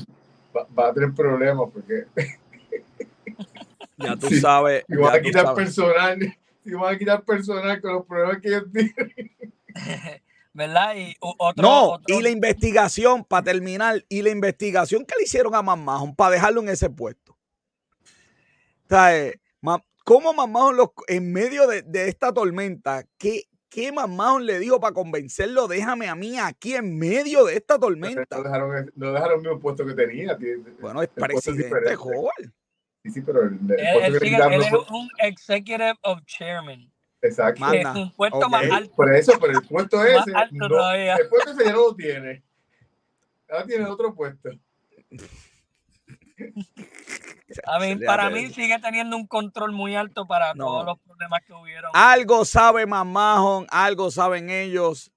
va 0.76 0.88
a 0.88 0.92
tener 0.92 1.12
problemas 1.14 1.68
porque 1.72 2.06
ya 3.99 4.16
tú 4.16 4.30
sabes. 4.30 4.84
Y 4.88 4.96
van 4.96 5.16
a 5.16 5.20
quitar 5.20 5.55
personal, 5.55 6.36
y 6.64 6.70
van 6.72 6.94
a 6.94 6.99
quitar 6.99 7.24
personal 7.24 7.80
con 7.80 7.92
los 7.92 8.07
problemas 8.07 8.40
que 8.40 8.49
ellos 8.49 8.64
tienen. 8.72 10.22
¿Verdad? 10.53 10.96
Y 10.96 11.14
otro, 11.20 11.62
no, 11.62 12.01
y 12.07 12.20
la 12.20 12.30
investigación, 12.30 13.24
para 13.24 13.44
terminar, 13.44 14.05
y 14.09 14.22
la 14.22 14.30
investigación 14.30 15.05
que 15.05 15.14
le 15.16 15.22
hicieron 15.22 15.55
a 15.55 15.62
Mamajón 15.62 16.16
para 16.16 16.32
dejarlo 16.32 16.61
en 16.61 16.70
ese 16.70 16.90
puesto. 16.90 17.32
O 17.32 18.88
sea, 18.88 19.16
eh, 19.16 19.40
¿cómo 20.05 20.32
Mamajón 20.32 20.90
en 21.07 21.32
medio 21.32 21.66
de, 21.66 22.09
esta 22.09 22.32
tormenta, 22.32 23.05
qué, 23.18 23.44
qué 23.68 23.92
Mamajón 23.92 24.46
le 24.46 24.59
dijo 24.59 24.80
para 24.80 24.94
convencerlo? 24.94 25.68
Déjame 25.68 26.09
a 26.09 26.14
mí 26.14 26.38
aquí 26.38 26.74
en 26.74 26.99
medio 26.99 27.44
de 27.44 27.55
esta 27.55 27.78
tormenta. 27.78 28.24
No 28.36 28.42
dejaron, 28.42 28.92
no 28.96 29.12
dejaron 29.12 29.34
el 29.36 29.42
mismo 29.42 29.61
puesto 29.61 29.86
que 29.86 29.94
tenía. 29.94 30.36
Bueno, 30.80 31.03
es 31.03 31.09
presidente 31.11 31.94
joven. 31.94 32.53
Sí, 33.09 33.14
sí, 33.14 33.22
pero 33.22 33.42
el, 33.44 33.54
el 33.54 34.22
él 34.22 34.32
no 34.38 34.50
es 34.50 34.72
un 34.90 35.09
executive 35.18 35.94
of 36.02 36.20
chairman. 36.26 36.90
Exacto. 37.22 37.70
Que 37.70 37.80
es 37.80 37.86
un 37.86 38.12
puesto 38.12 38.38
Ok. 38.38 38.50
más 38.50 38.70
alto. 38.70 38.94
Por 38.94 39.14
eso, 39.14 39.32
pero 39.40 39.59
el 39.59 39.66
puesto 39.66 39.96
Más 39.96 40.06
ese, 40.26 40.36
alto 40.36 40.54
no, 40.54 40.68
todavía. 40.68 41.16
el 41.16 41.28
puesto 41.28 41.50
ese 41.52 41.64
ya 41.64 41.72
no 41.72 41.78
lo 41.88 41.94
tiene. 41.94 42.42
Ahora 43.50 43.64
tiene 43.66 43.84
otro 43.86 44.14
puesto. 44.14 44.50
A 47.66 47.78
mí, 47.80 47.96
para 47.96 48.30
mí 48.30 48.48
sigue 48.50 48.78
teniendo 48.78 49.16
un 49.16 49.26
control 49.26 49.72
muy 49.72 49.96
alto 49.96 50.26
para 50.26 50.54
No. 50.54 50.66
todos 50.66 50.84
los 50.84 50.98
problemas 51.00 51.40
que 51.46 51.52
hubieron. 51.54 51.90
Algo 51.94 52.44
sabe 52.44 52.86
Mamajón, 52.86 53.66
algo 53.70 54.11
saben 54.11 54.50
ellos 54.50 55.11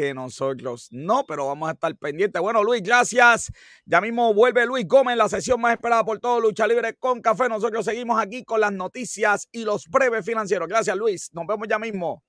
que 0.00 0.14
nosotros 0.14 0.88
no, 0.90 1.26
pero 1.26 1.46
vamos 1.46 1.68
a 1.68 1.72
estar 1.72 1.94
pendientes. 1.94 2.40
Bueno, 2.40 2.64
Luis, 2.64 2.82
gracias. 2.82 3.52
Ya 3.84 4.00
mismo 4.00 4.32
vuelve 4.32 4.64
Luis 4.64 4.86
Gómez, 4.88 5.16
la 5.16 5.28
sesión 5.28 5.60
más 5.60 5.74
esperada 5.74 6.04
por 6.04 6.18
todo 6.18 6.40
Lucha 6.40 6.66
Libre 6.66 6.94
con 6.94 7.20
Café. 7.20 7.50
Nosotros 7.50 7.84
seguimos 7.84 8.18
aquí 8.18 8.42
con 8.42 8.60
las 8.60 8.72
noticias 8.72 9.46
y 9.52 9.64
los 9.64 9.86
breves 9.88 10.24
financieros. 10.24 10.68
Gracias, 10.68 10.96
Luis. 10.96 11.30
Nos 11.34 11.46
vemos 11.46 11.68
ya 11.68 11.78
mismo. 11.78 12.22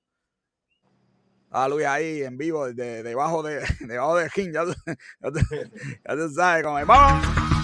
Ah, 1.50 1.70
Luis 1.70 1.86
ahí 1.86 2.24
en 2.24 2.38
vivo, 2.38 2.72
de, 2.74 3.04
debajo 3.04 3.42
de 3.42 3.62
debajo 3.80 4.18
de 4.18 4.30
King. 4.36 4.52
Ya, 4.54 4.66
ya, 5.22 5.32
ya 6.06 6.16
tú 6.16 6.30
sabes 6.34 6.64
cómo 6.64 6.78
es. 6.78 6.86
¡Vamos! 6.86 7.61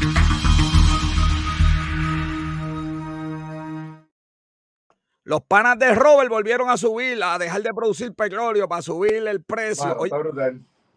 Los 5.28 5.42
panas 5.42 5.78
de 5.78 5.94
Robert 5.94 6.30
volvieron 6.30 6.70
a 6.70 6.78
subir, 6.78 7.22
a 7.22 7.38
dejar 7.38 7.62
de 7.62 7.74
producir 7.74 8.14
petróleo 8.14 8.66
para 8.70 8.82
subir 8.82 9.28
el 9.28 9.44
precio. 9.44 9.98
Oye, 9.98 10.10
está. 10.16 10.54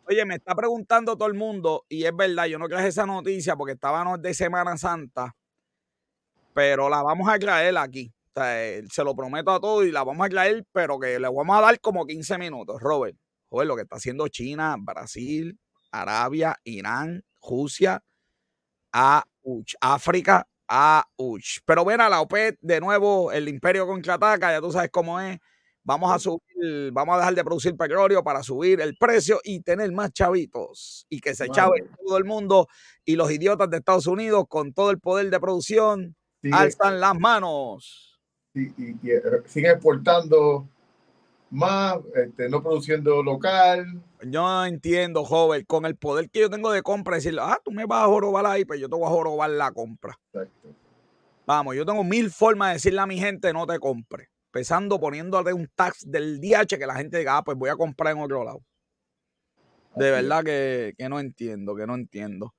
Oye, 0.07 0.25
me 0.25 0.37
está 0.37 0.55
preguntando 0.55 1.17
todo 1.17 1.27
el 1.27 1.35
mundo, 1.35 1.85
y 1.89 2.05
es 2.05 2.15
verdad, 2.15 2.45
yo 2.47 2.57
no 2.57 2.69
traje 2.69 2.87
esa 2.87 3.05
noticia 3.07 3.57
porque 3.57 3.73
estábamos 3.73 4.23
de 4.23 4.33
Semana 4.33 4.77
Santa, 4.77 5.35
pero 6.55 6.89
la 6.89 7.03
vamos 7.03 7.29
a 7.29 7.41
traer 7.41 7.77
aquí. 7.77 8.13
O 8.29 8.41
sea, 8.41 8.69
eh, 8.69 8.85
se 8.89 9.03
lo 9.03 9.17
prometo 9.17 9.51
a 9.51 9.59
todos 9.59 9.85
y 9.85 9.91
la 9.91 10.05
vamos 10.05 10.25
a 10.25 10.31
traer, 10.31 10.65
pero 10.71 11.01
que 11.01 11.19
le 11.19 11.29
vamos 11.29 11.59
a 11.59 11.61
dar 11.61 11.81
como 11.81 12.07
15 12.07 12.39
minutos, 12.39 12.81
Robert. 12.81 13.19
Joder, 13.49 13.67
lo 13.67 13.75
que 13.75 13.83
está 13.83 13.97
haciendo 13.97 14.29
China, 14.29 14.77
Brasil, 14.79 15.59
Arabia, 15.91 16.57
Irán, 16.63 17.25
Rusia, 17.43 18.01
AUCH, 18.93 19.75
África, 19.81 20.47
AUCH. 20.71 21.61
Pero 21.65 21.85
ven 21.85 22.01
a 22.01 22.09
la 22.09 22.21
OPEP 22.21 22.57
de 22.61 22.81
nuevo, 22.81 23.33
el 23.33 23.49
imperio 23.49 23.87
contraataca, 23.87 24.53
ya 24.53 24.61
tú 24.61 24.71
sabes 24.71 24.91
cómo 24.93 25.19
es. 25.21 25.39
Vamos 25.83 26.13
a 26.13 26.19
subir, 26.19 26.93
vamos 26.93 27.15
a 27.17 27.19
dejar 27.19 27.35
de 27.35 27.43
producir 27.43 27.75
petróleo 27.77 28.23
para 28.23 28.43
subir 28.43 28.81
el 28.81 28.97
precio 28.97 29.41
y 29.43 29.61
tener 29.63 29.91
más 29.93 30.13
chavitos. 30.13 31.07
Y 31.09 31.21
que 31.21 31.35
se 31.35 31.49
chave 31.49 31.85
todo 32.07 32.19
el 32.19 32.25
mundo 32.25 32.69
y 33.05 33.17
los 33.17 33.31
idiotas 33.33 33.69
de 33.71 33.79
Estados 33.79 34.07
Unidos 34.07 34.45
con 34.49 34.73
todo 34.73 34.91
el 34.91 35.01
poder 35.01 35.31
de 35.31 35.41
producción 35.41 36.15
alzan 36.53 37.01
las 37.01 37.19
manos. 37.19 38.21
y, 38.55 38.63
y- 38.63 38.97
y, 39.03 39.11
eh, 39.11 39.21
sigue 39.47 39.71
exportando 39.71 40.69
más, 41.51 41.99
este, 42.15 42.49
no 42.49 42.63
produciendo 42.63 43.23
local. 43.23 44.03
Yo 44.23 44.43
no 44.43 44.65
entiendo, 44.65 45.25
joven, 45.25 45.65
con 45.67 45.85
el 45.85 45.97
poder 45.97 46.31
que 46.31 46.41
yo 46.41 46.51
tengo 46.51 46.71
de 46.71 46.83
compra, 46.83 47.17
decirle, 47.17 47.41
ah, 47.43 47.59
tú 47.65 47.73
me 47.73 47.87
vas 47.87 48.05
a 48.05 48.07
jorobar 48.07 48.47
ahí, 48.47 48.65
pero 48.65 48.81
yo 48.81 48.89
te 48.89 48.95
voy 48.95 49.07
a 49.07 49.11
jorobar 49.11 49.51
la 49.51 49.73
compra. 49.73 50.19
Exacto. 50.33 50.75
Vamos, 51.47 51.75
yo 51.75 51.85
tengo 51.85 52.05
mil 52.05 52.31
formas 52.31 52.69
de 52.69 52.75
decirle 52.75 53.01
a 53.01 53.07
mi 53.07 53.19
gente 53.19 53.53
no 53.53 53.67
te 53.67 53.79
compre. 53.79 54.29
Empezando 54.47 55.01
poniéndole 55.01 55.53
un 55.53 55.69
tax 55.75 56.09
del 56.09 56.41
DH 56.41 56.79
que 56.79 56.87
la 56.87 56.95
gente 56.95 57.19
diga, 57.19 57.39
ah, 57.39 57.45
pues 57.45 57.57
voy 57.57 57.71
a 57.71 57.77
comprar 57.77 58.17
en 58.17 58.23
otro 58.23 58.45
lado. 58.45 58.61
De 59.97 60.11
verdad 60.11 60.45
que, 60.45 60.95
que 60.97 61.09
no 61.09 61.19
entiendo, 61.19 61.75
que 61.75 61.87
no 61.87 61.95
entiendo. 61.95 62.55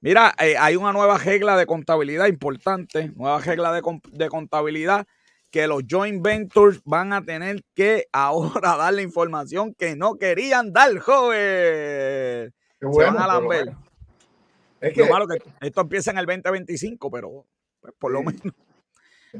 Mira, 0.00 0.34
eh, 0.38 0.56
hay 0.58 0.76
una 0.76 0.92
nueva 0.92 1.16
regla 1.16 1.56
de 1.56 1.64
contabilidad 1.64 2.26
importante, 2.26 3.10
nueva 3.16 3.40
regla 3.40 3.72
de, 3.72 3.80
de 4.12 4.28
contabilidad 4.28 5.06
que 5.54 5.68
los 5.68 5.84
joint 5.88 6.20
ventures 6.20 6.80
van 6.84 7.12
a 7.12 7.24
tener 7.24 7.62
que 7.76 8.08
ahora 8.10 8.76
dar 8.76 8.92
la 8.92 9.02
información 9.02 9.72
que 9.72 9.94
no 9.94 10.16
querían 10.16 10.72
dar, 10.72 10.98
joven. 10.98 11.38
Qué 11.38 12.50
Se 12.80 12.86
bueno, 12.86 13.14
van 13.14 13.22
a 13.22 13.26
lamber. 13.34 13.72
Es 14.80 14.96
Lo 14.96 15.06
malo 15.06 15.28
que 15.28 15.38
esto 15.60 15.82
empieza 15.82 16.10
en 16.10 16.18
el 16.18 16.26
2025, 16.26 17.08
pero 17.08 17.46
pues, 17.80 17.94
por 18.00 18.10
lo 18.10 18.18
Sí. 18.18 18.24
menos, 18.26 18.42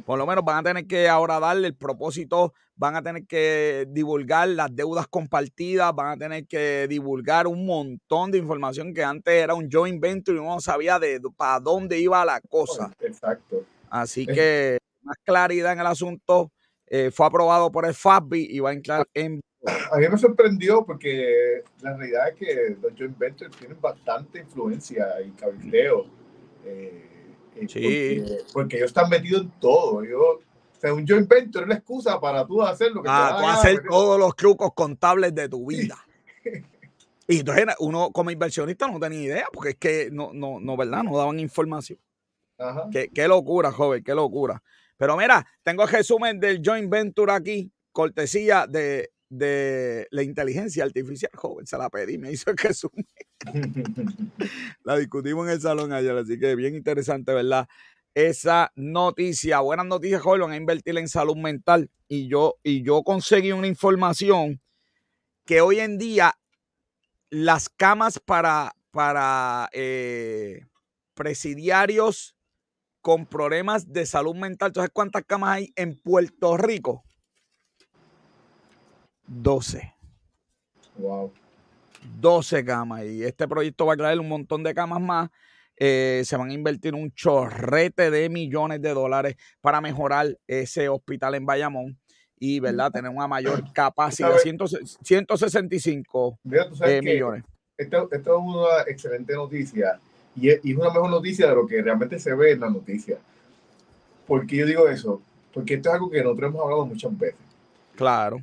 por 0.06 0.16
lo 0.16 0.24
menos 0.24 0.44
van 0.44 0.58
a 0.58 0.62
tener 0.62 0.86
que 0.86 1.08
ahora 1.08 1.40
darle 1.40 1.66
el 1.66 1.74
propósito, 1.74 2.54
van 2.76 2.94
a 2.94 3.02
tener 3.02 3.26
que 3.26 3.84
divulgar 3.90 4.46
las 4.50 4.72
deudas 4.72 5.08
compartidas, 5.08 5.92
van 5.96 6.12
a 6.12 6.16
tener 6.16 6.46
que 6.46 6.86
divulgar 6.88 7.48
un 7.48 7.66
montón 7.66 8.30
de 8.30 8.38
información 8.38 8.94
que 8.94 9.02
antes 9.02 9.34
era 9.34 9.54
un 9.54 9.68
joint 9.68 10.00
venture 10.00 10.36
y 10.36 10.40
uno 10.40 10.54
no 10.54 10.60
sabía 10.60 11.00
de 11.00 11.20
para 11.36 11.58
dónde 11.58 11.98
iba 11.98 12.24
la 12.24 12.40
cosa. 12.40 12.92
Exacto. 13.00 13.64
Así 13.90 14.26
que 14.26 14.78
más 15.04 15.16
claridad 15.24 15.72
en 15.72 15.80
el 15.80 15.86
asunto. 15.86 16.50
eh, 16.86 17.10
fue 17.10 17.26
aprobado 17.26 17.72
por 17.72 17.86
el 17.86 17.94
FASBI 17.94 18.46
y 18.50 18.58
va 18.60 18.70
a 18.70 18.72
entrar 18.74 19.06
en 19.14 19.40
A 19.90 19.96
mí 19.96 20.06
me 20.08 20.18
sorprendió 20.18 20.84
porque 20.84 21.62
la 21.80 21.96
realidad 21.96 22.28
es 22.28 22.34
que 22.34 22.76
los 22.82 22.92
joint 22.96 23.16
ventures 23.16 23.56
tienen 23.56 23.80
bastante 23.80 24.40
influencia 24.40 25.06
y 25.22 25.30
cabildeo. 25.30 26.06
eh, 26.64 27.08
eh, 27.56 27.66
Sí. 27.68 28.20
Porque, 28.20 28.38
porque 28.52 28.76
ellos 28.76 28.88
están 28.90 29.08
metidos 29.08 29.42
en 29.42 29.50
todo. 29.60 30.04
Yo, 30.04 30.20
o 30.20 30.40
sea, 30.78 30.92
un 30.92 31.06
joint 31.06 31.26
venture 31.28 31.62
es 31.64 31.68
la 31.68 31.74
excusa 31.76 32.20
para 32.20 32.46
tú 32.46 32.60
hacer 32.62 32.90
lo 32.92 33.02
que 33.02 33.08
te 33.08 33.12
da 33.14 33.28
a 33.28 33.30
la 33.30 33.36
tú 33.36 33.42
gana, 33.42 33.54
hacer 33.58 33.74
meter- 33.76 33.88
todos 33.90 34.18
los 34.18 34.36
trucos 34.36 34.70
contables 34.74 35.34
de 35.34 35.48
tu 35.48 35.66
vida. 35.66 35.96
Y 37.26 37.38
entonces 37.38 37.64
uno 37.78 38.10
como 38.10 38.30
inversionista 38.30 38.86
no 38.86 39.00
tenía 39.00 39.22
idea, 39.22 39.46
porque 39.50 39.70
es 39.70 39.76
que 39.76 40.08
no, 40.12 40.32
no, 40.34 40.60
no, 40.60 40.76
¿verdad? 40.76 41.02
No 41.02 41.16
daban 41.16 41.40
información. 41.40 41.98
Ajá. 42.58 42.86
Qué, 42.92 43.08
qué 43.08 43.26
locura, 43.26 43.72
joven, 43.72 44.04
qué 44.04 44.14
locura. 44.14 44.62
Pero 45.04 45.18
mira, 45.18 45.46
tengo 45.62 45.82
el 45.82 45.90
resumen 45.90 46.40
del 46.40 46.62
joint 46.64 46.90
venture 46.90 47.30
aquí, 47.30 47.70
cortesía 47.92 48.66
de, 48.66 49.10
de 49.28 50.08
la 50.10 50.22
inteligencia 50.22 50.82
artificial, 50.82 51.30
joven. 51.34 51.66
Se 51.66 51.76
la 51.76 51.90
pedí, 51.90 52.16
me 52.16 52.32
hizo 52.32 52.50
el 52.50 52.56
resumen. 52.56 53.06
La 54.82 54.96
discutimos 54.96 55.46
en 55.46 55.52
el 55.52 55.60
salón 55.60 55.92
ayer, 55.92 56.16
así 56.16 56.38
que 56.38 56.54
bien 56.54 56.74
interesante, 56.74 57.34
¿verdad? 57.34 57.68
Esa 58.14 58.72
noticia, 58.76 59.60
buenas 59.60 59.84
noticias, 59.84 60.22
joven, 60.22 60.52
a 60.52 60.56
invertir 60.56 60.96
en 60.96 61.08
salud 61.08 61.36
mental. 61.36 61.90
Y 62.08 62.26
yo, 62.26 62.54
y 62.62 62.82
yo 62.82 63.02
conseguí 63.02 63.52
una 63.52 63.66
información 63.66 64.62
que 65.44 65.60
hoy 65.60 65.80
en 65.80 65.98
día 65.98 66.32
las 67.28 67.68
camas 67.68 68.18
para, 68.20 68.74
para 68.90 69.68
eh, 69.74 70.64
presidiarios 71.12 72.33
con 73.04 73.26
problemas 73.26 73.92
de 73.92 74.06
salud 74.06 74.34
mental, 74.34 74.72
¿tú 74.72 74.80
sabes 74.80 74.90
cuántas 74.90 75.24
camas 75.26 75.50
hay 75.50 75.72
en 75.76 75.94
Puerto 75.94 76.56
Rico? 76.56 77.04
12. 79.26 79.92
Wow. 80.96 81.30
12 82.18 82.64
camas 82.64 83.04
y 83.04 83.22
este 83.22 83.46
proyecto 83.46 83.84
va 83.84 83.92
a 83.92 83.96
traer 83.98 84.18
un 84.18 84.28
montón 84.30 84.62
de 84.62 84.72
camas 84.72 85.02
más. 85.02 85.28
Eh, 85.76 86.22
se 86.24 86.34
van 86.38 86.48
a 86.48 86.54
invertir 86.54 86.94
un 86.94 87.12
chorrete 87.12 88.10
de 88.10 88.30
millones 88.30 88.80
de 88.80 88.94
dólares 88.94 89.36
para 89.60 89.82
mejorar 89.82 90.38
ese 90.46 90.88
hospital 90.88 91.34
en 91.34 91.44
Bayamón 91.44 92.00
y, 92.38 92.58
¿verdad? 92.58 92.90
Tener 92.90 93.10
una 93.10 93.28
mayor 93.28 93.70
capacidad, 93.74 94.30
¿Sabes? 94.30 94.44
100 94.44 94.86
165 95.02 96.38
Mira, 96.42 96.70
tú 96.70 96.76
sabes 96.76 96.94
eh, 96.94 97.00
que 97.02 97.12
millones. 97.12 97.44
esto 97.76 98.08
es 98.10 98.26
una 98.26 98.82
excelente 98.86 99.34
noticia 99.34 100.00
y 100.36 100.50
es, 100.50 100.60
una 100.64 100.90
mejor 100.90 101.10
noticia 101.10 101.48
de 101.48 101.54
lo 101.54 101.66
que 101.66 101.82
realmente 101.82 102.18
se 102.18 102.34
ve 102.34 102.52
en 102.52 102.60
la 102.60 102.70
noticia. 102.70 103.18
¿Por 104.26 104.46
qué 104.46 104.56
yo 104.56 104.66
digo 104.66 104.88
eso? 104.88 105.20
Porque 105.52 105.74
esto 105.74 105.88
es 105.88 105.94
algo 105.94 106.10
que 106.10 106.22
nosotros 106.22 106.50
hemos 106.50 106.62
hablado 106.62 106.86
muchas 106.86 107.16
veces. 107.18 107.40
Claro, 107.94 108.40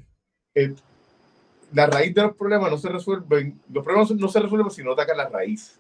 la 1.73 1.87
raíz 1.87 2.13
de 2.13 2.21
los 2.23 2.35
problemas 2.35 2.69
no 2.69 2.77
se 2.77 2.89
resuelven, 2.89 3.59
los 3.71 3.83
problemas 3.83 4.11
no 4.11 4.27
se 4.27 4.39
resuelven 4.39 4.71
si 4.71 4.83
no 4.83 4.93
atacan 4.93 5.17
la 5.17 5.29
raíz. 5.29 5.77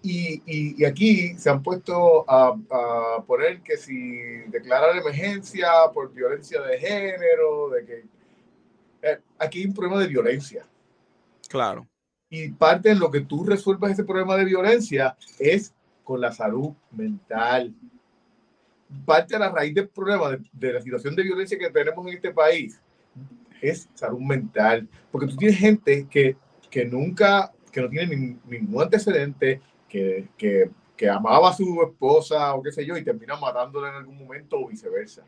Y, 0.00 0.42
y, 0.46 0.80
y 0.80 0.84
aquí 0.84 1.36
se 1.36 1.50
han 1.50 1.62
puesto 1.62 2.24
a, 2.28 2.56
a 2.70 3.22
poner 3.24 3.60
que 3.62 3.76
si 3.76 4.18
declarar 4.46 4.96
emergencia 4.96 5.68
por 5.92 6.12
violencia 6.12 6.60
de 6.62 6.78
género, 6.78 7.70
de 7.70 7.84
que 7.84 8.04
eh, 9.02 9.18
aquí 9.38 9.60
hay 9.60 9.66
un 9.66 9.74
problema 9.74 10.00
de 10.00 10.06
violencia. 10.06 10.64
claro. 11.48 11.86
Y 12.30 12.50
parte 12.50 12.90
en 12.90 12.98
lo 12.98 13.10
que 13.10 13.22
tú 13.22 13.44
resuelvas 13.44 13.92
ese 13.92 14.04
problema 14.04 14.36
de 14.36 14.44
violencia 14.44 15.16
es 15.38 15.74
con 16.04 16.20
la 16.20 16.30
salud 16.32 16.72
mental. 16.90 17.74
Parte 19.04 19.34
de 19.34 19.40
la 19.40 19.50
raíz 19.50 19.74
del 19.74 19.88
problema 19.88 20.30
de, 20.30 20.40
de 20.52 20.72
la 20.74 20.80
situación 20.80 21.16
de 21.16 21.22
violencia 21.22 21.58
que 21.58 21.70
tenemos 21.70 22.06
en 22.06 22.14
este 22.14 22.32
país 22.32 22.80
es 23.60 23.88
salud 23.94 24.20
mental. 24.20 24.88
Porque 25.10 25.26
tú 25.26 25.36
tienes 25.36 25.58
gente 25.58 26.06
que, 26.08 26.36
que 26.70 26.84
nunca, 26.84 27.52
que 27.72 27.80
no 27.80 27.88
tiene 27.88 28.14
nin- 28.14 28.38
ningún 28.46 28.82
antecedente, 28.82 29.60
que, 29.88 30.28
que, 30.36 30.70
que 30.96 31.08
amaba 31.08 31.48
a 31.48 31.54
su 31.54 31.82
esposa 31.82 32.54
o 32.54 32.62
qué 32.62 32.72
sé 32.72 32.84
yo, 32.84 32.96
y 32.96 33.04
termina 33.04 33.36
matándola 33.36 33.88
en 33.88 33.94
algún 33.94 34.18
momento 34.18 34.58
o 34.58 34.68
viceversa. 34.68 35.24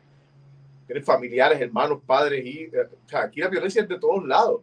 Tienes 0.85 1.05
familiares, 1.05 1.59
hermanos, 1.59 1.99
padres, 2.05 2.45
y 2.45 2.63
eh, 2.63 2.89
aquí 3.13 3.39
la 3.41 3.47
violencia 3.47 3.81
es 3.81 3.89
de 3.89 3.97
todos 3.97 4.23
lados. 4.25 4.61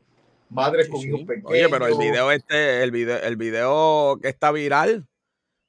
Madres 0.51 0.87
Sí, 0.87 0.93
con 0.93 1.01
sí. 1.01 1.09
hijos 1.09 1.21
pequeños. 1.23 1.51
Oye, 1.51 1.69
pero 1.69 1.87
el 1.87 1.99
video 1.99 2.31
este, 2.33 2.83
el 2.83 2.91
video, 2.91 3.19
el 3.23 3.37
video 3.37 4.19
que 4.23 4.29
está 4.29 4.51
viral 4.51 5.07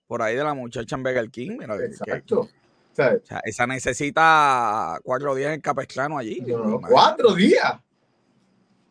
por 0.08 0.22
ahí 0.22 0.36
de 0.36 0.44
la 0.44 0.54
muchacha 0.54 0.96
en 0.96 1.04
Burger 1.04 1.30
King, 1.30 1.58
mira, 1.60 1.78
que- 1.78 1.86
Exacto. 1.86 2.42
O 2.42 2.96
sea, 3.26 3.40
esa 3.46 3.66
necesita 3.68 5.00
cuatro 5.04 5.34
días 5.36 5.54
en 5.54 5.62
Capesclano 5.62 6.18
allí. 6.18 6.42
No, 6.42 6.66
no, 6.66 6.82
cuatro 6.82 7.34
días. 7.34 7.76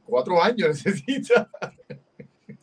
Cuatro 0.04 0.42
años 0.42 0.68
necesita. 0.84 1.50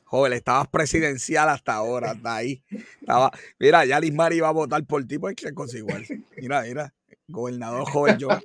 Joven, 0.05 0.33
estabas 0.33 0.67
presidencial 0.69 1.49
hasta 1.49 1.73
ahora, 1.73 2.11
hasta 2.11 2.35
ahí. 2.35 2.63
Estaba, 2.99 3.31
mira, 3.59 3.85
ya 3.85 3.99
Lismar 3.99 4.33
iba 4.33 4.47
a 4.47 4.51
votar 4.51 4.83
por 4.85 5.03
ti, 5.05 5.19
pues 5.19 5.35
que 5.35 5.53
cosa 5.53 5.77
igual. 5.77 6.05
Mira, 6.37 6.61
mira, 6.61 6.93
gobernador 7.27 7.89
joven 7.89 8.17
John, 8.19 8.41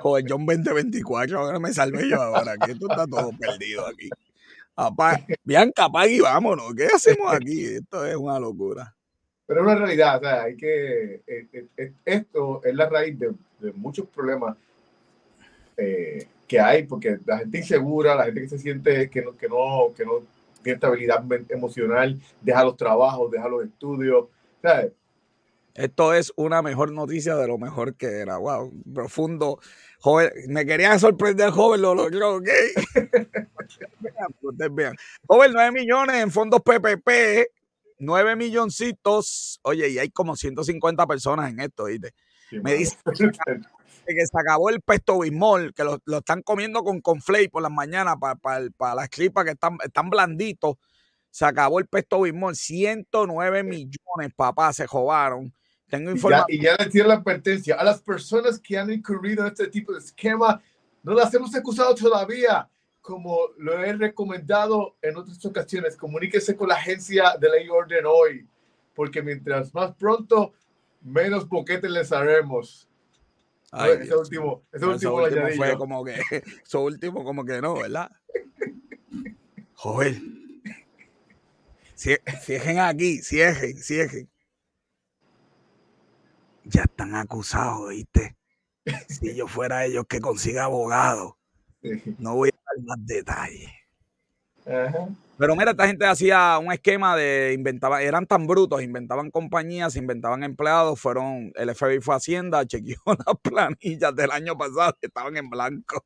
joven 0.00 0.26
John 0.28 0.46
2024, 0.46 1.38
ahora 1.38 1.58
me 1.58 1.72
salvé 1.72 2.08
yo 2.08 2.20
ahora, 2.20 2.56
que 2.56 2.72
esto 2.72 2.86
está 2.90 3.06
todo 3.06 3.30
perdido 3.38 3.86
aquí. 3.86 4.08
Apá, 4.74 5.24
Bianca, 5.42 5.84
apaga 5.84 6.06
y 6.06 6.20
vámonos. 6.20 6.74
¿Qué 6.74 6.86
hacemos 6.86 7.32
aquí? 7.32 7.64
Esto 7.64 8.04
es 8.04 8.14
una 8.14 8.38
locura. 8.38 8.94
Pero 9.46 9.60
es 9.60 9.66
una 9.66 9.74
realidad, 9.76 10.16
o 10.18 10.20
sea, 10.20 10.42
hay 10.42 10.56
que. 10.56 11.22
eh, 11.26 11.46
eh, 11.52 11.66
eh, 11.76 11.92
Esto 12.04 12.60
es 12.62 12.74
la 12.74 12.88
raíz 12.88 13.18
de, 13.18 13.32
muchos 13.74 14.06
problemas 14.08 14.56
que 15.76 16.60
hay, 16.60 16.84
porque 16.84 17.18
la 17.26 17.38
gente 17.38 17.58
insegura, 17.58 18.14
la 18.14 18.24
gente 18.24 18.42
que 18.42 18.48
se 18.48 18.58
siente 18.58 19.10
que 19.10 19.22
no, 19.22 19.36
que 19.36 19.48
no, 19.48 19.92
que 19.94 20.04
no 20.04 20.22
tiene 20.62 20.74
estabilidad 20.74 21.24
emocional, 21.48 22.18
deja 22.40 22.64
los 22.64 22.76
trabajos, 22.76 23.30
deja 23.30 23.48
los 23.48 23.64
estudios. 23.64 24.26
Esto 25.76 26.14
es 26.14 26.32
una 26.36 26.62
mejor 26.62 26.90
noticia 26.92 27.36
de 27.36 27.46
lo 27.46 27.58
mejor 27.58 27.96
que 27.96 28.06
era. 28.20 28.38
Wow, 28.38 28.72
profundo. 28.94 29.60
Joven, 30.00 30.30
me 30.48 30.64
querían 30.64 30.98
sorprender, 30.98 31.50
joven, 31.50 31.82
lo 31.82 31.94
logró, 31.94 32.36
¿ok? 32.36 32.48
Vean, 34.00 34.28
ustedes 34.40 34.74
vean. 34.74 34.96
Joven, 35.26 35.52
9 35.52 35.72
millones 35.72 36.16
en 36.16 36.30
fondos 36.30 36.62
PPP, 36.62 37.10
9 37.98 38.36
milloncitos. 38.36 39.60
Oye, 39.62 39.88
y 39.90 39.98
hay 39.98 40.10
como 40.10 40.36
150 40.36 41.06
personas 41.06 41.50
en 41.50 41.60
esto, 41.60 41.84
¿viste? 41.84 42.14
Sí, 42.48 42.56
Me 42.56 42.62
mano. 42.62 42.76
dice 42.76 42.96
que 44.06 44.26
se 44.26 44.38
acabó 44.38 44.70
el 44.70 44.80
pesto 44.80 45.18
bismol, 45.18 45.74
que 45.74 45.84
lo, 45.84 45.98
lo 46.04 46.18
están 46.18 46.40
comiendo 46.42 46.84
con 46.84 47.00
conflay 47.00 47.48
por 47.48 47.62
las 47.62 47.72
mañanas 47.72 48.16
para 48.78 48.94
las 48.94 49.08
clipas 49.08 49.44
que 49.44 49.50
están, 49.52 49.76
están 49.84 50.08
blanditos. 50.10 50.76
Se 51.30 51.44
acabó 51.44 51.80
el 51.80 51.86
pesto 51.86 52.22
bismol, 52.22 52.54
109 52.56 53.62
millones, 53.62 54.32
papá, 54.34 54.72
se 54.72 54.86
robaron. 54.86 55.52
Tengo 55.88 56.10
Y 56.10 56.14
ya, 56.14 56.16
información. 56.16 56.46
y 56.48 56.60
ya 56.62 56.76
les 56.76 56.90
tiene 56.90 57.08
la 57.08 57.14
advertencia 57.14 57.76
a 57.76 57.84
las 57.84 58.00
personas 58.00 58.58
que 58.58 58.76
han 58.76 58.92
incurrido 58.92 59.42
en 59.44 59.52
este 59.52 59.68
tipo 59.68 59.92
de 59.92 59.98
esquema, 59.98 60.60
no 61.02 61.14
las 61.14 61.32
hemos 61.34 61.54
acusado 61.54 61.94
todavía. 61.94 62.68
Como 63.00 63.38
lo 63.58 63.84
he 63.84 63.92
recomendado 63.92 64.96
en 65.00 65.16
otras 65.16 65.44
ocasiones, 65.44 65.96
comuníquese 65.96 66.56
con 66.56 66.68
la 66.68 66.74
agencia 66.74 67.36
de 67.40 67.48
ley 67.48 67.66
y 67.66 67.68
orden 67.68 68.04
hoy, 68.04 68.48
porque 68.96 69.22
mientras 69.22 69.72
más 69.72 69.94
pronto, 69.94 70.54
menos 71.02 71.48
boquetes 71.48 71.88
les 71.88 72.10
haremos. 72.10 72.88
Ay, 73.70 73.92
ese 73.92 74.04
Dios 74.04 74.20
último, 74.22 74.62
ese 74.72 74.86
último, 74.86 75.14
último 75.16 75.48
fue 75.56 75.76
como 75.76 76.04
que, 76.04 76.14
eso 76.66 76.80
último 76.80 77.22
como 77.22 77.44
que 77.44 77.60
no, 77.60 77.74
¿verdad? 77.74 78.10
Joder. 79.74 80.20
Cierren 81.94 82.80
aquí, 82.80 83.22
cierren, 83.22 83.76
cierren. 83.76 84.28
Ya 86.68 86.82
están 86.82 87.14
acusados, 87.14 87.90
¿viste? 87.90 88.36
Si 89.08 89.34
yo 89.34 89.46
fuera 89.46 89.84
ellos 89.84 90.04
que 90.08 90.20
consiga 90.20 90.64
abogado, 90.64 91.38
no 92.18 92.34
voy 92.34 92.50
a 92.50 92.52
dar 92.52 92.84
más 92.84 93.06
detalles. 93.06 93.70
Ajá. 94.66 95.08
Pero 95.38 95.54
mira, 95.54 95.72
esta 95.72 95.86
gente 95.86 96.06
hacía 96.06 96.58
un 96.58 96.72
esquema 96.72 97.14
de 97.14 97.52
inventaba, 97.52 98.00
eran 98.00 98.26
tan 98.26 98.46
brutos, 98.46 98.82
inventaban 98.82 99.30
compañías, 99.30 99.94
inventaban 99.94 100.42
empleados, 100.42 100.98
fueron, 100.98 101.52
el 101.54 101.74
FBI 101.74 102.00
fue 102.00 102.14
a 102.14 102.16
Hacienda, 102.16 102.64
chequeó 102.66 102.96
las 103.26 103.36
planillas 103.42 104.14
del 104.14 104.30
año 104.30 104.56
pasado 104.56 104.96
que 104.98 105.08
estaban 105.08 105.36
en 105.36 105.50
blanco. 105.50 106.04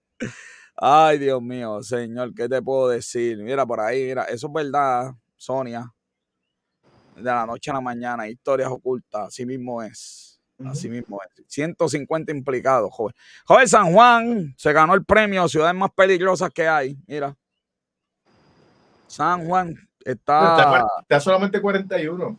Ay, 0.77 1.19
Dios 1.19 1.41
mío, 1.41 1.81
señor, 1.83 2.35
¿qué 2.35 2.49
te 2.49 2.61
puedo 2.61 2.89
decir? 2.89 3.39
Mira, 3.39 3.65
por 3.65 3.81
ahí, 3.81 4.05
mira, 4.07 4.25
eso 4.25 4.49
es 4.49 4.53
verdad, 4.53 5.13
Sonia. 5.37 5.95
De 7.15 7.23
la 7.23 7.47
noche 7.47 7.71
a 7.71 7.75
la 7.75 7.81
mañana, 7.81 8.29
historias 8.29 8.71
ocultas, 8.71 9.29
así 9.29 9.47
mismo 9.47 9.81
es. 9.83 10.30
Así 10.67 10.89
mismo 10.89 11.21
es. 11.23 11.45
150 11.47 12.33
implicados, 12.33 12.91
joven. 12.93 13.15
Joven 13.47 13.69
San 13.69 13.93
Juan 13.93 14.55
se 14.57 14.73
ganó 14.73 14.95
el 14.95 15.05
premio 15.05 15.49
Ciudades 15.49 15.75
más 15.75 15.91
peligrosas 15.93 16.51
que 16.51 16.67
hay. 16.69 16.97
Mira. 17.07 17.37
San 19.07 19.47
Juan 19.47 19.75
Está, 20.05 20.57
está. 20.57 20.87
está 21.03 21.21
solamente 21.21 21.61
41. 21.61 22.39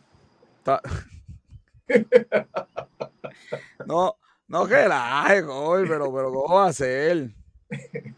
está- 0.58 0.80
no, 3.86 4.16
no 4.48 4.66
relaje, 4.66 5.42
joven, 5.42 5.86
pero, 5.88 6.12
pero 6.12 6.32
¿cómo 6.32 6.54
va 6.56 6.66
a 6.66 6.72
ser? 6.72 7.30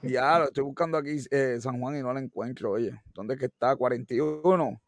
Ya, 0.02 0.38
lo 0.38 0.46
estoy 0.46 0.64
buscando 0.64 0.98
aquí 0.98 1.16
eh, 1.30 1.58
San 1.60 1.78
Juan 1.80 1.96
y 1.96 2.02
no 2.02 2.12
lo 2.12 2.18
encuentro, 2.18 2.72
oye. 2.72 2.92
¿Dónde 3.12 3.34
es 3.34 3.40
que 3.40 3.46
está? 3.46 3.76
41. 3.76 4.80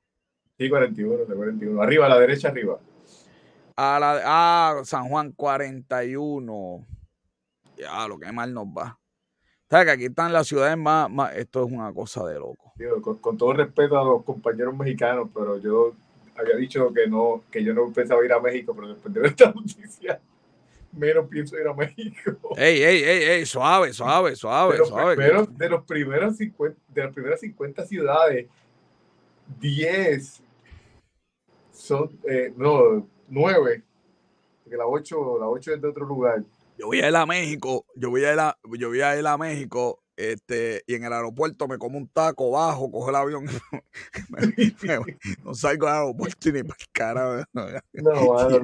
Sí, 0.59 0.69
41, 0.69 1.25
de 1.27 1.35
41. 1.35 1.83
Arriba, 1.83 2.07
a 2.07 2.09
la 2.09 2.19
derecha, 2.19 2.49
arriba. 2.49 2.79
A 3.77 3.99
la, 4.01 4.21
ah, 4.25 4.81
San 4.85 5.09
Juan 5.09 5.33
41. 5.33 6.87
Ya, 7.77 8.09
lo 8.09 8.19
que 8.19 8.33
mal 8.33 8.53
nos 8.55 8.67
va. 8.67 8.99
¿Sabes 9.69 9.87
que 9.87 9.93
aquí 9.93 10.05
están 10.07 10.33
las 10.33 10.47
ciudades 10.47 10.79
más, 10.79 11.11
más- 11.11 11.35
Esto 11.37 11.67
es 11.67 11.73
una 11.73 11.93
cosa 11.93 12.25
de 12.25 12.39
loco. 12.39 12.73
Digo, 12.77 13.03
con, 13.03 13.19
con 13.19 13.37
todo 13.37 13.53
respeto 13.53 13.99
a 13.99 14.05
los 14.05 14.25
compañeros 14.25 14.75
mexicanos, 14.77 15.29
pero 15.35 15.59
yo 15.59 15.93
había 16.37 16.57
dicho 16.57 16.93
que 16.93 17.07
no, 17.07 17.43
que 17.51 17.63
yo 17.63 17.75
no 17.75 17.93
pensaba 17.93 18.25
ir 18.25 18.33
a 18.33 18.41
México, 18.41 18.75
pero 18.75 18.89
después 18.89 19.13
de 19.13 19.21
ver 19.21 19.31
esta 19.31 19.51
noticia, 19.55 20.21
menos 20.93 21.29
pienso 21.29 21.59
ir 21.59 21.67
a 21.69 21.75
México. 21.75 22.55
Ey, 22.57 22.83
ey, 22.83 23.03
ey, 23.03 23.23
ey, 23.25 23.47
suave, 23.47 23.93
suave, 23.93 24.37
suave, 24.37 24.73
de, 24.75 24.79
los 24.79 24.89
suave. 24.89 25.17
primeros, 25.17 25.59
de, 25.59 25.69
los 25.69 25.85
primeros 25.85 26.37
50, 26.37 26.81
de 26.89 27.05
las 27.05 27.13
primeras 27.13 27.41
50 27.41 27.85
ciudades, 27.87 28.47
10 29.61 30.43
son, 31.73 32.19
eh, 32.29 32.53
no, 32.57 33.07
9, 33.29 33.83
porque 34.65 34.77
la 34.77 34.87
8, 34.87 35.39
la 35.41 35.49
8 35.49 35.75
es 35.75 35.81
de 35.83 35.89
otro 35.89 36.07
lugar. 36.07 36.43
Yo 36.79 36.87
voy 36.87 37.01
a 37.01 37.09
ir 37.09 37.17
a 37.17 37.25
México, 37.27 37.87
yo 37.95 38.11
voy 38.11 38.25
a 38.25 38.33
ir 38.35 38.39
a, 38.39 38.57
yo 38.79 38.89
voy 38.89 39.01
a 39.01 39.19
ir 39.19 39.27
a 39.27 39.39
México, 39.39 39.99
este, 40.15 40.83
y 40.87 40.95
en 40.95 41.05
el 41.05 41.13
aeropuerto 41.13 41.67
me 41.69 41.79
como 41.79 41.97
un 41.99 42.09
taco 42.09 42.51
bajo, 42.51 42.91
cojo 42.91 43.09
el 43.11 43.17
avión, 43.17 43.45
me- 44.29 44.99
me- 44.99 45.19
no 45.45 45.55
salgo 45.55 45.87
del 45.87 45.95
aeropuerto 45.95 46.51
ni 46.53 46.63
para 46.63 46.77
el 46.79 46.87
carajo. 46.93 47.45
No, 47.95 48.33
mano, 48.35 48.59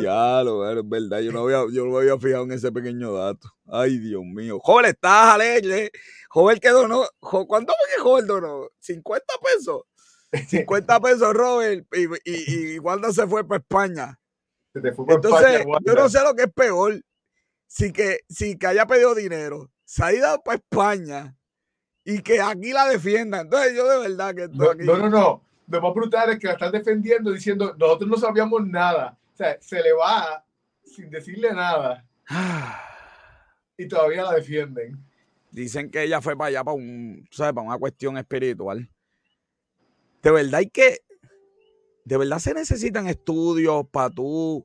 Ya, 0.00 0.42
lo 0.44 0.68
es 0.70 0.88
verdad, 0.88 1.20
yo 1.20 1.32
no 1.32 1.40
había, 1.42 1.64
yo 1.72 1.84
no 1.84 1.92
me 1.92 1.98
había 1.98 2.18
fijado 2.18 2.44
en 2.44 2.52
ese 2.52 2.70
pequeño 2.70 3.12
dato. 3.12 3.48
Ay, 3.66 3.98
Dios 3.98 4.22
mío. 4.24 4.58
Joven, 4.62 4.86
estás 4.86 5.34
alegre. 5.34 5.90
Joven 6.28 6.58
que 6.58 6.68
donó, 6.70 7.04
¿cuánto 7.20 7.72
fue 7.72 7.96
que 7.96 8.02
Joven 8.02 8.26
donó? 8.26 8.68
¿50 8.80 9.20
pesos? 9.42 9.82
50 10.32 11.00
pesos, 11.00 11.34
Robert. 11.34 11.86
Y, 11.92 12.06
y, 12.30 12.74
y 12.74 12.78
Wanda 12.78 13.12
se 13.12 13.26
fue 13.26 13.46
para 13.46 13.58
España. 13.60 14.18
se 14.72 14.80
te 14.80 14.92
fue 14.92 15.04
para 15.06 15.16
Entonces, 15.16 15.60
España, 15.60 15.78
yo 15.84 15.94
no 15.94 16.08
sé 16.08 16.22
lo 16.22 16.34
que 16.34 16.42
es 16.44 16.52
peor. 16.52 17.00
Si 17.66 17.92
que, 17.92 18.20
si 18.28 18.58
que 18.58 18.66
haya 18.66 18.86
pedido 18.86 19.14
dinero, 19.14 19.70
se 19.84 20.04
ha 20.04 20.12
ido 20.12 20.42
para 20.42 20.56
España 20.56 21.36
y 22.04 22.20
que 22.20 22.40
aquí 22.40 22.72
la 22.72 22.86
defiendan. 22.88 23.42
Entonces, 23.42 23.74
yo 23.74 23.88
de 23.88 24.08
verdad 24.08 24.34
que 24.34 24.42
estoy 24.44 24.58
No, 24.58 24.70
aquí. 24.70 24.84
no, 24.84 24.96
no, 24.98 25.08
no. 25.08 25.42
Lo 25.68 25.80
más 25.80 25.94
brutal 25.94 26.30
es 26.30 26.38
que 26.38 26.48
la 26.48 26.52
están 26.54 26.72
defendiendo 26.72 27.30
diciendo, 27.30 27.74
nosotros 27.78 28.10
no 28.10 28.16
sabíamos 28.18 28.66
nada. 28.66 29.18
O 29.32 29.36
sea, 29.36 29.56
se 29.60 29.82
le 29.82 29.92
va 29.92 30.44
sin 30.84 31.08
decirle 31.08 31.52
nada 31.54 32.04
y 33.78 33.88
todavía 33.88 34.24
la 34.24 34.34
defienden. 34.34 34.98
Dicen 35.50 35.90
que 35.90 36.02
ella 36.02 36.20
fue 36.20 36.36
para 36.36 36.48
allá 36.48 36.64
para 36.64 36.74
un, 36.74 37.26
¿sabes? 37.30 37.54
Para 37.54 37.66
una 37.66 37.78
cuestión 37.78 38.16
espiritual. 38.18 38.88
De 40.22 40.30
verdad 40.30 40.54
hay 40.60 40.68
que, 40.68 40.98
de 42.04 42.16
verdad 42.16 42.38
se 42.38 42.54
necesitan 42.54 43.06
estudios 43.08 43.86
para 43.90 44.10
tú, 44.10 44.64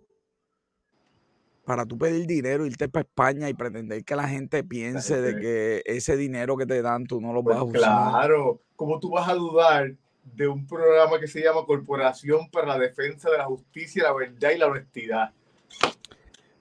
para 1.65 1.85
tú 1.85 1.97
pedir 1.97 2.25
dinero, 2.27 2.65
irte 2.65 2.87
para 2.87 3.01
España 3.03 3.49
y 3.49 3.53
pretender 3.53 4.03
que 4.03 4.15
la 4.15 4.27
gente 4.27 4.63
piense 4.63 5.19
de 5.21 5.31
gente- 5.31 5.41
que 5.41 5.83
ese 5.85 6.15
dinero 6.15 6.55
que 6.57 6.65
te 6.65 6.81
dan 6.81 7.05
tú 7.05 7.19
no 7.19 7.33
lo 7.33 7.43
Pues 7.43 7.55
vas 7.55 7.61
a 7.61 7.65
usar. 7.65 7.81
claro, 8.11 8.61
¿cómo 8.75 8.99
tú 8.99 9.09
vas 9.11 9.27
a 9.27 9.33
dudar 9.33 9.93
de 10.35 10.47
un 10.47 10.65
programa 10.67 11.19
que 11.19 11.27
se 11.27 11.41
llama 11.41 11.65
Corporación 11.65 12.49
para 12.51 12.67
la 12.67 12.79
Defensa 12.79 13.29
de 13.31 13.37
la 13.37 13.45
Justicia, 13.45 14.03
la 14.03 14.13
Verdad 14.13 14.51
y 14.51 14.57
la 14.57 14.67
Honestidad? 14.67 15.33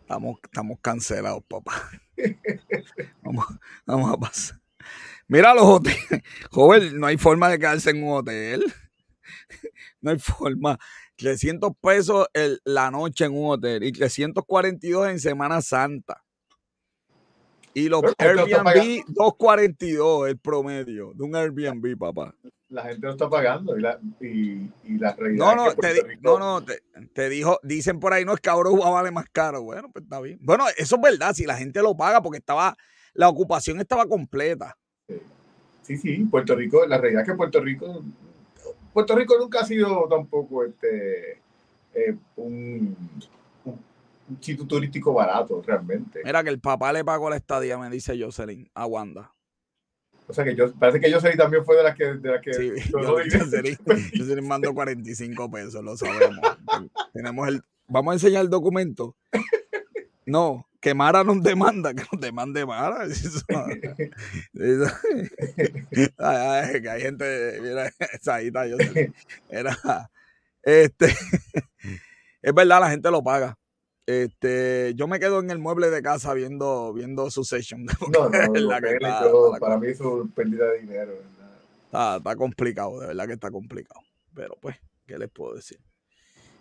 Estamos, 0.01 0.39
estamos 0.43 0.79
cancelados, 0.81 1.43
papá. 1.49 1.73
vamos, 3.23 3.45
vamos 3.85 4.13
a 4.13 4.17
pasar. 4.17 4.61
Mira 5.29 5.53
los 5.55 5.65
hoteles. 5.65 6.23
Joven, 6.53 6.99
no 7.01 7.07
hay 7.09 7.17
forma 7.19 7.49
de 7.49 7.59
quedarse 7.59 7.91
en 7.91 8.05
un 8.05 8.13
hotel. 8.19 8.65
No 10.01 10.11
hay 10.11 10.19
forma. 10.19 10.79
300 11.17 11.73
pesos 11.81 12.27
el- 12.33 12.61
la 12.65 12.91
noche 12.91 13.25
en 13.25 13.37
un 13.37 13.53
hotel 13.53 13.83
y 13.85 13.93
342 13.93 15.09
en 15.09 15.21
Semana 15.21 15.61
Santa. 15.63 16.23
Y 17.77 17.91
los 17.91 18.03
Airbnb 18.17 19.05
2.42 19.09 20.29
el 20.31 20.39
promedio 20.39 21.13
de 21.15 21.23
un 21.23 21.37
Airbnb, 21.37 21.99
papá. 21.99 22.35
La 22.71 22.85
gente 22.85 23.07
lo 23.07 23.13
está 23.13 23.29
pagando 23.29 23.77
y 23.77 23.83
la, 23.83 24.01
y, 24.19 24.97
la 24.99 25.15
realidad 25.15 25.55
no, 25.55 25.67
no, 25.67 25.75
te, 25.75 26.19
no, 26.23 26.39
no, 26.39 26.65
te, 27.13 27.29
dijo, 27.29 27.61
dicen 27.63 28.01
por 28.01 28.15
ahí, 28.15 28.25
no, 28.25 28.33
es 28.33 28.41
que 28.41 28.49
ahora 28.49 28.71
vale 28.71 29.11
más 29.11 29.27
caro. 29.31 29.63
Bueno, 29.63 29.91
pues 29.93 30.05
está 30.05 30.21
bien. 30.21 30.39
Bueno, 30.41 30.65
eso 30.77 30.97
es 30.97 31.03
verdad, 31.03 31.35
si 31.35 31.45
la 31.45 31.57
gente 31.59 31.83
lo 31.83 31.95
paga 31.95 32.23
porque 32.23 32.39
estaba, 32.39 32.75
la 33.13 33.29
ocupación 33.29 33.79
estaba 33.79 34.07
completa. 34.07 34.75
Sí, 35.83 35.99
sí, 35.99 36.17
Puerto 36.31 36.57
Rico, 36.57 36.87
la 36.87 36.99
realidad 36.99 37.23
es 37.23 37.29
que 37.29 37.37
Puerto 37.37 37.61
Rico, 37.61 38.03
Puerto 38.97 39.15
Rico 39.15 39.37
nunca 39.39 39.61
ha 39.61 39.67
sido 39.67 40.09
tampoco 40.09 40.65
este 40.65 41.39
eh, 41.93 42.17
un 42.37 42.97
un 44.29 44.43
sitio 44.43 44.67
turístico 44.67 45.13
barato, 45.13 45.63
realmente. 45.67 46.23
Mira 46.25 46.43
que 46.43 46.49
el 46.49 46.61
papá 46.61 46.95
le 46.95 47.05
pagó 47.05 47.29
la 47.29 47.37
estadía, 47.37 47.77
me 47.77 47.91
dice 47.91 48.19
Jocelyn, 48.19 48.71
a 48.75 48.87
Wanda. 48.87 49.35
O 50.27 50.33
sea 50.33 50.45
que 50.45 50.57
yo, 50.57 50.73
parece 50.73 50.99
que 50.99 51.13
Jocelyn 51.13 51.37
también 51.37 51.63
fue 51.63 51.77
de 51.77 51.83
las 51.83 51.95
que... 51.95 52.15
De 52.15 52.31
la 52.31 52.41
que 52.41 52.55
sí, 52.55 52.73
Jocelyn, 52.91 53.79
Jocelyn 54.17 54.49
mandó 54.49 54.73
45 54.73 55.51
pesos, 55.51 55.85
lo 55.85 55.95
sabemos. 55.95 56.41
Tenemos 57.13 57.49
el... 57.49 57.63
Vamos 57.89 58.13
a 58.13 58.15
enseñar 58.15 58.45
el 58.45 58.51
documento. 58.51 59.15
No, 60.25 60.67
que 60.87 60.95
Mara 60.95 61.25
nos 61.25 61.43
demanda, 61.43 61.93
que 61.93 62.05
nos 62.13 62.21
demande 62.21 62.65
Mara. 62.65 63.07
ay, 66.19 66.81
que 66.81 66.89
hay 66.89 67.03
gente, 67.03 67.59
mira, 67.61 67.91
esa 68.13 68.41
está 68.41 68.71
Jocelyn. 68.71 69.13
Era, 69.49 69.77
este, 70.63 71.07
es 72.43 72.55
verdad, 72.55 72.79
la 72.79 72.91
gente 72.91 73.11
lo 73.11 73.25
paga. 73.25 73.59
Este, 74.07 74.93
yo 74.95 75.09
me 75.09 75.19
quedo 75.19 75.41
en 75.41 75.51
el 75.51 75.59
mueble 75.59 75.91
de 75.91 76.03
casa 76.03 76.33
viendo, 76.35 76.93
viendo 76.93 77.33
su 77.33 77.43
session. 77.43 77.85
No, 77.85 78.31
no, 78.31 79.59
para 79.59 79.79
mí 79.79 79.89
es 79.89 79.99
pérdida 80.37 80.71
de 80.71 80.83
dinero. 80.83 81.15
Está, 81.87 82.19
está 82.19 82.37
complicado, 82.37 83.01
de 83.01 83.09
verdad 83.09 83.27
que 83.27 83.33
está 83.33 83.51
complicado. 83.51 84.03
Pero 84.37 84.57
pues, 84.61 84.77
¿qué 85.05 85.19
les 85.19 85.31
puedo 85.31 85.57
decir? 85.57 85.81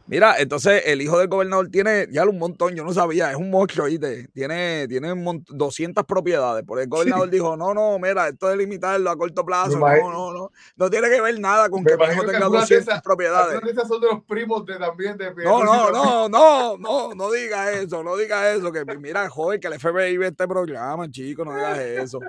Mira, 0.07 0.35
entonces 0.37 0.83
el 0.85 1.01
hijo 1.01 1.17
del 1.17 1.27
gobernador 1.27 1.67
tiene 1.69 2.07
ya 2.11 2.25
un 2.25 2.37
montón, 2.37 2.75
yo 2.75 2.83
no 2.83 2.93
sabía, 2.93 3.31
es 3.31 3.37
un 3.37 3.49
monstruo, 3.49 3.87
¿viste? 3.87 4.27
Tiene, 4.33 4.87
tiene 4.87 5.13
200 5.47 6.05
propiedades. 6.05 6.63
Por 6.63 6.79
el 6.79 6.87
gobernador 6.87 7.27
dijo, 7.27 7.57
no, 7.57 7.73
no, 7.73 7.97
mira, 7.97 8.27
esto 8.27 8.51
es 8.51 8.57
limitarlo 8.57 9.09
a 9.09 9.17
corto 9.17 9.43
plazo. 9.43 9.79
No, 9.79 10.11
no, 10.11 10.31
no. 10.31 10.51
No 10.75 10.89
tiene 10.91 11.09
que 11.09 11.19
ver 11.21 11.39
nada 11.39 11.69
con 11.69 11.83
que 11.83 11.97
mi 11.97 12.03
hijo 12.03 12.23
tenga 12.23 12.45
200 12.45 13.01
propiedades. 13.01 13.59
Esas 13.63 13.87
son 13.87 13.99
de 13.99 14.07
los 14.07 14.23
primos 14.25 14.63
de 14.65 14.77
también 14.77 15.17
de... 15.17 15.33
No, 15.43 15.63
no, 15.63 15.89
no, 15.89 16.29
no, 16.29 16.77
no, 16.77 17.15
no 17.15 17.31
diga 17.31 17.71
eso, 17.71 18.03
no 18.03 18.15
diga 18.15 18.53
eso. 18.53 18.71
Que 18.71 18.85
mira, 18.85 19.27
joven, 19.27 19.59
que 19.59 19.67
el 19.67 19.79
FBI 19.79 20.17
ve 20.17 20.27
este 20.27 20.47
programa, 20.47 21.09
chico, 21.09 21.43
no 21.43 21.55
digas 21.55 21.79
eso. 21.79 22.19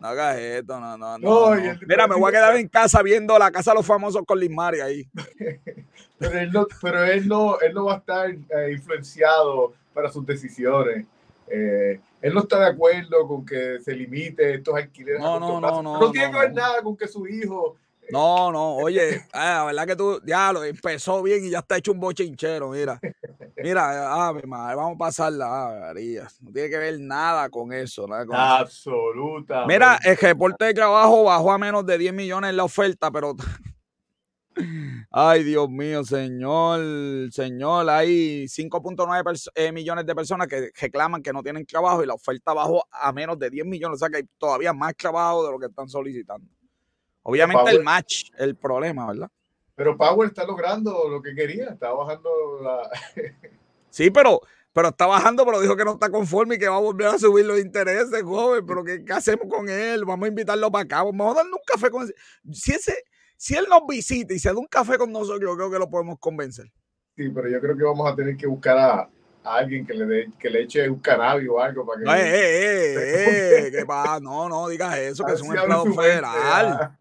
No 0.00 0.08
hagas 0.08 0.38
esto, 0.38 0.80
no, 0.80 0.96
no, 0.96 1.18
no. 1.18 1.50
Mira, 1.86 2.08
me 2.08 2.16
voy 2.16 2.30
a 2.30 2.32
quedar 2.32 2.56
en 2.56 2.66
casa 2.68 3.02
viendo 3.02 3.38
la 3.38 3.50
casa 3.50 3.72
de 3.72 3.76
los 3.76 3.86
famosos 3.86 4.22
con 4.26 4.40
Liz 4.40 4.50
Mari 4.50 4.80
ahí. 4.80 5.08
Pero 6.18 6.38
él 6.38 6.52
no, 6.52 6.66
pero 6.80 7.04
él 7.04 7.28
no, 7.28 7.60
él 7.60 7.74
no 7.74 7.86
va 7.86 7.94
a 7.94 7.98
estar 7.98 8.30
eh, 8.30 8.72
influenciado 8.72 9.72
para 9.92 10.10
sus 10.10 10.24
decisiones. 10.26 11.06
Eh, 11.48 12.00
él 12.22 12.34
no 12.34 12.40
está 12.40 12.60
de 12.60 12.66
acuerdo 12.66 13.26
con 13.26 13.44
que 13.44 13.78
se 13.80 13.94
limite 13.94 14.54
estos 14.54 14.74
alquileres. 14.74 15.20
No, 15.20 15.40
no, 15.40 15.60
no, 15.60 15.82
no, 15.82 16.00
no, 16.00 16.10
tiene 16.10 16.30
que 16.30 16.38
ver 16.38 16.52
nada 16.52 16.82
con 16.82 16.96
que 16.96 17.08
su 17.08 17.26
hijo 17.26 17.76
no, 18.10 18.50
no, 18.50 18.76
oye, 18.76 19.22
ah, 19.32 19.58
la 19.58 19.64
verdad 19.64 19.86
que 19.86 19.96
tú, 19.96 20.20
ya 20.24 20.52
lo 20.52 20.64
empezó 20.64 21.22
bien 21.22 21.44
y 21.44 21.50
ya 21.50 21.60
está 21.60 21.76
hecho 21.76 21.92
un 21.92 22.00
bochinchero, 22.00 22.70
mira. 22.70 23.00
Mira, 23.56 24.12
ah, 24.12 24.32
madre, 24.46 24.76
vamos 24.76 24.94
a 24.96 24.98
pasarla, 24.98 25.78
María. 25.80 26.26
No 26.40 26.50
tiene 26.50 26.70
que 26.70 26.78
ver 26.78 26.98
nada 26.98 27.48
con 27.50 27.72
eso. 27.72 28.06
Nada 28.06 28.58
Absolutamente. 28.58 29.72
Mira, 29.72 29.98
el 30.02 30.16
reporte 30.16 30.64
de 30.64 30.74
trabajo 30.74 31.24
bajó 31.24 31.52
a 31.52 31.58
menos 31.58 31.84
de 31.86 31.98
10 31.98 32.14
millones 32.14 32.50
en 32.50 32.56
la 32.56 32.64
oferta, 32.64 33.10
pero. 33.10 33.36
Ay, 35.10 35.44
Dios 35.44 35.68
mío, 35.68 36.04
señor, 36.04 37.32
señor, 37.32 37.88
hay 37.90 38.44
5.9 38.44 39.50
eh, 39.54 39.72
millones 39.72 40.06
de 40.06 40.14
personas 40.14 40.46
que 40.46 40.70
reclaman 40.80 41.22
que 41.22 41.32
no 41.32 41.42
tienen 41.42 41.66
trabajo 41.66 42.02
y 42.02 42.06
la 42.06 42.14
oferta 42.14 42.52
bajó 42.52 42.84
a 42.90 43.12
menos 43.12 43.38
de 43.38 43.50
10 43.50 43.66
millones, 43.66 43.96
o 43.96 43.98
sea 43.98 44.08
que 44.08 44.18
hay 44.18 44.28
todavía 44.38 44.72
más 44.72 44.94
trabajo 44.96 45.44
de 45.44 45.52
lo 45.52 45.58
que 45.58 45.66
están 45.66 45.88
solicitando. 45.88 46.46
Obviamente 47.22 47.70
el 47.70 47.82
match, 47.82 48.30
el 48.38 48.56
problema, 48.56 49.06
¿verdad? 49.06 49.30
Pero 49.80 49.96
Power 49.96 50.28
está 50.28 50.44
logrando 50.44 51.08
lo 51.08 51.22
que 51.22 51.34
quería, 51.34 51.70
está 51.70 51.90
bajando 51.92 52.28
la... 52.62 52.90
sí, 53.90 54.10
pero, 54.10 54.40
pero 54.72 54.88
está 54.88 55.06
bajando, 55.06 55.44
pero 55.44 55.60
dijo 55.60 55.74
que 55.74 55.84
no 55.84 55.92
está 55.92 56.10
conforme 56.10 56.56
y 56.56 56.58
que 56.58 56.68
va 56.68 56.76
a 56.76 56.80
volver 56.80 57.06
a 57.06 57.18
subir 57.18 57.46
los 57.46 57.58
intereses, 57.58 58.22
joven. 58.22 58.64
Pero 58.66 58.84
¿qué, 58.84 59.02
hacemos 59.10 59.46
con 59.48 59.68
él? 59.68 60.04
Vamos 60.04 60.26
a 60.26 60.28
invitarlo 60.28 60.70
para 60.70 60.84
acá, 60.84 61.02
vamos 61.02 61.32
a 61.32 61.38
darle 61.38 61.52
un 61.52 61.62
café 61.66 61.90
con 61.90 62.02
él. 62.02 62.14
Si, 62.52 62.72
ese, 62.72 62.94
si 63.40 63.54
él 63.54 63.64
nos 63.70 63.86
visita 63.88 64.34
y 64.34 64.38
se 64.38 64.50
da 64.50 64.58
un 64.58 64.66
café 64.66 64.98
con 64.98 65.10
nosotros, 65.10 65.40
yo 65.40 65.56
creo 65.56 65.70
que 65.70 65.78
lo 65.78 65.88
podemos 65.88 66.18
convencer. 66.18 66.70
Sí, 67.16 67.30
pero 67.30 67.48
yo 67.48 67.58
creo 67.58 67.74
que 67.74 67.84
vamos 67.84 68.12
a 68.12 68.14
tener 68.14 68.36
que 68.36 68.46
buscar 68.46 68.76
a, 68.76 69.08
alguien 69.42 69.86
que 69.86 69.94
le, 69.94 70.04
de, 70.04 70.30
que 70.38 70.50
le 70.50 70.64
eche 70.64 70.90
un 70.90 71.00
cannabis 71.00 71.48
o 71.48 71.58
algo 71.58 71.86
para 71.86 72.00
que. 72.00 72.04
No, 72.04 72.14
eh, 72.14 72.20
eh, 72.20 72.94
eh, 72.96 73.66
eh 73.66 73.70
que 73.70 73.84
va, 73.84 74.20
no, 74.20 74.46
no 74.46 74.68
digas 74.68 74.98
eso, 74.98 75.24
que 75.24 75.32
es 75.32 75.40
un 75.40 75.56
empleado 75.56 75.86
federal. 75.86 76.98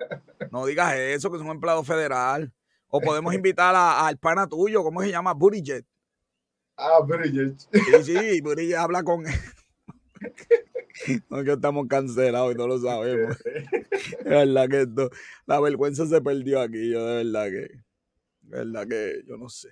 No 0.50 0.66
digas 0.66 0.96
eso, 0.96 1.30
que 1.30 1.36
es 1.36 1.44
un 1.44 1.50
empleado 1.50 1.84
federal. 1.84 2.54
O 2.88 3.02
podemos 3.02 3.34
invitar 3.36 3.76
al 3.76 4.18
pana 4.18 4.48
tuyo, 4.48 4.82
¿cómo 4.82 5.02
se 5.02 5.12
llama? 5.12 5.34
Burijet. 5.34 5.86
Ah, 6.78 7.02
Burijet. 7.06 7.60
Sí, 7.60 8.04
sí, 8.04 8.40
Burijet 8.40 8.78
habla 8.78 9.04
con 9.04 9.28
él. 9.28 9.34
No 11.30 11.44
que 11.44 11.54
estamos 11.54 11.88
cancelados 11.88 12.54
y 12.54 12.58
no 12.58 12.68
lo 12.68 12.80
sabemos. 12.80 13.38
Es 14.20 14.26
verdad 14.26 14.70
que 14.70 14.82
esto, 14.82 15.10
la 15.46 15.60
vergüenza 15.60 16.06
se 16.06 16.22
perdió 16.22 16.62
aquí, 16.62 16.92
yo 16.92 17.06
de 17.06 17.24
verdad 17.24 17.46
que, 17.46 17.82
de 18.42 18.58
verdad 18.58 18.88
que 18.88 19.22
yo 19.28 19.38
no 19.38 19.50
sé. 19.50 19.70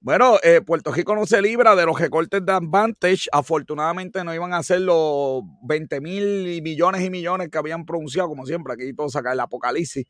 Bueno, 0.00 0.38
eh, 0.42 0.60
Puerto 0.60 0.90
Rico 0.90 1.14
no 1.14 1.26
se 1.26 1.40
libra 1.40 1.76
de 1.76 1.86
los 1.86 2.00
recortes 2.00 2.44
de 2.44 2.50
Advantage. 2.50 3.28
Afortunadamente 3.30 4.24
no 4.24 4.34
iban 4.34 4.52
a 4.52 4.60
ser 4.64 4.80
los 4.80 5.42
20 5.62 6.00
mil 6.00 6.60
millones 6.60 7.02
y 7.02 7.10
millones 7.10 7.50
que 7.50 7.58
habían 7.58 7.86
pronunciado, 7.86 8.28
como 8.28 8.44
siempre. 8.44 8.72
Aquí 8.72 8.92
todo 8.94 9.08
saca 9.08 9.32
el 9.32 9.38
apocalipsis. 9.38 10.04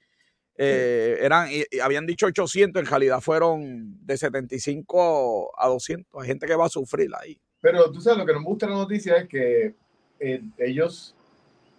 Eh, 0.57 1.19
eran, 1.21 1.49
y, 1.51 1.79
habían 1.81 2.07
dicho 2.07 2.25
800, 2.25 2.83
en 2.83 2.89
realidad 2.89 3.21
fueron 3.21 3.99
de 4.07 4.17
75 4.17 5.53
a 5.61 5.69
200. 5.69 6.23
Hay 6.23 6.27
gente 6.27 6.47
que 6.47 6.57
va 6.57 6.67
a 6.67 6.71
sufrir 6.71 7.11
ahí. 7.21 7.39
Pero 7.61 7.93
tú 7.93 8.01
sabes, 8.01 8.19
lo 8.19 8.27
que 8.27 8.33
nos 8.33 8.45
gusta 8.45 8.67
la 8.67 8.77
noticia 8.77 9.17
es 9.19 9.29
que 9.29 9.75
eh, 10.23 10.41
ellos 10.59 11.15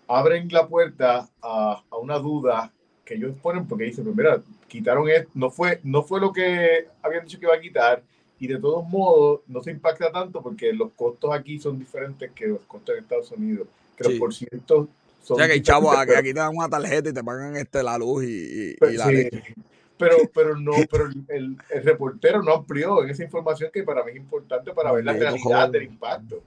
abren 0.07 0.49
la 0.51 0.67
puerta 0.67 1.29
a, 1.41 1.83
a, 1.89 1.97
una 1.97 2.19
duda 2.19 2.71
que 3.05 3.15
ellos 3.15 3.33
ponen 3.41 3.65
porque 3.67 3.85
dicen, 3.85 4.03
pues 4.03 4.15
mira, 4.15 4.41
quitaron 4.67 5.09
esto, 5.09 5.31
no 5.33 5.49
fue, 5.49 5.79
no 5.83 6.03
fue 6.03 6.19
lo 6.19 6.33
que 6.33 6.87
habían 7.01 7.25
dicho 7.25 7.39
que 7.39 7.45
iba 7.45 7.55
a 7.55 7.61
quitar 7.61 8.03
y 8.39 8.47
de 8.47 8.59
todos 8.59 8.87
modos 8.87 9.41
no 9.47 9.63
se 9.63 9.71
impacta 9.71 10.11
tanto 10.11 10.41
porque 10.41 10.73
los 10.73 10.91
costos 10.91 11.33
aquí 11.33 11.59
son 11.59 11.79
diferentes 11.79 12.31
que 12.31 12.47
los 12.47 12.59
costos 12.61 12.95
en 12.95 13.03
Estados 13.03 13.31
Unidos, 13.31 13.67
que 13.95 14.09
los 14.09 14.19
por 14.19 14.33
ciento 14.33 14.89
son... 15.21 15.35
O 15.35 15.37
sea 15.37 15.47
que 15.47 15.61
chavo, 15.61 15.91
aquí, 15.91 16.13
aquí 16.13 16.33
te 16.33 16.39
dan 16.39 16.55
una 16.55 16.69
tarjeta 16.69 17.09
y 17.09 17.13
te 17.13 17.23
pagan 17.23 17.55
este, 17.55 17.81
la 17.81 17.97
luz 17.97 18.25
y, 18.25 18.75
pero, 18.79 18.91
la 18.91 19.05
Pero, 19.97 20.17
pero 20.33 20.57
no, 20.57 20.73
pero 20.91 21.05
el, 21.29 21.55
el, 21.69 21.83
reportero 21.83 22.41
no 22.41 22.55
amplió 22.55 23.03
en 23.03 23.11
esa 23.11 23.23
información 23.23 23.69
que 23.71 23.83
para 23.83 24.03
mí 24.03 24.11
es 24.11 24.17
importante 24.17 24.73
para 24.73 24.91
ver 24.91 25.05
la 25.05 25.13
realidad 25.13 25.69
del 25.69 25.83
impacto. 25.83 26.43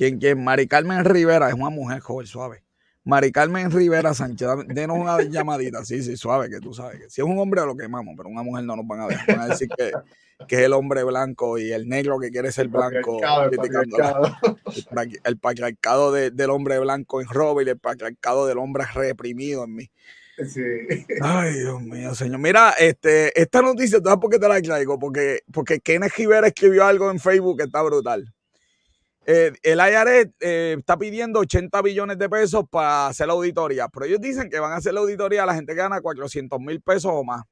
Quien, 0.00 0.18
quien, 0.18 0.42
Mari 0.42 0.66
Carmen 0.66 1.04
Rivera 1.04 1.48
es 1.48 1.54
una 1.54 1.68
mujer 1.68 2.00
joven, 2.00 2.26
suave. 2.26 2.62
Mari 3.04 3.32
Carmen 3.32 3.70
Rivera 3.70 4.14
Sánchez, 4.14 4.48
denos 4.68 4.96
una 4.96 5.20
llamadita, 5.20 5.84
sí, 5.84 6.02
sí, 6.02 6.16
suave, 6.16 6.48
que 6.48 6.58
tú 6.58 6.72
sabes 6.72 7.00
que 7.00 7.10
si 7.10 7.20
es 7.20 7.26
un 7.26 7.38
hombre 7.38 7.60
lo 7.66 7.76
quemamos, 7.76 8.14
pero 8.16 8.30
una 8.30 8.42
mujer 8.42 8.64
no 8.64 8.76
nos 8.76 8.86
van 8.86 9.00
a 9.00 9.06
ver. 9.08 9.18
Van 9.28 9.40
a 9.40 9.48
decir 9.48 9.68
que, 9.76 9.92
que 10.48 10.56
es 10.56 10.62
el 10.62 10.72
hombre 10.72 11.04
blanco 11.04 11.58
y 11.58 11.70
el 11.72 11.86
negro 11.86 12.18
que 12.18 12.30
quiere 12.30 12.50
ser 12.50 12.68
blanco. 12.68 13.20
El 15.22 15.38
patriarcado, 15.38 16.16
el, 16.16 16.34
del 16.34 16.48
hombre 16.48 16.78
blanco 16.78 17.20
en 17.20 17.28
Robert 17.28 17.68
y 17.68 17.70
el 17.72 17.78
patriarcado 17.78 18.46
del 18.46 18.56
hombre 18.56 18.86
reprimido 18.94 19.64
en 19.64 19.74
mí. 19.74 19.90
Sí. 20.48 20.62
Ay, 21.20 21.58
Dios 21.58 21.82
mío, 21.82 22.14
señor. 22.14 22.38
Mira, 22.38 22.70
este, 22.78 23.38
esta 23.38 23.60
noticia, 23.60 24.00
¿sabes 24.02 24.18
por 24.18 24.30
qué 24.30 24.38
te 24.38 24.48
la 24.48 24.62
traigo? 24.62 24.98
Porque, 24.98 25.40
porque 25.52 25.78
Kenneth 25.78 26.14
Rivera 26.16 26.46
escribió 26.46 26.86
algo 26.86 27.10
en 27.10 27.18
Facebook 27.18 27.58
que 27.58 27.64
está 27.64 27.82
brutal. 27.82 28.32
Eh, 29.26 29.52
el 29.62 29.78
IRS 29.78 30.30
eh, 30.40 30.76
está 30.78 30.96
pidiendo 30.96 31.40
80 31.40 31.82
billones 31.82 32.18
de 32.18 32.28
pesos 32.28 32.64
para 32.70 33.08
hacer 33.08 33.26
la 33.26 33.34
auditoría, 33.34 33.88
pero 33.88 34.06
ellos 34.06 34.20
dicen 34.20 34.48
que 34.48 34.58
van 34.58 34.72
a 34.72 34.76
hacer 34.76 34.94
la 34.94 35.00
auditoría 35.00 35.42
a 35.42 35.46
la 35.46 35.54
gente 35.54 35.74
que 35.74 35.78
gana 35.78 36.00
400 36.00 36.58
mil 36.60 36.80
pesos 36.80 37.12
o 37.14 37.22
más. 37.22 37.44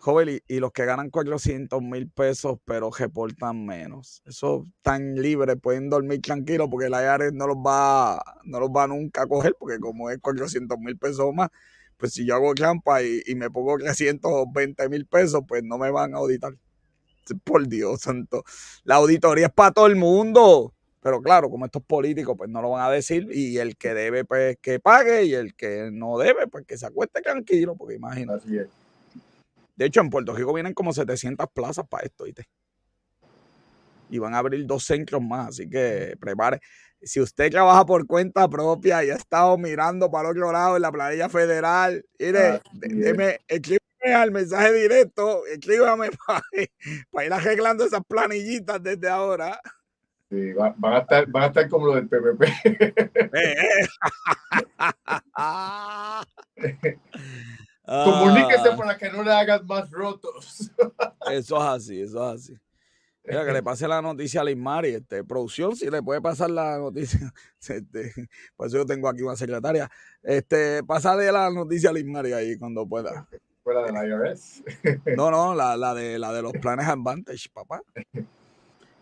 Joven, 0.00 0.40
y, 0.48 0.58
los 0.58 0.72
que 0.72 0.84
ganan 0.84 1.08
400 1.08 1.80
mil 1.80 2.10
pesos, 2.10 2.58
pero 2.64 2.90
reportan 2.90 3.64
menos. 3.64 4.20
Eso 4.24 4.64
tan 4.82 5.14
libre, 5.14 5.56
pueden 5.56 5.88
dormir 5.88 6.20
tranquilos 6.20 6.66
porque 6.68 6.86
el 6.86 6.92
IRS 6.92 7.32
no 7.32 7.46
los 7.46 7.56
va, 7.56 8.20
no 8.44 8.58
los 8.58 8.70
va 8.70 8.88
nunca 8.88 9.22
a 9.22 9.26
coger, 9.26 9.54
porque 9.58 9.78
como 9.78 10.10
es 10.10 10.18
400 10.18 10.78
mil 10.80 10.98
pesos 10.98 11.20
o 11.20 11.32
más, 11.32 11.50
pues 11.96 12.12
si 12.12 12.26
yo 12.26 12.34
hago 12.34 12.54
trampa 12.54 13.02
y, 13.02 13.22
y 13.26 13.36
me 13.36 13.48
pongo 13.48 13.78
320 13.78 14.88
mil 14.88 15.06
pesos, 15.06 15.42
pues 15.46 15.62
no 15.62 15.78
me 15.78 15.90
van 15.92 16.14
a 16.14 16.18
auditar 16.18 16.54
por 17.44 17.66
Dios 17.66 18.00
santo. 18.00 18.44
La 18.84 18.96
auditoría 18.96 19.46
es 19.46 19.52
para 19.52 19.72
todo 19.72 19.86
el 19.86 19.96
mundo. 19.96 20.72
Pero 21.02 21.20
claro, 21.22 21.48
como 21.48 21.64
estos 21.66 21.82
políticos 21.84 22.34
pues 22.36 22.50
no 22.50 22.60
lo 22.60 22.70
van 22.70 22.82
a 22.82 22.90
decir 22.90 23.28
y 23.30 23.58
el 23.58 23.76
que 23.76 23.94
debe 23.94 24.24
pues 24.24 24.56
que 24.60 24.80
pague 24.80 25.24
y 25.24 25.34
el 25.34 25.54
que 25.54 25.88
no 25.92 26.18
debe 26.18 26.48
pues 26.48 26.66
que 26.66 26.76
se 26.76 26.86
acueste 26.86 27.20
tranquilo, 27.22 27.76
porque 27.76 27.94
imagínate. 27.94 28.44
Así 28.44 28.58
es. 28.58 28.66
De 29.76 29.84
hecho, 29.84 30.00
en 30.00 30.10
Puerto 30.10 30.34
Rico 30.34 30.52
vienen 30.52 30.74
como 30.74 30.92
700 30.92 31.46
plazas 31.52 31.86
para 31.86 32.06
esto, 32.06 32.24
¿viste? 32.24 32.48
Y 34.10 34.18
van 34.18 34.34
a 34.34 34.38
abrir 34.38 34.66
dos 34.66 34.84
centros 34.84 35.22
más, 35.22 35.50
así 35.50 35.68
que 35.68 36.16
prepare. 36.18 36.60
Si 37.02 37.20
usted 37.20 37.50
trabaja 37.50 37.84
por 37.84 38.06
cuenta 38.06 38.48
propia 38.48 39.04
y 39.04 39.10
ha 39.10 39.14
estado 39.14 39.56
mirando 39.58 40.10
para 40.10 40.30
el 40.30 40.36
otro 40.36 40.50
lado 40.50 40.76
en 40.76 40.82
la 40.82 40.90
planilla 40.90 41.28
federal, 41.28 42.04
mire, 42.18 42.38
Así 42.38 42.62
de- 42.72 43.38
es. 43.48 43.76
Al 44.00 44.30
mensaje 44.30 44.72
directo, 44.72 45.44
escríbame 45.46 46.10
para, 47.12 47.26
ir 47.26 47.32
arreglando 47.32 47.84
esas 47.84 48.02
planillitas 48.06 48.82
desde 48.82 49.08
ahora. 49.08 49.60
Sí, 50.30 50.52
va- 50.52 50.74
van, 50.76 50.94
a 50.94 50.98
estar, 50.98 51.26
van 51.28 51.42
a 51.44 51.46
estar 51.46 51.68
como 51.68 51.86
los 51.86 51.94
del 51.96 52.08
PPP. 52.08 52.42
Eh. 53.34 53.86
Ah. 55.34 56.24
Comuníquese 57.86 58.70
Ah, 58.70 58.76
para 58.76 58.98
que 58.98 59.10
no 59.10 59.22
le 59.22 59.32
hagan 59.32 59.64
más 59.66 59.88
rotos. 59.90 60.72
Eso 61.30 61.56
es 61.56 61.62
así, 61.62 62.00
eso 62.00 62.34
es 62.34 62.42
así. 62.42 62.58
Mira, 63.24 63.44
que 63.44 63.52
le 63.52 63.62
pase 63.62 63.86
la 63.88 64.00
noticia 64.02 64.40
a 64.40 64.44
Lismari, 64.44 64.90
este, 64.90 65.24
producción, 65.24 65.74
si 65.74 65.90
le 65.90 66.00
puede 66.02 66.20
pasar 66.20 66.50
la 66.50 66.78
noticia. 66.78 67.32
Este, 67.68 68.12
por 68.54 68.68
eso 68.68 68.76
yo 68.76 68.86
tengo 68.86 69.08
aquí 69.08 69.22
una 69.22 69.34
secretaria. 69.34 69.90
Este, 70.22 70.84
pásale 70.84 71.30
la 71.32 71.50
noticia 71.50 71.90
a 71.90 71.92
Lismari 71.92 72.32
ahí 72.32 72.56
cuando 72.56 72.86
pueda. 72.88 73.26
Fuera 73.66 73.82
de 73.82 73.90
la 73.90 74.06
IRS. 74.06 74.62
No, 75.16 75.28
no, 75.28 75.52
la, 75.52 75.76
la 75.76 75.92
de 75.92 76.20
la 76.20 76.32
de 76.32 76.40
los 76.40 76.52
planes 76.52 76.86
Advantage, 76.86 77.48
papá. 77.52 77.82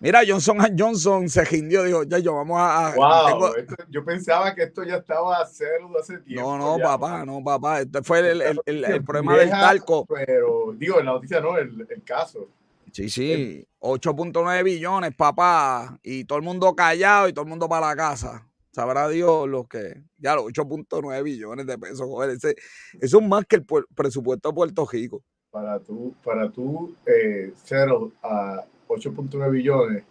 Mira, 0.00 0.22
Johnson 0.26 0.56
Johnson 0.78 1.28
se 1.28 1.44
rindió, 1.44 1.82
dijo, 1.84 2.02
ya 2.04 2.18
yo 2.18 2.34
vamos 2.34 2.56
a. 2.58 2.94
Wow, 2.96 3.26
tengo- 3.26 3.56
esto- 3.56 3.74
yo 3.90 4.02
pensaba 4.02 4.54
que 4.54 4.62
esto 4.62 4.82
ya 4.84 4.96
estaba 4.96 5.36
a 5.36 5.44
cero 5.46 5.90
hace 6.00 6.16
tiempo. 6.20 6.56
no, 6.56 6.56
no, 6.56 6.78
ya. 6.78 6.84
papá, 6.84 7.26
no, 7.26 7.44
papá. 7.44 7.82
Este 7.82 8.02
fue 8.02 8.20
el, 8.20 8.40
el, 8.40 8.60
el- 8.64 9.04
problema 9.04 9.36
del 9.36 9.50
talco. 9.50 10.06
Pero, 10.06 10.72
digo, 10.78 10.98
en 10.98 11.04
la 11.04 11.12
noticia 11.12 11.42
no, 11.42 11.58
el, 11.58 11.86
el 11.90 12.02
caso. 12.02 12.48
Sí, 12.90 13.10
sí, 13.10 13.66
8.9 13.80 14.64
billones, 14.64 15.14
papá, 15.14 15.98
y 16.02 16.24
todo 16.24 16.38
el 16.38 16.44
mundo 16.44 16.74
callado 16.74 17.28
y 17.28 17.34
todo 17.34 17.42
el 17.44 17.50
mundo 17.50 17.68
para 17.68 17.88
la 17.88 17.96
casa. 17.96 18.46
Sabrá 18.74 19.08
Dios 19.08 19.48
los 19.48 19.68
que, 19.68 20.02
ya 20.18 20.34
los 20.34 20.46
8.9 20.46 21.22
billones 21.22 21.64
de 21.64 21.78
pesos, 21.78 22.00
joder, 22.00 22.30
ese, 22.30 22.56
eso 23.00 23.20
es 23.20 23.28
más 23.28 23.46
que 23.46 23.56
el 23.56 23.64
pu- 23.64 23.86
presupuesto 23.94 24.48
de 24.48 24.54
Puerto 24.54 24.88
Rico. 24.90 25.22
Para 25.52 25.78
tú, 25.78 26.12
para 26.24 26.50
tú 26.50 26.96
eh, 27.06 27.52
cero 27.64 28.10
a 28.20 28.64
8.9 28.88 29.50
billones, 29.52 30.02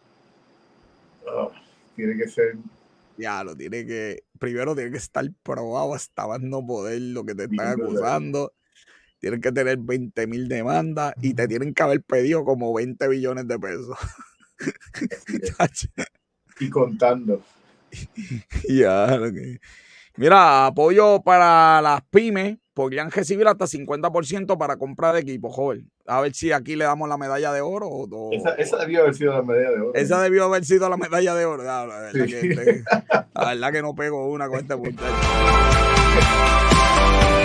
ah, 1.27 1.49
tiene 1.97 2.15
que 2.15 2.29
ser 2.29 2.55
Ya, 3.17 3.43
lo 3.43 3.53
tiene 3.53 3.85
que, 3.85 4.23
primero 4.39 4.73
tiene 4.75 4.91
que 4.91 4.97
estar 4.97 5.29
probado 5.43 5.93
hasta 5.93 6.25
más 6.25 6.39
no 6.39 6.65
poder 6.65 7.01
lo 7.01 7.25
que 7.25 7.35
te 7.35 7.43
están 7.43 7.75
Bien, 7.75 7.87
acusando. 7.87 8.53
Tienen 9.19 9.41
que 9.41 9.51
tener 9.51 9.77
20 9.77 10.25
mil 10.25 10.47
demandas 10.47 11.13
y 11.21 11.33
te 11.33 11.49
tienen 11.49 11.73
que 11.73 11.83
haber 11.83 12.01
pedido 12.01 12.45
como 12.45 12.73
20 12.73 13.09
billones 13.09 13.45
de 13.45 13.59
pesos. 13.59 13.97
y 16.61 16.69
contando. 16.69 17.41
Ya, 18.69 19.19
Mira, 20.15 20.67
apoyo 20.67 21.21
para 21.23 21.81
las 21.81 22.01
pymes. 22.11 22.57
Podrían 22.75 23.11
recibir 23.11 23.47
hasta 23.47 23.65
50% 23.65 24.57
para 24.57 24.77
compra 24.77 25.13
de 25.13 25.19
equipo, 25.21 25.51
joven. 25.51 25.91
A 26.07 26.21
ver 26.21 26.33
si 26.33 26.51
aquí 26.51 26.75
le 26.75 26.85
damos 26.85 27.07
la 27.07 27.17
medalla 27.17 27.53
de 27.53 27.61
oro. 27.61 27.87
O, 27.87 28.07
o- 28.09 28.31
Esa, 28.31 28.55
esa 28.55 28.77
debió 28.77 29.01
haber 29.01 29.13
sido 29.13 29.31
la 29.33 29.43
medalla 29.43 29.69
de 29.69 29.79
oro. 29.81 29.91
esa 29.93 30.19
debió 30.21 30.45
haber 30.45 30.65
sido 30.65 30.89
la 30.89 30.97
medalla 30.97 31.35
de 31.35 31.45
oro. 31.45 31.63
La, 31.63 31.85
verdad 31.85 32.11
Sí. 32.13 32.25
que, 32.31 32.39
este- 32.49 32.83
la 33.35 33.45
verdad 33.53 33.71
que 33.71 33.81
no 33.83 33.93
pego 33.93 34.27
una 34.31 34.47
con 34.49 34.59
este 34.59 34.75
muchacho. 34.75 35.03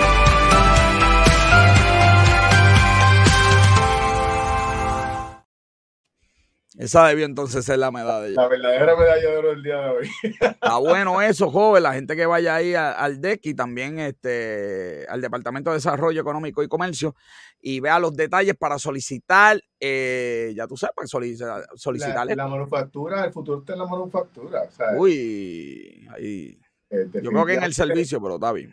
Esa 6.79 7.09
debió 7.09 7.27
entonces 7.27 7.65
ser 7.65 7.81
la 7.81 7.91
medalla. 7.91 8.29
La 8.29 8.47
verdadera 8.47 8.95
medalla 8.97 9.31
de 9.31 9.37
oro 9.37 9.49
del 9.51 9.63
día 9.65 9.77
de 9.81 9.89
hoy. 9.91 10.11
Está 10.23 10.77
bueno 10.79 11.21
eso, 11.21 11.51
joven. 11.51 11.83
La 11.83 11.93
gente 11.93 12.15
que 12.15 12.25
vaya 12.25 12.55
ahí 12.55 12.75
a- 12.77 12.93
al 12.93 13.21
DEC 13.21 13.47
y 13.47 13.55
también 13.55 13.99
este, 13.99 15.05
al 15.09 15.21
Departamento 15.21 15.71
de 15.71 15.77
Desarrollo 15.79 16.21
Económico 16.21 16.63
y 16.63 16.69
Comercio 16.69 17.17
y 17.61 17.81
vea 17.81 17.99
los 17.99 18.15
detalles 18.15 18.55
para 18.57 18.79
solicitar, 18.79 19.61
eh, 19.81 20.53
ya 20.55 20.69
tú 20.69 20.77
sabes, 20.77 20.95
para 20.95 21.09
solicitar, 21.09 21.59
La, 21.59 21.67
solicitarle. 21.75 22.37
la 22.37 22.47
manufactura, 22.47 23.25
el 23.25 23.33
futuro 23.33 23.59
está 23.59 23.73
en 23.73 23.81
la 23.81 23.87
manufactura. 23.87 24.63
O 24.63 24.71
sea, 24.71 24.87
Uy, 24.97 26.07
ahí. 26.17 26.61
eh, 26.91 27.09
Yo 27.21 27.31
creo 27.33 27.45
que 27.45 27.55
en 27.55 27.65
el 27.65 27.75
servicio, 27.75 28.23
pero 28.23 28.37
está 28.37 28.53
bien. 28.53 28.73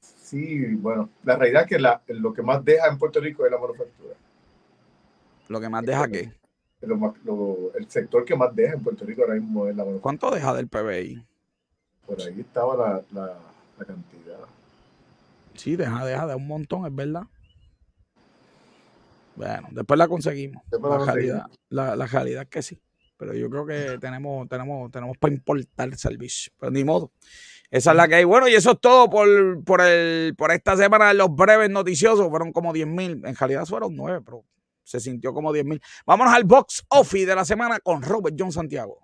Sí, 0.00 0.74
bueno, 0.76 1.10
la 1.24 1.36
realidad 1.36 1.64
es 1.64 1.68
que 1.68 1.78
la- 1.78 2.00
lo 2.08 2.32
que 2.32 2.40
más 2.40 2.64
deja 2.64 2.88
en 2.88 2.96
Puerto 2.96 3.20
Rico 3.20 3.44
es 3.44 3.52
la 3.52 3.58
manufactura. 3.58 4.14
Lo 5.48 5.60
que 5.60 5.68
más 5.68 5.84
deja 5.84 6.08
que. 6.08 6.32
Lo 6.82 6.96
más- 6.96 7.12
lo- 7.24 7.72
el 7.74 7.88
sector 7.90 8.24
que 8.24 8.34
más 8.36 8.54
deja 8.54 8.74
en 8.74 8.82
Puerto 8.82 9.04
Rico 9.04 9.22
ahora 9.22 9.34
mismo 9.34 9.66
es 9.66 9.76
la 9.76 9.84
manufactura. 9.84 10.02
¿Cuánto 10.02 10.30
deja 10.30 10.54
del 10.54 10.68
PBI? 10.68 11.24
Por 12.06 12.20
ahí 12.22 12.40
estaba 12.40 12.74
la, 12.76 13.02
la, 13.12 13.38
la 13.78 13.84
cantidad. 13.84 14.38
Sí, 15.54 15.76
deja, 15.76 16.04
deja 16.06 16.26
de 16.26 16.34
un 16.34 16.46
montón, 16.46 16.86
es 16.86 16.94
verdad. 16.94 17.22
Bueno, 19.36 19.68
después 19.70 19.98
la 19.98 20.08
conseguimos. 20.08 20.62
Después 20.70 20.90
La 20.92 20.98
la 20.98 21.04
realidad, 21.12 21.46
la, 21.68 21.96
la 21.96 22.06
realidad 22.06 22.42
es 22.42 22.48
que 22.48 22.62
sí. 22.62 22.80
Pero 23.16 23.34
yo 23.34 23.50
creo 23.50 23.66
que 23.66 23.98
tenemos, 23.98 24.48
tenemos, 24.48 24.90
tenemos 24.90 25.16
para 25.18 25.34
importar 25.34 25.88
el 25.88 25.96
servicio. 25.98 26.52
Pero 26.58 26.72
ni 26.72 26.84
modo. 26.84 27.12
Esa 27.70 27.90
es 27.90 27.96
la 27.96 28.08
que 28.08 28.16
hay. 28.16 28.24
Bueno, 28.24 28.48
y 28.48 28.54
eso 28.54 28.72
es 28.72 28.80
todo 28.80 29.08
por, 29.10 29.62
por, 29.64 29.80
el, 29.82 30.34
por 30.36 30.50
esta 30.50 30.76
semana 30.76 31.08
de 31.08 31.14
los 31.14 31.34
breves 31.34 31.70
noticiosos. 31.70 32.28
Fueron 32.30 32.52
como 32.52 32.72
10 32.72 32.86
mil. 32.86 33.22
En 33.24 33.36
realidad 33.36 33.66
fueron 33.66 33.94
9, 33.94 34.22
pero 34.24 34.42
se 34.84 35.00
sintió 35.00 35.32
como 35.32 35.52
10 35.52 35.64
mil. 35.64 35.82
Vámonos 36.06 36.34
al 36.34 36.44
box 36.44 36.84
office 36.88 37.26
de 37.26 37.34
la 37.34 37.44
semana 37.44 37.80
con 37.80 38.02
Robert 38.02 38.36
John 38.38 38.52
Santiago. 38.52 38.98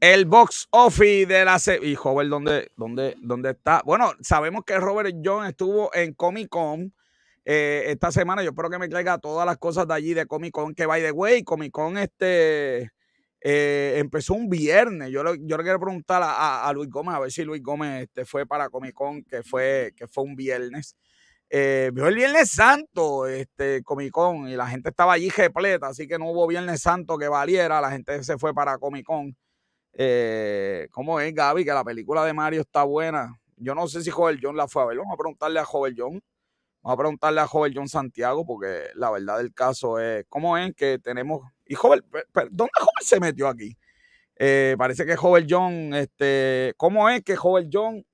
El 0.00 0.26
box 0.26 0.68
office 0.70 1.24
de 1.24 1.46
la 1.46 1.58
se 1.58 1.78
y 1.82 1.94
Robert, 1.94 2.28
¿dónde, 2.28 2.70
dónde, 2.76 3.16
¿dónde 3.22 3.52
está? 3.52 3.80
Bueno, 3.86 4.12
sabemos 4.20 4.62
que 4.66 4.76
Robert 4.78 5.16
John 5.24 5.46
estuvo 5.46 5.94
en 5.94 6.12
Comic 6.12 6.50
Con 6.50 6.93
eh, 7.44 7.84
esta 7.88 8.10
semana. 8.12 8.42
Yo 8.42 8.50
espero 8.50 8.70
que 8.70 8.78
me 8.78 8.88
traiga 8.88 9.18
todas 9.18 9.46
las 9.46 9.58
cosas 9.58 9.86
de 9.88 9.94
allí 9.94 10.14
de 10.14 10.26
Comic 10.26 10.52
Con. 10.52 10.74
Que 10.74 10.86
by 10.86 11.02
the 11.02 11.12
way, 11.12 11.42
Comic 11.44 11.72
Con 11.72 11.98
este 11.98 12.90
eh, 13.40 13.94
empezó 13.98 14.34
un 14.34 14.48
viernes. 14.48 15.10
Yo, 15.10 15.22
le- 15.22 15.38
yo 15.42 15.56
le 15.56 15.62
quiero 15.62 15.78
preguntar 15.80 16.22
a, 16.24 16.70
Luis 16.74 16.88
Gómez, 16.90 17.14
a 17.14 17.20
ver 17.20 17.30
si 17.30 17.44
Luis 17.44 17.62
Gómez 17.62 18.02
este, 18.04 18.24
fue 18.24 18.46
para 18.46 18.68
Comic 18.70 18.94
Con, 18.94 19.22
que 19.24 19.42
fue, 19.42 19.92
que 19.96 20.06
fue 20.08 20.24
un 20.24 20.34
viernes. 20.36 20.96
Eh, 21.50 21.90
vio 21.92 22.08
el 22.08 22.14
Viernes 22.16 22.50
Santo, 22.50 23.26
este 23.26 23.82
Comic 23.84 24.10
Con, 24.10 24.48
y 24.48 24.56
la 24.56 24.66
gente 24.66 24.88
estaba 24.88 25.12
allí 25.12 25.28
repleta, 25.28 25.88
así 25.88 26.08
que 26.08 26.18
no 26.18 26.30
hubo 26.30 26.46
Viernes 26.48 26.80
Santo 26.80 27.16
que 27.18 27.28
valiera. 27.28 27.80
La 27.82 27.90
gente 27.90 28.24
se 28.24 28.38
fue 28.38 28.54
para 28.54 28.78
Comic 28.78 29.04
Con. 29.06 29.36
¿Cómo 30.90 31.20
es, 31.20 31.34
Gaby? 31.34 31.64
Que 31.64 31.72
la 31.72 31.84
película 31.84 32.24
de 32.24 32.32
Mario 32.32 32.62
está 32.62 32.82
buena. 32.84 33.38
Yo 33.56 33.74
no 33.74 33.86
sé 33.86 34.02
si 34.02 34.10
Joel 34.10 34.40
John 34.42 34.56
la 34.56 34.66
fue 34.66 34.82
a 34.82 34.86
ver. 34.86 34.98
Vamos 34.98 35.14
a 35.14 35.16
preguntarle 35.18 35.60
a 35.60 35.64
Joel 35.64 35.94
John. 35.96 36.20
Vamos 36.84 36.96
a 36.96 36.98
preguntarle 36.98 37.40
a 37.40 37.46
Joel 37.46 37.72
John 37.74 37.88
Santiago, 37.88 38.44
porque 38.44 38.90
la 38.94 39.10
verdad 39.10 39.38
del 39.38 39.54
caso 39.54 39.98
es, 39.98 40.26
¿cómo 40.28 40.58
es 40.58 40.74
que 40.74 40.98
tenemos? 40.98 41.40
Y 41.64 41.74
Joel, 41.76 42.04
¿dónde 42.50 42.72
Joel 42.78 43.00
se 43.00 43.20
metió 43.20 43.48
aquí? 43.48 43.74
Eh, 44.36 44.74
parece 44.76 45.06
que 45.06 45.16
Joel 45.16 45.46
John, 45.48 45.94
este, 45.94 46.74
¿cómo 46.76 47.08
es 47.08 47.24
que 47.24 47.36
Joel 47.36 47.70
John? 47.72 48.04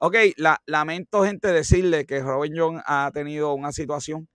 Ok, 0.00 0.16
la, 0.36 0.60
lamento, 0.66 1.24
gente, 1.24 1.48
decirle 1.50 2.04
que 2.04 2.20
Robert 2.20 2.52
John 2.54 2.82
ha 2.84 3.10
tenido 3.14 3.54
una 3.54 3.72
situación, 3.72 4.28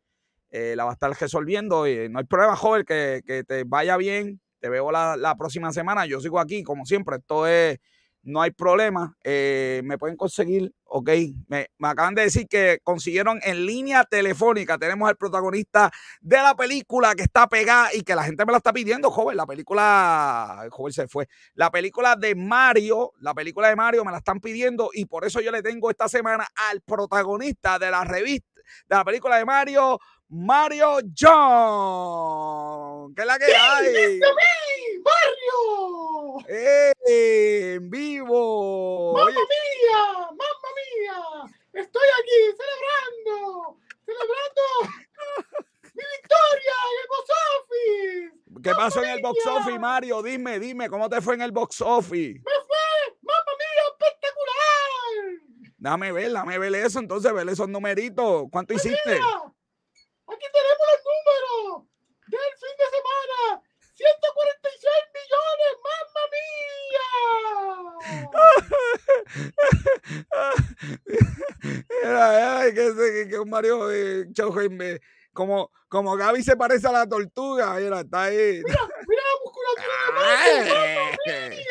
eh, 0.50 0.74
la 0.76 0.86
va 0.86 0.90
a 0.90 0.94
estar 0.94 1.12
resolviendo. 1.12 1.88
Y 1.88 2.10
no 2.10 2.18
hay 2.18 2.26
problema, 2.26 2.56
Joel, 2.56 2.86
que, 2.86 3.22
te 3.48 3.64
vaya 3.66 3.98
bien. 3.98 4.42
Te 4.62 4.70
veo 4.70 4.92
la 4.92 5.36
próxima 5.38 5.72
semana. 5.72 6.08
Yo 6.08 6.20
sigo 6.22 6.40
aquí, 6.40 6.64
como 6.64 6.88
siempre. 6.88 7.18
Esto 7.18 7.46
es, 7.46 7.78
no 8.24 8.42
hay 8.42 8.52
problema. 8.52 9.16
Eh, 9.24 9.82
me 9.84 9.98
pueden 9.98 10.16
conseguir, 10.18 10.74
ok. 10.86 11.10
Me, 11.48 11.68
me 11.78 11.88
acaban 11.90 12.16
de 12.16 12.24
decir 12.24 12.48
que 12.48 12.80
consiguieron 12.84 13.40
en 13.44 13.66
línea 13.66 14.04
telefónica. 14.06 14.78
Tenemos 14.78 15.10
al 15.10 15.18
protagonista 15.18 15.92
de 16.22 16.38
la 16.38 16.56
película 16.56 17.16
que 17.16 17.24
está 17.24 17.48
pegada 17.48 17.94
y 17.94 18.02
que 18.02 18.16
la 18.16 18.24
gente 18.24 18.46
me 18.46 18.52
la 18.52 18.58
está 18.58 18.74
pidiendo, 18.74 19.12
joven. 19.12 19.38
La 19.38 19.46
película, 19.46 20.68
joven 20.72 20.94
se 20.94 21.08
fue. 21.08 21.28
La 21.56 21.70
película 21.70 22.16
de 22.16 22.36
Mario, 22.36 23.12
la 23.20 23.34
película 23.34 23.68
de 23.68 23.76
Mario 23.76 24.06
me 24.06 24.12
la 24.12 24.20
están 24.20 24.40
pidiendo 24.40 24.90
y 24.94 25.06
por 25.06 25.26
eso 25.26 25.42
yo 25.42 25.52
le 25.52 25.62
tengo 25.62 25.90
esta 25.90 26.08
semana 26.08 26.48
al 26.70 26.82
protagonista 26.82 27.78
de 27.78 27.92
la 27.92 28.04
revista, 28.04 28.48
de 28.88 28.96
la 28.96 29.04
película 29.04 29.38
de 29.38 29.46
Mario, 29.46 30.00
Mario 30.36 30.98
John. 31.18 33.14
¿Qué 33.16 33.22
es 33.22 33.28
la 33.28 33.38
que 33.38 33.46
hay? 33.46 34.20
¡Mario! 35.04 36.40
¡Eh! 36.50 36.92
¡En 37.76 37.90
vivo! 37.90 39.14
¡Mamma 39.14 39.26
Oye, 39.28 39.36
mía! 39.36 40.04
¡Mamma 40.26 40.70
mía! 40.76 41.18
Estoy 41.74 42.08
aquí 42.20 42.38
celebrando, 42.58 43.78
celebrando 44.06 44.62
mi 45.94 46.04
victoria 46.18 46.76
en 46.90 46.98
el 47.02 47.08
box 47.10 47.28
office. 47.60 48.34
¿qué 48.64 48.72
pasó 48.76 49.04
en 49.04 49.10
el 49.12 49.22
box 49.22 49.46
office, 49.46 49.78
Mario? 49.80 50.24
Dime, 50.24 50.60
dime, 50.60 50.90
¿cómo 50.90 51.10
te 51.10 51.22
fue 51.22 51.36
en 51.36 51.42
el 51.44 51.52
box 51.52 51.80
office? 51.82 52.40
¡Me 52.40 52.52
fue! 52.66 53.16
¡Mamma 53.22 53.52
mía! 53.60 53.84
¡Espectacular! 53.92 55.76
Dame 55.78 56.12
ver, 56.12 56.32
dame 56.32 56.58
ver 56.58 56.74
eso, 56.76 56.98
entonces, 57.00 57.32
ver 57.34 57.48
esos 57.50 57.70
numeritos. 57.70 58.46
¿Cuánto 58.52 58.74
hiciste? 58.74 58.98
Mira, 59.06 59.26
aquí 60.28 60.46
tenemos 60.54 60.86
los 60.92 61.02
números 61.06 61.84
del 62.28 62.54
fin 62.58 62.76
de 62.78 62.86
semana. 62.86 63.62
146 63.96 64.94
millones, 65.14 65.72
mamma 65.84 66.24
mía. 66.34 67.08
Era, 72.02 72.60
ay, 72.60 72.74
que, 72.74 72.88
ese- 72.88 73.28
que 73.30 73.40
un 73.40 73.50
Eh, 74.38 75.00
como, 75.34 75.72
como 75.90 76.16
Gaby 76.16 76.44
se 76.44 76.56
parece 76.56 76.88
a 76.88 76.92
la 76.92 77.08
tortuga, 77.08 77.74
mira, 77.76 78.02
está 78.02 78.24
ahí. 78.24 78.62
Mira 78.64 79.22
la 79.24 79.36
musculatura 79.44 79.94
de. 81.26 81.64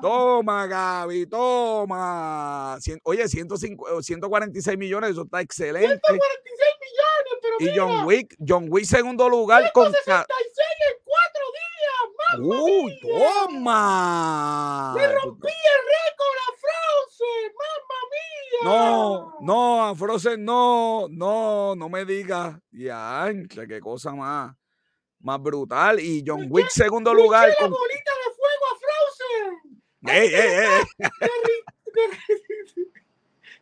Toma, 0.00 0.66
Gaby, 0.66 1.26
toma. 1.26 2.76
Cien- 2.80 3.00
oye, 3.02 3.26
105, 3.26 4.02
146 4.02 4.78
millones, 4.78 5.10
eso 5.10 5.22
está 5.22 5.40
excelente. 5.40 5.98
146 6.06 6.74
millones, 6.80 7.38
pero 7.42 7.56
Y 7.58 7.64
mira, 7.64 7.74
John 7.82 8.06
Wick, 8.06 8.36
John 8.46 8.66
Wick 8.70 8.84
segundo 8.84 9.28
lugar 9.28 9.72
con... 9.72 9.90
ca- 10.06 10.24
166 10.26 10.68
en 10.88 10.96
cuatro 11.04 11.44
días, 11.58 11.98
mamma 12.30 12.62
¡Uy, 12.64 12.98
mía. 13.02 13.24
toma! 13.48 14.94
Le 14.96 15.08
rompí 15.14 15.48
el 15.48 15.80
récord 15.88 16.38
Frozen, 17.18 17.52
mamma 17.58 18.00
mía. 18.12 18.60
No, 18.64 19.36
no, 19.40 19.84
a 19.84 19.94
Frozen 19.94 20.44
no, 20.44 21.08
no, 21.10 21.74
no 21.74 21.88
me 21.88 22.04
digas. 22.04 22.56
Ya, 22.70 23.28
qué 23.48 23.80
cosa 23.80 24.12
más, 24.12 24.54
más 25.20 25.42
brutal. 25.42 25.98
Y 26.00 26.22
John 26.26 26.46
Wick 26.48 26.68
segundo 26.68 27.12
lugar 27.12 27.48
eché 27.48 27.56
la 27.60 27.68
con... 27.68 27.70
bolita 27.78 28.12
de 28.12 28.30
fuego 28.36 28.66
a 28.70 28.76
Frozen. 28.82 29.82
¡Ey, 30.06 30.34
ey, 30.34 30.50
ey! 30.64 30.84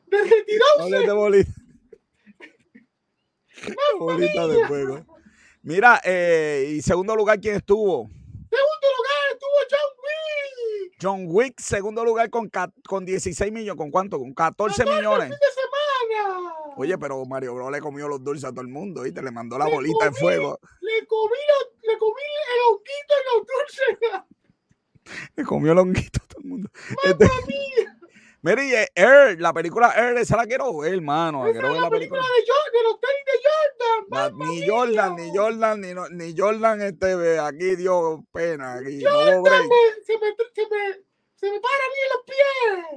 De 1.06 1.12
bolita. 1.12 1.50
bolita 3.98 4.46
de 4.46 4.66
fuego. 4.66 5.04
Mira, 5.62 6.00
eh, 6.04 6.74
y 6.76 6.82
segundo 6.82 7.16
lugar, 7.16 7.40
¿quién 7.40 7.56
estuvo? 7.56 8.08
Segundo 8.08 8.86
lugar 8.96 9.15
estuvo 9.36 9.50
John 9.70 9.90
Wick. 10.02 10.96
John 11.02 11.24
Wick, 11.28 11.60
segundo 11.60 12.04
lugar 12.04 12.30
con, 12.30 12.50
con 12.88 13.04
16 13.04 13.52
millones. 13.52 13.76
¿Con 13.78 13.90
cuánto? 13.90 14.18
Con 14.18 14.32
14 14.34 14.84
millones. 14.84 15.28
Fin 15.28 15.38
de 15.38 16.18
semana. 16.18 16.54
Oye, 16.78 16.98
pero 16.98 17.24
Mario 17.24 17.54
Bros 17.54 17.70
le 17.72 17.80
comió 17.80 18.08
los 18.08 18.22
dulces 18.22 18.44
a 18.44 18.50
todo 18.50 18.60
el 18.62 18.68
mundo, 18.68 19.02
¿viste? 19.02 19.22
Le 19.22 19.30
mandó 19.30 19.58
la 19.58 19.66
Le 19.66 19.72
bolita 19.72 20.04
de 20.06 20.10
comí. 20.10 20.20
fuego. 20.20 20.58
Le 20.80 21.06
comí, 21.06 21.36
lo- 21.48 21.90
le 21.92 21.98
comí 21.98 22.22
el 22.54 22.60
honguito 22.70 23.14
y 23.20 23.38
los 23.38 23.46
dulces. 23.46 24.26
Le 25.36 25.44
comió 25.44 25.72
el 25.72 25.78
honguito 25.78 26.20
a 26.22 26.26
todo 26.26 26.40
el 26.42 26.48
mundo. 26.48 26.70
Este- 27.04 27.24
Mamma 27.26 27.46
mía. 27.46 27.85
Mira, 28.46 28.64
y 28.64 28.74
eh, 28.74 28.88
Air, 28.94 29.40
la 29.40 29.52
película 29.52 29.92
Air, 29.96 30.16
esa 30.18 30.36
la 30.36 30.46
quiero 30.46 30.76
ver, 30.78 30.94
hermano. 30.94 31.46
Esa 31.48 31.58
es 31.58 31.62
la 31.64 31.80
la 31.80 31.90
película 31.90 32.20
película. 32.20 32.22
de, 32.22 32.44
Jordan, 32.46 32.72
de 32.72 32.82
los 32.84 33.00
tenis 33.00 33.24
de 33.26 33.38
Jordan. 33.48 34.06
La- 34.38 34.46
ni. 34.46 34.68
Jordan, 34.68 35.16
ni 35.16 35.36
Jordan, 35.36 35.80
ni, 35.80 36.24
ni 36.24 36.34
Jordan, 36.38 36.82
este, 36.82 37.16
ve, 37.16 37.38
aquí 37.40 37.76
dio 37.76 38.24
pena. 38.32 38.74
Aquí, 38.74 39.02
Jordan 39.04 39.42
me- 39.42 40.04
se, 40.04 40.18
me, 40.18 40.36
se, 40.54 40.62
me, 40.62 40.94
se 41.34 41.50
me 41.50 41.60
para 41.60 41.74
a 41.74 41.88
mí 41.88 41.94
en 42.02 42.10
los 42.14 42.24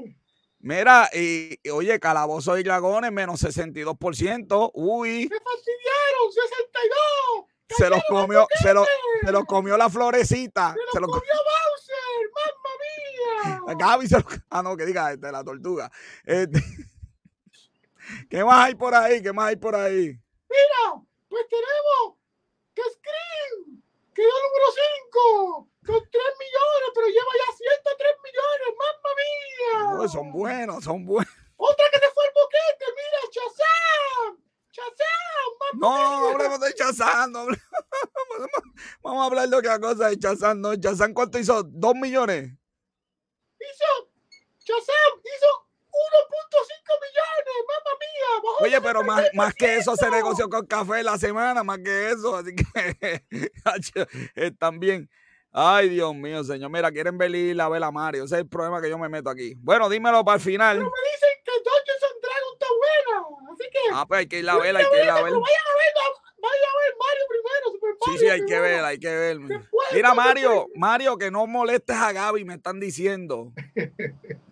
pies. 0.06 0.16
Mira, 0.62 1.10
y, 1.14 1.58
y, 1.64 1.70
oye, 1.70 2.00
Calabozo 2.00 2.58
y 2.58 2.64
Dragones, 2.64 3.12
menos 3.12 3.42
62%. 3.42 4.72
Uy, 4.74 5.28
Se 5.30 5.40
fastidiaron, 5.40 6.32
62. 6.32 7.46
se 7.78 7.90
los 7.90 8.02
comió, 8.10 8.48
se 8.62 8.74
los, 8.74 8.88
se 9.24 9.32
los 9.32 9.46
comió 9.46 9.78
la 9.78 9.90
florecita. 9.90 10.74
Se 10.74 10.80
Se 10.92 11.00
los 11.00 11.08
los 11.10 11.18
comió 11.20 11.34
Bowser, 11.34 11.89
mamma 12.36 13.66
mía. 13.68 13.76
Gaby 13.78 14.08
se 14.08 14.20
lo- 14.20 14.26
Ah, 14.50 14.62
no, 14.64 14.76
que 14.78 14.86
diga 14.86 15.12
este, 15.12 15.32
la 15.32 15.44
tortuga. 15.44 15.92
Este, 16.26 16.60
¿Qué 18.30 18.44
más 18.44 18.66
hay 18.68 18.76
por 18.76 18.94
ahí? 18.96 19.22
¿Qué 19.22 19.32
más 19.34 19.50
hay 19.50 19.56
por 19.56 19.76
ahí? 19.76 20.08
Mira, 20.50 21.04
pues 21.28 21.46
tenemos 21.48 22.18
que 22.74 22.82
Scream 22.82 23.82
quedó 24.14 24.28
número 24.30 24.66
5 25.06 25.70
con 25.86 26.10
3 26.12 26.24
millones, 26.40 26.90
pero 26.96 27.08
lleva 27.08 27.32
ya 27.38 27.54
103 27.56 28.16
millones, 28.24 28.78
mamma 28.80 29.12
mía. 29.20 29.98
No, 30.04 30.08
son 30.10 30.32
buenos, 30.32 30.84
son 30.84 31.06
buenos. 31.06 31.34
Otra 31.58 31.86
que 31.92 32.00
se 32.00 32.10
fue 32.12 32.24
el 32.26 32.32
boquete, 32.34 32.86
mira, 32.96 33.20
Shazam. 33.32 34.38
Shazam, 34.72 35.50
mamma 35.60 35.80
No, 35.80 36.22
mía. 36.22 36.32
hablemos 36.34 36.60
de 36.62 36.74
Chazán. 36.74 37.32
No 37.32 37.40
hablemos- 37.40 37.69
hablar 39.30 39.50
de 39.50 39.56
otra 39.58 39.80
cosa 39.80 40.10
de 40.10 40.20
Chazán. 40.20 40.62
No, 40.62 40.76
Chazán, 40.76 41.14
¿cuánto 41.14 41.40
hizo? 41.40 41.64
¿Dos 41.64 41.96
millones? 41.96 42.52
Hizo, 43.60 44.12
Shazam 44.60 45.20
hizo 45.24 45.70
1.5 45.92 47.00
millones, 47.02 47.56
mamma 47.68 47.98
mía. 48.00 48.30
Oye, 48.62 48.82
pero 48.82 49.04
más, 49.04 49.26
más 49.34 49.54
que 49.54 49.78
eso 49.78 49.96
se 49.96 50.06
66%. 50.06 50.12
negoció 50.12 50.50
con 50.50 50.66
café 50.66 51.04
la 51.04 51.18
semana, 51.18 51.64
más 51.64 51.80
que 51.80 52.12
eso. 52.12 52.36
Así 52.36 52.56
que 52.56 53.24
bien. 54.80 55.10
Ay, 55.52 55.90
Dios 55.90 56.14
mío, 56.14 56.44
señor. 56.44 56.70
Mira, 56.70 56.92
quieren 56.92 57.18
ver 57.18 57.32
la 57.32 57.70
vela 57.70 57.92
Mario. 57.92 58.26
Ese 58.26 58.36
es 58.36 58.42
el 58.42 58.48
problema 58.48 58.82
que 58.82 58.90
yo 58.90 58.98
me 59.00 59.10
meto 59.10 59.30
aquí. 59.30 59.56
Bueno, 59.58 59.90
dímelo 59.90 60.24
para 60.24 60.36
el 60.36 60.42
final. 60.42 60.78
Pero 60.78 60.92
me 60.92 61.10
dicen 61.12 61.30
que 61.44 61.52
Dungeons 61.52 62.04
and 62.04 62.22
Dragons 62.22 62.54
está 62.54 62.68
buena, 62.78 63.54
así 63.54 63.64
que... 63.72 63.80
Ah, 63.94 64.06
pues 64.08 64.20
hay 64.20 64.28
que 64.28 64.40
ir 64.40 64.50
a 64.50 64.58
verla, 64.58 64.80
hay 64.80 64.86
que 64.86 65.04
ir 65.04 65.10
a 65.10 65.22
verla. 65.24 65.40
vayan 65.40 65.66
a 65.66 65.74
ver, 65.74 65.92
vayan 66.38 66.70
a 66.70 66.80
ver 66.80 66.94
Mario 67.00 67.26
primero, 67.30 67.72
Super 67.72 67.98
Sí, 68.20 68.28
hay 68.28 68.46
que 68.46 68.60
ver, 68.60 68.84
hay 68.84 69.00
que 69.00 69.10
ver. 69.10 69.38
Mira, 69.94 70.14
Mario, 70.14 70.68
Mario, 70.76 71.18
que 71.18 71.32
no 71.32 71.48
molestes 71.48 71.96
a 71.96 72.12
Gaby, 72.12 72.46
me 72.46 72.56
están 72.56 72.80
diciendo. 72.80 73.54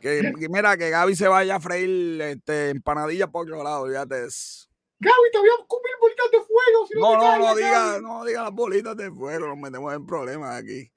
Que, 0.01 0.33
que 0.39 0.49
mira, 0.49 0.77
que 0.77 0.89
Gaby 0.89 1.15
se 1.15 1.27
vaya 1.27 1.55
a 1.55 1.59
freír 1.59 2.21
este, 2.21 2.69
empanadillas 2.69 3.29
por 3.29 3.45
otro 3.45 3.63
lado, 3.63 3.87
fíjate 3.87 4.25
eso. 4.25 4.67
Gaby, 4.99 5.31
te 5.31 5.37
voy 5.39 5.49
a 5.49 5.65
comer 5.67 5.91
bolitas 6.01 6.31
de 6.31 6.37
fuego. 6.37 6.87
Si 6.87 6.93
no, 6.95 7.13
No, 7.13 7.37
no, 7.37 7.47
no 7.47 7.55
diga, 7.55 7.99
no 8.01 8.25
diga 8.25 8.43
las 8.43 8.51
bolitas 8.53 8.95
de 8.97 9.11
fuego, 9.11 9.47
nos 9.47 9.57
metemos 9.57 9.93
en 9.93 10.05
problemas 10.07 10.61
aquí. 10.61 10.91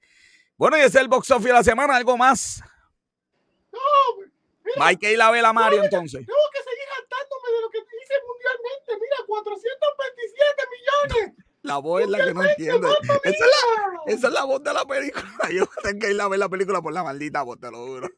Bueno, 0.57 0.77
y 0.77 0.81
ese 0.81 0.89
es 0.89 0.95
el 0.95 1.07
box 1.07 1.29
office 1.31 1.49
de 1.49 1.53
la 1.53 1.63
semana, 1.63 1.95
algo 1.95 2.17
más. 2.17 2.61
No, 3.71 3.79
mira, 4.63 4.85
Hay 4.85 4.97
que 4.97 5.11
ir 5.13 5.21
a 5.21 5.31
ver 5.31 5.43
a 5.45 5.53
Mario 5.53 5.79
no, 5.79 5.85
entonces. 5.85 6.25
tengo 6.25 6.39
que 6.53 6.59
seguir 6.59 6.87
jactándome 6.95 7.55
de 7.55 7.61
lo 7.61 7.69
que 7.69 7.77
hice 7.79 8.13
mundialmente. 8.27 8.93
Mira, 9.01 9.17
427 9.27 10.63
millones. 11.17 11.40
La 11.63 11.77
voz 11.77 12.01
es 12.01 12.09
la 12.09 12.23
que 12.23 12.33
no 12.33 12.43
entiende. 12.43 12.87
Esa 13.23 13.29
es 13.29 13.39
la, 13.39 14.13
esa 14.13 14.27
es 14.27 14.33
la 14.33 14.43
voz 14.45 14.63
de 14.63 14.73
la 14.73 14.85
película. 14.85 15.23
Yo 15.53 15.67
tengo 15.83 15.99
que 15.99 16.11
ir 16.11 16.21
a 16.21 16.27
ver 16.27 16.39
la 16.39 16.49
película 16.49 16.81
por 16.81 16.93
la 16.93 17.03
maldita 17.03 17.43
voz, 17.43 17.59
te 17.59 17.69
lo 17.69 17.85
juro. 17.85 18.09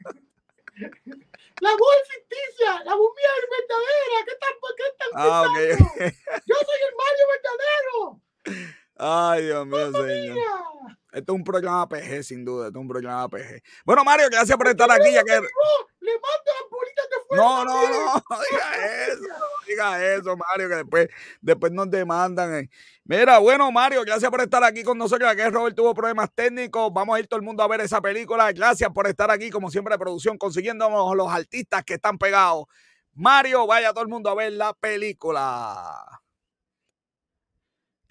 La 1.60 1.72
voz 1.72 1.96
es 2.02 2.10
ficticia, 2.16 2.84
la 2.84 2.96
voz 2.96 3.12
mía 3.16 3.30
es 3.38 3.48
verdadera. 3.60 4.26
¿Qué 4.26 4.36
tal? 4.40 4.54
¿Qué 4.78 4.84
tal? 4.98 5.10
Ah, 5.14 5.42
ok. 5.42 5.58
Yo 6.46 6.56
soy 6.56 6.80
el 6.88 6.96
Mario 6.98 7.26
verdadero. 7.34 8.83
Ay, 8.98 9.46
Dios 9.46 9.66
mío, 9.66 9.92
señor. 9.92 10.38
Esto 11.12 11.34
es 11.34 11.36
un 11.38 11.44
programa 11.44 11.88
PG, 11.88 12.24
sin 12.24 12.44
duda. 12.46 12.68
Esto 12.68 12.80
es 12.80 12.82
un 12.82 12.88
programa 12.88 13.28
PG. 13.30 13.62
Bueno, 13.86 14.04
Mario, 14.04 14.28
gracias 14.32 14.58
por 14.58 14.68
estar 14.68 14.90
aquí. 14.92 15.12
Ya 15.12 15.24
que... 15.24 15.36
No, 15.36 15.42
le 16.00 16.12
mando 16.14 16.52
las 16.54 16.70
bolitas 16.72 17.06
de 17.10 17.16
fuego. 17.28 17.44
No, 17.44 17.66
no, 17.66 17.90
no, 17.90 18.14
no 18.30 18.38
diga 18.50 19.06
eso. 19.08 19.22
No 19.28 19.66
diga 19.68 20.16
eso, 20.16 20.38
Mario, 20.38 20.70
que 20.70 20.76
después, 20.76 21.08
después 21.42 21.72
nos 21.72 21.90
demandan. 21.92 22.56
eh. 22.56 22.70
Mira, 23.06 23.38
bueno, 23.40 23.72
Mario, 23.72 24.02
gracias 24.04 24.32
por 24.32 24.42
estar 24.42 24.64
aquí 24.64 24.84
con 24.84 24.98
nosotros. 24.98 25.30
Aquí 25.30 25.42
Robert 25.44 25.76
tuvo 25.76 25.94
problemas 25.94 26.30
técnicos. 26.34 26.92
Vamos 26.92 27.16
a 27.16 27.20
ir 27.20 27.28
todo 27.28 27.40
el 27.40 27.46
mundo 27.46 27.62
a 27.62 27.68
ver 27.68 27.82
esa 27.82 28.02
película. 28.02 28.52
Gracias 28.52 28.90
por 28.92 29.06
estar 29.08 29.30
aquí, 29.30 29.50
como 29.52 29.70
siempre, 29.70 29.94
de 29.94 30.00
producción, 30.00 30.38
consiguiéndonos 30.38 31.16
los 31.16 31.32
artistas 31.32 31.84
que 31.84 31.96
están 31.96 32.18
pegados. 32.18 32.66
Mario, 33.14 33.68
vaya 33.68 33.92
todo 33.92 34.04
el 34.04 34.10
mundo 34.10 34.30
a 34.32 34.36
ver 34.36 34.54
la 34.54 34.74
película. 34.74 36.23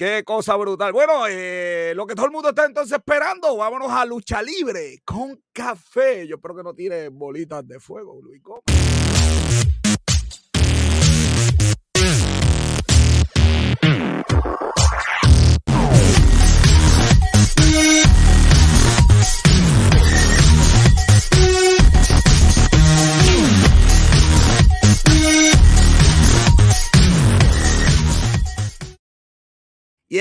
Qué 0.02 0.24
cosa 0.24 0.56
brutal. 0.56 0.92
Bueno, 0.92 1.28
eh, 1.28 1.92
lo 1.94 2.08
que 2.08 2.16
todo 2.16 2.26
el 2.26 2.32
mundo 2.32 2.48
está 2.48 2.64
entonces 2.64 2.98
esperando, 2.98 3.56
vámonos 3.56 3.92
a 3.92 4.04
lucha 4.04 4.42
libre 4.42 5.00
con 5.04 5.40
café. 5.52 6.26
Yo 6.26 6.34
espero 6.34 6.56
que 6.56 6.64
no 6.64 6.74
tire 6.74 7.08
bolitas 7.08 7.64
de 7.68 7.78
fuego, 7.78 8.20
Luis 8.20 8.42
Gómez. 8.42 8.64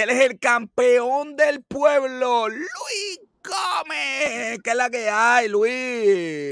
Él 0.02 0.10
es 0.10 0.20
el 0.22 0.40
campeón 0.40 1.36
del 1.36 1.64
pueblo, 1.64 2.48
Luis 2.50 3.20
Gómez. 3.44 4.60
¿Qué 4.64 4.70
es 4.72 4.76
la 4.76 4.90
que 4.90 5.10
hay, 5.10 5.48
Luis? 5.48 5.72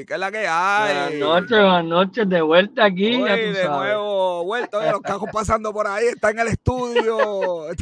¿Qué 0.06 0.08
es 0.08 0.20
la 0.20 0.32
que 0.32 0.48
hay? 0.48 0.94
Buenas 0.94 1.14
noches, 1.14 1.50
buenas 1.50 1.86
noches, 1.86 2.30
de 2.30 2.42
vuelta 2.42 2.86
aquí. 2.86 3.12
ya 3.20 3.36
tú 3.36 3.42
de 3.42 3.56
sabes. 3.56 3.70
nuevo, 3.70 4.44
vuelto, 4.46 4.78
oye, 4.80 4.92
los 4.92 5.02
cajos 5.02 5.30
pasando 5.32 5.74
por 5.74 5.88
ahí, 5.88 6.06
está 6.08 6.30
en 6.32 6.40
el 6.40 6.48
estudio. 6.48 7.70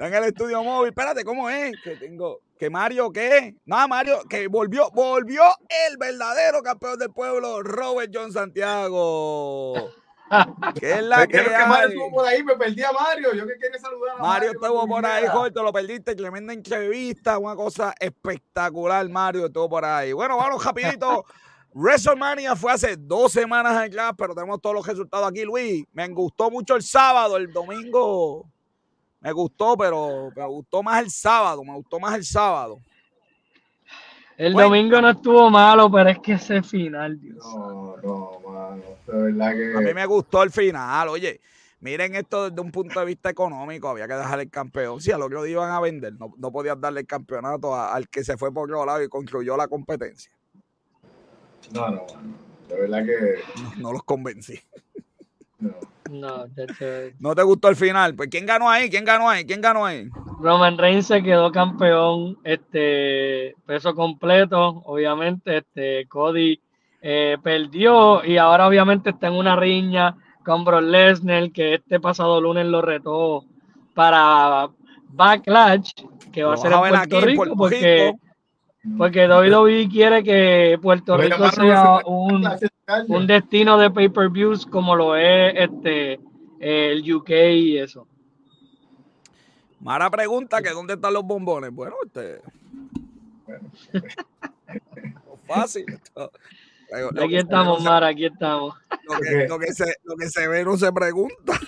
Está 0.00 0.08
en 0.08 0.14
el 0.14 0.30
estudio 0.30 0.64
móvil. 0.64 0.88
Espérate, 0.88 1.24
¿cómo 1.24 1.50
es? 1.50 1.74
Que 1.84 1.94
tengo. 1.96 2.40
¿Que 2.58 2.70
Mario 2.70 3.12
qué? 3.12 3.54
No, 3.66 3.86
Mario, 3.86 4.22
que 4.30 4.46
volvió, 4.48 4.90
volvió 4.92 5.42
el 5.88 5.98
verdadero 5.98 6.62
campeón 6.62 6.98
del 6.98 7.10
pueblo, 7.10 7.62
Robert 7.62 8.10
John 8.10 8.32
Santiago. 8.32 9.74
¿Qué 10.78 10.92
es 10.92 11.02
la 11.02 11.26
que 11.26 11.38
que 11.42 11.50
Mario 11.50 11.74
hay? 11.74 11.88
estuvo 11.88 12.10
por 12.10 12.26
ahí, 12.26 12.42
me 12.44 12.56
perdí 12.56 12.82
a 12.82 12.92
Mario. 12.92 13.34
Yo 13.34 13.46
que 13.46 13.58
quería 13.58 13.78
saludar 13.78 14.16
a 14.18 14.22
Mario 14.22 14.52
cuando 14.58 14.66
estuvo 14.82 14.88
por 14.88 15.06
ahí, 15.06 15.24
te 15.52 15.62
lo 15.62 15.72
perdiste, 15.72 16.14
tremenda 16.14 16.52
entrevista, 16.52 17.38
una 17.38 17.56
cosa 17.56 17.94
espectacular, 17.98 19.08
Mario 19.08 19.46
estuvo 19.46 19.68
por 19.68 19.84
ahí. 19.84 20.12
Bueno, 20.12 20.36
vamos 20.36 20.64
rapidito. 20.64 21.24
WrestleMania 21.72 22.56
fue 22.56 22.72
hace 22.72 22.96
dos 22.96 23.32
semanas 23.32 23.76
allá, 23.76 24.12
pero 24.12 24.34
tenemos 24.34 24.60
todos 24.60 24.74
los 24.74 24.86
resultados 24.86 25.28
aquí, 25.28 25.44
Luis. 25.44 25.84
Me 25.92 26.08
gustó 26.08 26.50
mucho 26.50 26.74
el 26.74 26.82
sábado, 26.82 27.36
el 27.36 27.52
domingo 27.52 28.44
me 29.20 29.32
gustó, 29.32 29.76
pero 29.76 30.30
me 30.34 30.46
gustó 30.46 30.82
más 30.82 31.02
el 31.02 31.10
sábado, 31.10 31.62
me 31.62 31.74
gustó 31.74 32.00
más 32.00 32.14
el 32.14 32.24
sábado. 32.24 32.78
El 34.36 34.54
Bueno. 34.54 34.68
domingo 34.70 35.00
no 35.02 35.10
estuvo 35.10 35.50
malo, 35.50 35.90
pero 35.90 36.08
es 36.10 36.18
que 36.20 36.32
ese 36.32 36.62
final, 36.62 37.20
Dios. 37.20 37.36
No, 37.44 37.96
no, 37.98 38.19
mano. 38.70 38.82
De 39.06 39.22
verdad 39.32 39.52
que. 39.52 39.76
A 39.76 39.80
mí 39.80 39.94
me 39.94 40.06
gustó 40.06 40.42
el 40.42 40.50
final, 40.50 41.08
oye. 41.08 41.40
Miren 41.80 42.14
esto 42.14 42.50
desde 42.50 42.60
un 42.60 42.70
punto 42.70 43.00
de 43.00 43.06
vista 43.06 43.30
económico, 43.30 43.88
había 43.88 44.06
que 44.06 44.12
dejar 44.12 44.38
el 44.40 44.50
campeón. 44.50 45.00
Si 45.00 45.12
a 45.12 45.16
lo 45.18 45.28
que 45.30 45.34
lo 45.36 45.46
iban 45.46 45.70
a 45.70 45.80
vender, 45.80 46.12
no, 46.12 46.34
no 46.36 46.52
podías 46.52 46.78
darle 46.78 47.00
el 47.00 47.06
campeonato 47.06 47.74
a- 47.74 47.94
al 47.94 48.06
que 48.08 48.22
se 48.22 48.36
fue 48.36 48.52
por 48.52 48.64
otro 48.70 48.84
lado 48.84 49.02
y 49.02 49.08
concluyó 49.08 49.56
la 49.56 49.66
competencia. 49.66 50.30
No, 51.72 51.88
no. 51.90 52.06
De 52.68 52.80
verdad 52.80 53.04
que. 53.04 53.38
No, 53.62 53.74
no 53.78 53.92
los 53.94 54.02
convencí. 54.04 54.60
No. 55.58 55.70
No, 56.10 56.44
¿No 57.20 57.34
te 57.36 57.42
gustó 57.44 57.68
el 57.68 57.76
final? 57.76 58.14
Pues 58.16 58.28
¿quién 58.30 58.44
ganó 58.44 58.68
ahí? 58.68 58.90
¿Quién 58.90 59.04
ganó 59.04 59.28
ahí? 59.30 59.44
¿Quién 59.46 59.60
ganó 59.60 59.86
ahí? 59.86 60.08
Roman 60.40 60.76
Reigns 60.76 61.06
se 61.06 61.22
quedó 61.22 61.52
campeón, 61.52 62.36
este 62.42 63.54
peso 63.64 63.94
completo, 63.94 64.82
obviamente, 64.86 65.58
este 65.58 66.08
Cody 66.08 66.60
eh, 67.02 67.38
perdió 67.42 68.24
y 68.24 68.36
ahora 68.36 68.66
obviamente 68.66 69.10
está 69.10 69.28
en 69.28 69.34
una 69.34 69.56
riña 69.56 70.16
con 70.44 70.64
Brock 70.64 70.82
Lesnar 70.82 71.50
que 71.52 71.74
este 71.74 72.00
pasado 72.00 72.40
lunes 72.40 72.66
lo 72.66 72.82
retó 72.82 73.44
para 73.94 74.68
Backlash, 75.08 75.92
que 76.32 76.44
va 76.44 76.50
Lo 76.50 76.54
a 76.54 76.56
ser 76.56 76.72
en 76.72 76.80
Puerto 76.80 77.20
Rico, 77.20 77.36
Puerto 77.36 77.56
porque, 77.56 78.12
Rico. 78.82 78.98
porque 78.98 79.28
WWE 79.28 79.88
quiere 79.88 80.22
que 80.22 80.78
Puerto 80.80 81.16
Rico 81.16 81.50
sea 81.50 82.00
un, 82.06 82.48
un 83.08 83.26
destino 83.26 83.78
de 83.78 83.90
pay-per-views 83.90 84.66
como 84.66 84.94
lo 84.94 85.16
es 85.16 85.54
este 85.56 86.20
el 86.60 87.12
UK 87.12 87.30
y 87.30 87.78
eso. 87.78 88.06
Mara 89.80 90.10
pregunta 90.10 90.60
que 90.60 90.70
dónde 90.70 90.94
están 90.94 91.14
los 91.14 91.24
bombones. 91.24 91.72
Bueno, 91.72 91.96
este. 92.04 92.42
Fácil. 95.46 95.86
esto. 95.88 96.30
Lo- 97.12 97.22
Aquí 97.22 97.30
que 97.30 97.38
estamos, 97.38 97.82
Mara, 97.82 98.08
aquí 98.08 98.26
estamos. 98.26 98.74
Lo 99.04 99.18
que, 99.20 99.46
lo 99.48 99.58
que 99.58 99.72
se, 99.72 99.94
lo 100.04 100.16
que 100.16 100.28
se 100.28 100.48
ve 100.48 100.64
no 100.64 100.76
se 100.76 100.92
pregunta. 100.92 101.58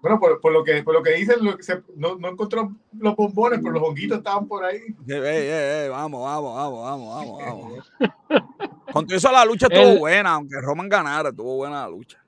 Bueno, 0.00 0.20
por, 0.20 0.40
por 0.40 0.52
lo 0.52 0.62
que, 0.62 0.82
por 0.84 0.94
lo 0.94 1.02
que 1.02 1.14
dicen, 1.14 1.44
lo 1.44 1.56
que 1.56 1.62
se- 1.64 1.82
no, 1.96 2.14
no 2.16 2.28
encontró 2.28 2.72
los 2.92 3.16
bombones, 3.16 3.58
pero 3.60 3.72
los 3.74 3.82
honguitos 3.82 4.18
estaban 4.18 4.46
por 4.46 4.64
ahí. 4.64 4.76
Eh, 4.78 4.92
eh, 5.08 5.84
eh, 5.86 5.88
vamos, 5.88 6.22
vamos, 6.22 6.54
vamos, 6.54 6.82
vamos, 6.84 7.14
vamos, 7.14 7.42
vamos. 7.44 7.92
Con 8.92 9.06
todo 9.06 9.16
eso 9.16 9.30
la 9.32 9.44
lucha 9.44 9.66
estuvo 9.68 9.92
El- 9.92 9.98
buena, 9.98 10.34
aunque 10.34 10.54
Roman 10.60 10.88
ganara, 10.88 11.30
estuvo 11.30 11.56
buena 11.56 11.82
la 11.82 11.88
lucha. 11.88 12.18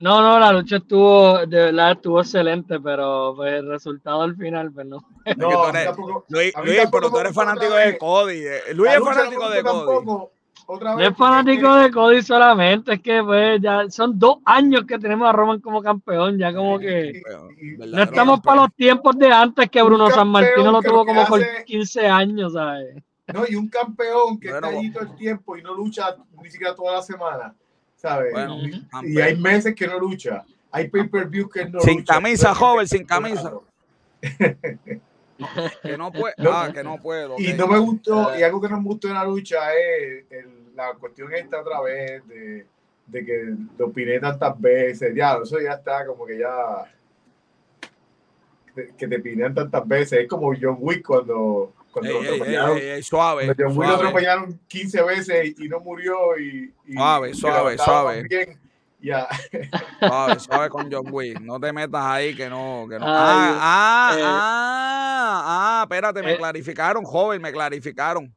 No, 0.00 0.22
no, 0.22 0.38
la 0.38 0.50
lucha 0.52 0.76
estuvo, 0.76 1.38
de 1.46 1.58
verdad 1.66 1.92
estuvo 1.92 2.20
excelente, 2.20 2.80
pero 2.80 3.34
pues, 3.36 3.52
el 3.52 3.68
resultado 3.68 4.22
al 4.22 4.34
final, 4.34 4.72
pues 4.72 4.86
no. 4.86 5.04
No, 5.36 5.68
eres- 5.68 5.84
tampoco. 5.84 6.24
Luis, 6.30 6.52
Luis, 6.64 6.80
pero 6.90 7.10
tú 7.10 7.18
eres 7.18 7.34
fanático 7.34 7.66
otra 7.66 7.78
de. 7.86 7.98
Cody. 7.98 8.38
eh. 8.46 8.60
Luis 8.74 8.92
es 8.92 9.00
fanático 9.04 9.48
de 9.50 9.62
Cody. 9.62 10.06
otra 10.66 10.94
No 10.94 11.00
es 11.00 11.08
porque 11.08 11.14
fanático 11.18 11.74
de 11.74 11.90
Cody 11.90 12.22
solamente, 12.22 12.94
es 12.94 13.02
que 13.02 13.22
pues 13.22 13.60
ya 13.60 13.90
son 13.90 14.18
dos 14.18 14.38
años 14.46 14.84
que 14.88 14.98
tenemos 14.98 15.28
a 15.28 15.32
Roman 15.32 15.60
como 15.60 15.82
campeón, 15.82 16.38
ya 16.38 16.54
como 16.54 16.78
que 16.78 17.20
y- 17.60 17.76
no 17.76 18.02
estamos 18.02 18.40
para 18.40 18.62
los 18.62 18.74
tiempos 18.74 19.18
de 19.18 19.30
antes 19.30 19.68
que 19.70 19.82
Bruno 19.82 20.06
Un 20.06 20.12
San 20.12 20.28
Martino 20.28 20.72
lo 20.72 20.80
tuvo 20.80 21.04
como 21.04 21.26
por 21.26 21.40
hace- 21.42 21.64
15 21.66 22.06
años, 22.08 22.54
¿sabes? 22.54 22.96
No, 23.34 23.42
y 23.48 23.54
un 23.54 23.68
campeón 23.68 24.40
que 24.40 24.50
Bueno, 24.50 24.66
está 24.68 24.78
allí 24.78 24.90
todo 24.92 25.02
el 25.04 25.14
tiempo 25.14 25.56
y 25.58 25.62
no 25.62 25.74
lucha 25.74 26.16
ni 26.42 26.50
siquiera 26.50 26.74
toda 26.74 26.94
la 26.94 27.02
semana, 27.02 27.54
¿sabes? 28.00 28.32
Bueno, 28.32 28.56
y, 29.04 29.20
hay 29.20 29.36
meses 29.36 29.74
que 29.74 29.86
no 29.86 29.98
lucha. 29.98 30.44
Hay 30.72 30.88
pay-per-view 30.88 31.48
que 31.48 31.68
no 31.68 31.80
Sin 31.80 31.98
lucha. 31.98 32.14
camisa, 32.14 32.54
joven, 32.54 32.86
sin 32.88 33.04
camisa. 33.04 33.52
Que 35.82 35.96
no 35.96 36.12
puede. 36.12 36.34
No. 36.38 36.50
Ah, 36.52 36.70
que 36.72 36.82
no 36.84 36.98
puedo. 37.00 37.36
Y 37.38 37.52
no 37.54 37.66
me 37.66 37.78
gustó, 37.78 38.28
Ah. 38.30 38.38
y 38.38 38.42
algo 38.42 38.60
que 38.60 38.68
no 38.68 38.78
me 38.78 38.84
gustó 38.84 39.08
en 39.08 39.14
la 39.14 39.24
lucha 39.24 39.74
es 39.74 40.24
el- 40.30 40.74
la 40.76 40.92
cuestión 40.94 41.32
esta 41.34 41.60
otra 41.60 41.80
vez 41.80 42.26
de, 42.28 42.66
de 43.06 43.24
que 43.24 43.54
lo 43.78 43.86
opiné 43.86 44.18
tantas 44.20 44.58
veces. 44.60 45.14
Ya, 45.14 45.36
eso 45.42 45.58
ya 45.60 45.72
está 45.72 46.06
como 46.06 46.24
que 46.26 46.38
ya. 46.38 46.84
Que 48.96 49.08
te 49.08 49.18
pinean 49.18 49.54
tantas 49.54 49.86
veces. 49.86 50.20
Es 50.20 50.28
como 50.28 50.52
John 50.58 50.76
Wick 50.78 51.04
cuando, 51.04 51.72
cuando 51.92 52.10
Ey, 52.10 52.14
lo 52.14 52.20
atropellaron. 52.34 52.78
ey, 52.78 52.88
ey, 52.88 53.02
suave. 53.02 53.44
Cuando 53.46 53.64
John 53.64 53.72
Wick 53.78 53.88
lo 53.88 53.94
suave. 53.94 54.08
atropellaron 54.08 54.60
15 54.68 55.02
veces 55.02 55.54
y 55.58 55.68
no 55.68 55.80
murió. 55.80 56.38
Y, 56.38 56.72
y- 56.86 56.92
Suave, 56.94 57.30
y 57.30 57.34
suave, 57.34 57.78
suave. 57.78 58.56
Ya. 59.02 59.26
Suave, 59.98 60.38
suave 60.40 60.68
con 60.68 60.92
John 60.92 61.06
Wick. 61.10 61.40
No 61.40 61.58
te 61.58 61.72
metas 61.72 62.04
ahí 62.04 62.34
que 62.36 62.48
no. 62.50 62.86
Que 62.88 62.98
no. 62.98 63.06
Ay, 63.06 63.12
ah, 63.56 63.58
ah, 63.60 64.14
eh, 64.18 64.22
ah, 64.24 65.42
ah, 65.46 65.82
espérate, 65.84 66.22
me 66.22 66.32
eh. 66.34 66.36
clarificaron, 66.36 67.04
joven, 67.04 67.40
me 67.40 67.50
clarificaron. 67.50 68.34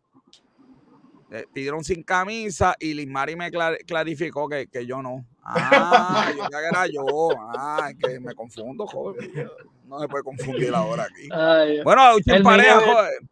Eh, 1.32 1.46
pidieron 1.52 1.84
sin 1.84 2.04
camisa 2.04 2.76
y 2.80 2.94
Liz 2.94 3.08
Mari 3.10 3.36
me 3.36 3.50
clar- 3.52 3.84
clarificó 3.88 4.48
que, 4.48 4.68
que 4.68 4.86
yo 4.86 5.02
no. 5.02 5.26
Ah, 5.44 6.32
yo 6.38 6.44
que 6.48 6.66
era 6.72 6.86
yo. 6.88 7.30
Ah, 7.58 7.90
es 7.90 7.98
que 7.98 8.20
me 8.20 8.34
confundo, 8.36 8.86
joven. 8.88 9.50
No 9.88 10.00
se 10.00 10.08
puede 10.08 10.24
confundir 10.24 10.74
ahora 10.74 11.04
aquí. 11.04 11.28
Ay, 11.32 11.82
Bueno, 11.84 12.14
lucha 12.14 12.38
en 12.38 12.44
pareja, 12.44 12.80
joven. 12.80 13.30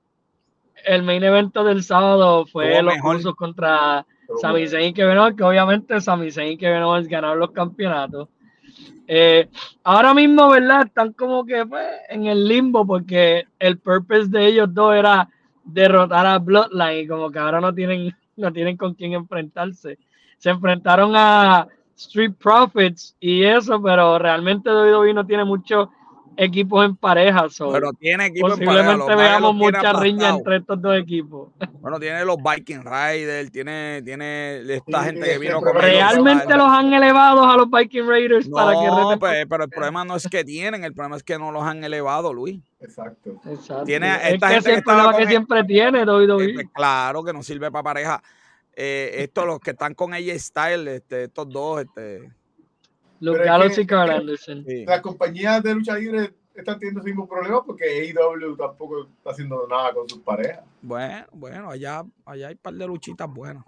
El 0.86 1.04
main 1.04 1.24
evento 1.24 1.64
del 1.64 1.84
sábado 1.84 2.46
fue 2.46 2.82
los 2.82 2.94
mejor. 2.94 3.16
cursos 3.16 3.36
contra 3.36 4.06
Sami. 4.40 4.68
Zayn 4.68 4.90
y 4.90 4.94
Kevin 4.94 5.18
Owens, 5.18 5.36
que 5.36 5.44
obviamente 5.44 6.00
Sami 6.00 6.32
Zayn 6.32 6.54
y 6.54 6.58
Kevin 6.58 6.84
Owens 6.84 7.08
ganaron 7.08 7.40
los 7.40 7.52
campeonatos. 7.52 8.30
Eh, 9.08 9.50
ahora 9.84 10.14
mismo, 10.14 10.50
¿verdad? 10.50 10.86
Están 10.86 11.14
como 11.14 11.46
que 11.46 11.66
pues, 11.66 11.86
en 12.10 12.28
el 12.28 12.48
limbo 12.48 12.86
porque 12.86 13.46
el 13.60 13.78
purpose 13.78 14.30
de 14.30 14.48
ellos 14.48 14.74
dos 14.74 14.96
era 14.96 15.28
derrotar 15.64 16.26
a 16.26 16.40
Bloodline 16.40 17.00
y 17.00 17.08
como 17.08 17.30
que 17.30 17.40
ahora 17.40 17.60
no 17.60 17.74
tienen, 17.74 18.16
no 18.38 18.54
tienen 18.54 18.78
con 18.78 18.94
quién 18.94 19.14
enfrentarse. 19.14 19.98
Se 20.38 20.50
enfrentaron 20.50 21.14
a 21.16 21.68
Street 21.96 22.34
Profits 22.42 23.16
y 23.20 23.44
eso, 23.44 23.82
pero 23.82 24.18
realmente 24.18 24.70
WWE 24.70 25.14
no 25.14 25.26
tiene 25.26 25.44
muchos 25.44 25.90
equipos 26.38 26.86
en 26.86 26.96
pareja. 26.96 27.50
so 27.50 27.72
Pero 27.72 27.92
tiene 27.94 28.28
equipo 28.28 28.52
en 28.54 28.66
pareja. 28.66 29.16
veamos 29.16 29.54
mucha 29.56 29.94
riña 29.94 30.30
entre 30.30 30.58
estos 30.58 30.82
dos 30.82 30.98
equipos. 30.98 31.50
Bueno, 31.82 32.00
tiene 32.00 32.24
los 32.26 32.38
Viking 32.38 32.82
Riders, 32.84 33.52
tiene, 33.52 34.02
tiene 34.04 34.62
esta 34.74 35.00
Sí, 35.00 35.06
gente 35.06 35.22
es 35.22 35.26
que 35.28 35.34
que 35.34 35.40
vino 35.40 35.62
con 35.62 35.76
Realmente 35.76 36.56
los 36.56 36.68
han 36.68 36.94
elevado 36.94 37.46
a 37.46 37.58
los 37.58 37.70
Viking 37.70 38.08
Raiders 38.08 38.48
para 38.50 38.72
que 38.72 38.88
No, 38.88 39.10
reten- 39.12 39.20
pues, 39.20 39.46
pero 39.50 39.64
el 39.66 39.70
problema 39.70 40.06
no 40.06 40.16
es 40.16 40.28
que 40.28 40.44
tienen, 40.44 40.84
el 40.84 40.94
problema 40.94 41.18
es 41.18 41.24
que 41.24 41.38
no 41.38 41.52
los 41.52 41.64
han 41.64 41.84
elevado, 41.84 42.34
Luis. 42.34 42.60
Exacto. 42.80 43.40
Exacto. 43.46 43.84
tiene 43.84 44.08
es 44.16 44.34
esta 44.34 44.48
que 44.48 44.54
gente 44.56 44.66
que 44.66 44.72
es 44.72 44.78
el 44.78 44.80
estaba 44.80 45.02
problema 45.04 45.18
que 45.18 45.28
siempre 45.28 45.64
tiene 45.66 46.00
Eh, 46.02 46.06
WWE. 46.06 46.54
pues, 46.54 46.68
claro 46.74 47.24
que 47.24 47.34
no 47.34 47.44
sirve 47.44 47.70
para 47.72 47.84
pareja. 47.84 48.24
Eh, 48.76 49.12
estos, 49.24 49.46
los 49.46 49.60
que 49.60 49.72
están 49.72 49.94
con 49.94 50.14
ella 50.14 50.34
Style, 50.40 50.88
este, 50.88 51.26
estos 51.26 51.50
dos, 51.50 51.82
este, 51.82 52.32
Luke 53.22 53.38
pero 53.40 53.44
es 53.44 53.50
Gallows 53.50 53.76
que- 53.76 53.82
y 53.82 53.86
Carl 53.88 54.10
es 54.10 54.16
que- 54.16 54.20
Anderson. 54.20 54.66
sí. 54.68 54.86
Las 54.86 55.02
compañías 55.02 55.64
de 55.64 55.74
lucha 55.76 55.96
libre 55.96 56.34
están 56.54 56.78
teniendo 56.80 57.00
ese 57.00 57.10
mismo 57.10 57.28
problema 57.28 57.64
porque 57.64 57.86
AEW 57.86 58.58
tampoco 58.58 59.08
está 59.18 59.32
haciendo 59.32 59.66
nada 59.70 59.94
con 59.94 60.08
sus 60.10 60.20
parejas. 60.20 60.62
Bueno, 60.82 61.26
bueno, 61.32 61.70
allá, 61.70 62.04
allá 62.26 62.48
hay 62.50 62.54
un 62.54 62.60
par 62.60 62.74
de 62.74 62.88
luchitas 62.88 63.34
buenas. 63.34 63.64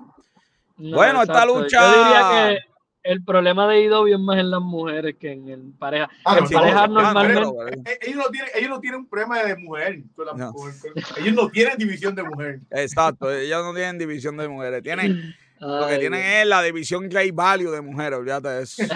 No, 0.77 0.97
Bueno, 0.97 1.21
esta 1.21 1.33
exacto. 1.43 1.59
lucha- 1.61 1.81
Yo 1.81 2.03
diría 2.03 2.49
que 2.59 3.09
el 3.11 3.23
problema 3.23 3.67
de 3.67 3.83
IW 3.83 4.13
es 4.15 4.19
más 4.19 4.37
en 4.39 4.49
las 4.49 4.61
mujeres 4.61 5.15
que 5.19 5.31
en, 5.33 5.47
en 5.49 5.71
pareja. 5.73 6.09
Ah, 6.25 6.37
en 6.39 6.43
no, 6.45 6.49
pareja 6.49 6.87
no, 6.87 6.93
no, 6.93 7.01
normalmente. 7.01 7.41
pero, 7.41 7.55
pero, 7.65 7.81
Eh, 7.85 7.99
Ellos 8.01 8.17
no 8.17 8.29
tienen, 8.31 8.51
ellos 8.55 8.69
no 8.69 8.79
tienen 8.79 8.99
un 9.01 9.07
problema 9.07 9.43
de 9.43 9.55
mujer. 9.57 9.99
con 10.15 10.25
la- 10.25 10.33
No. 10.33 10.53
con- 10.53 10.71
con- 10.79 10.91
ellos 11.23 11.35
no 11.35 11.49
tienen 11.49 11.77
división 11.77 12.15
de 12.15 12.23
mujer. 12.23 12.59
exacto, 12.71 13.31
ellos 13.31 13.63
no 13.63 13.73
tienen 13.73 13.97
división 13.99 14.35
de 14.37 14.47
mujeres, 14.47 14.81
tienen, 14.83 15.05
lo 15.67 15.87
que 15.87 15.97
tienen 15.99 16.19
es 16.19 16.47
la 16.47 16.61
división 16.61 17.07
Great 17.09 17.33
Value 17.33 17.71
de 17.71 17.81
mujeres, 17.81 18.19
olvídate 18.19 18.47
de 18.49 18.63
eso. 18.63 18.83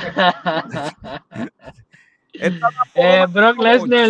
Eh, 2.93 3.25
Brock 3.29 3.57
Lesnar. 3.59 4.09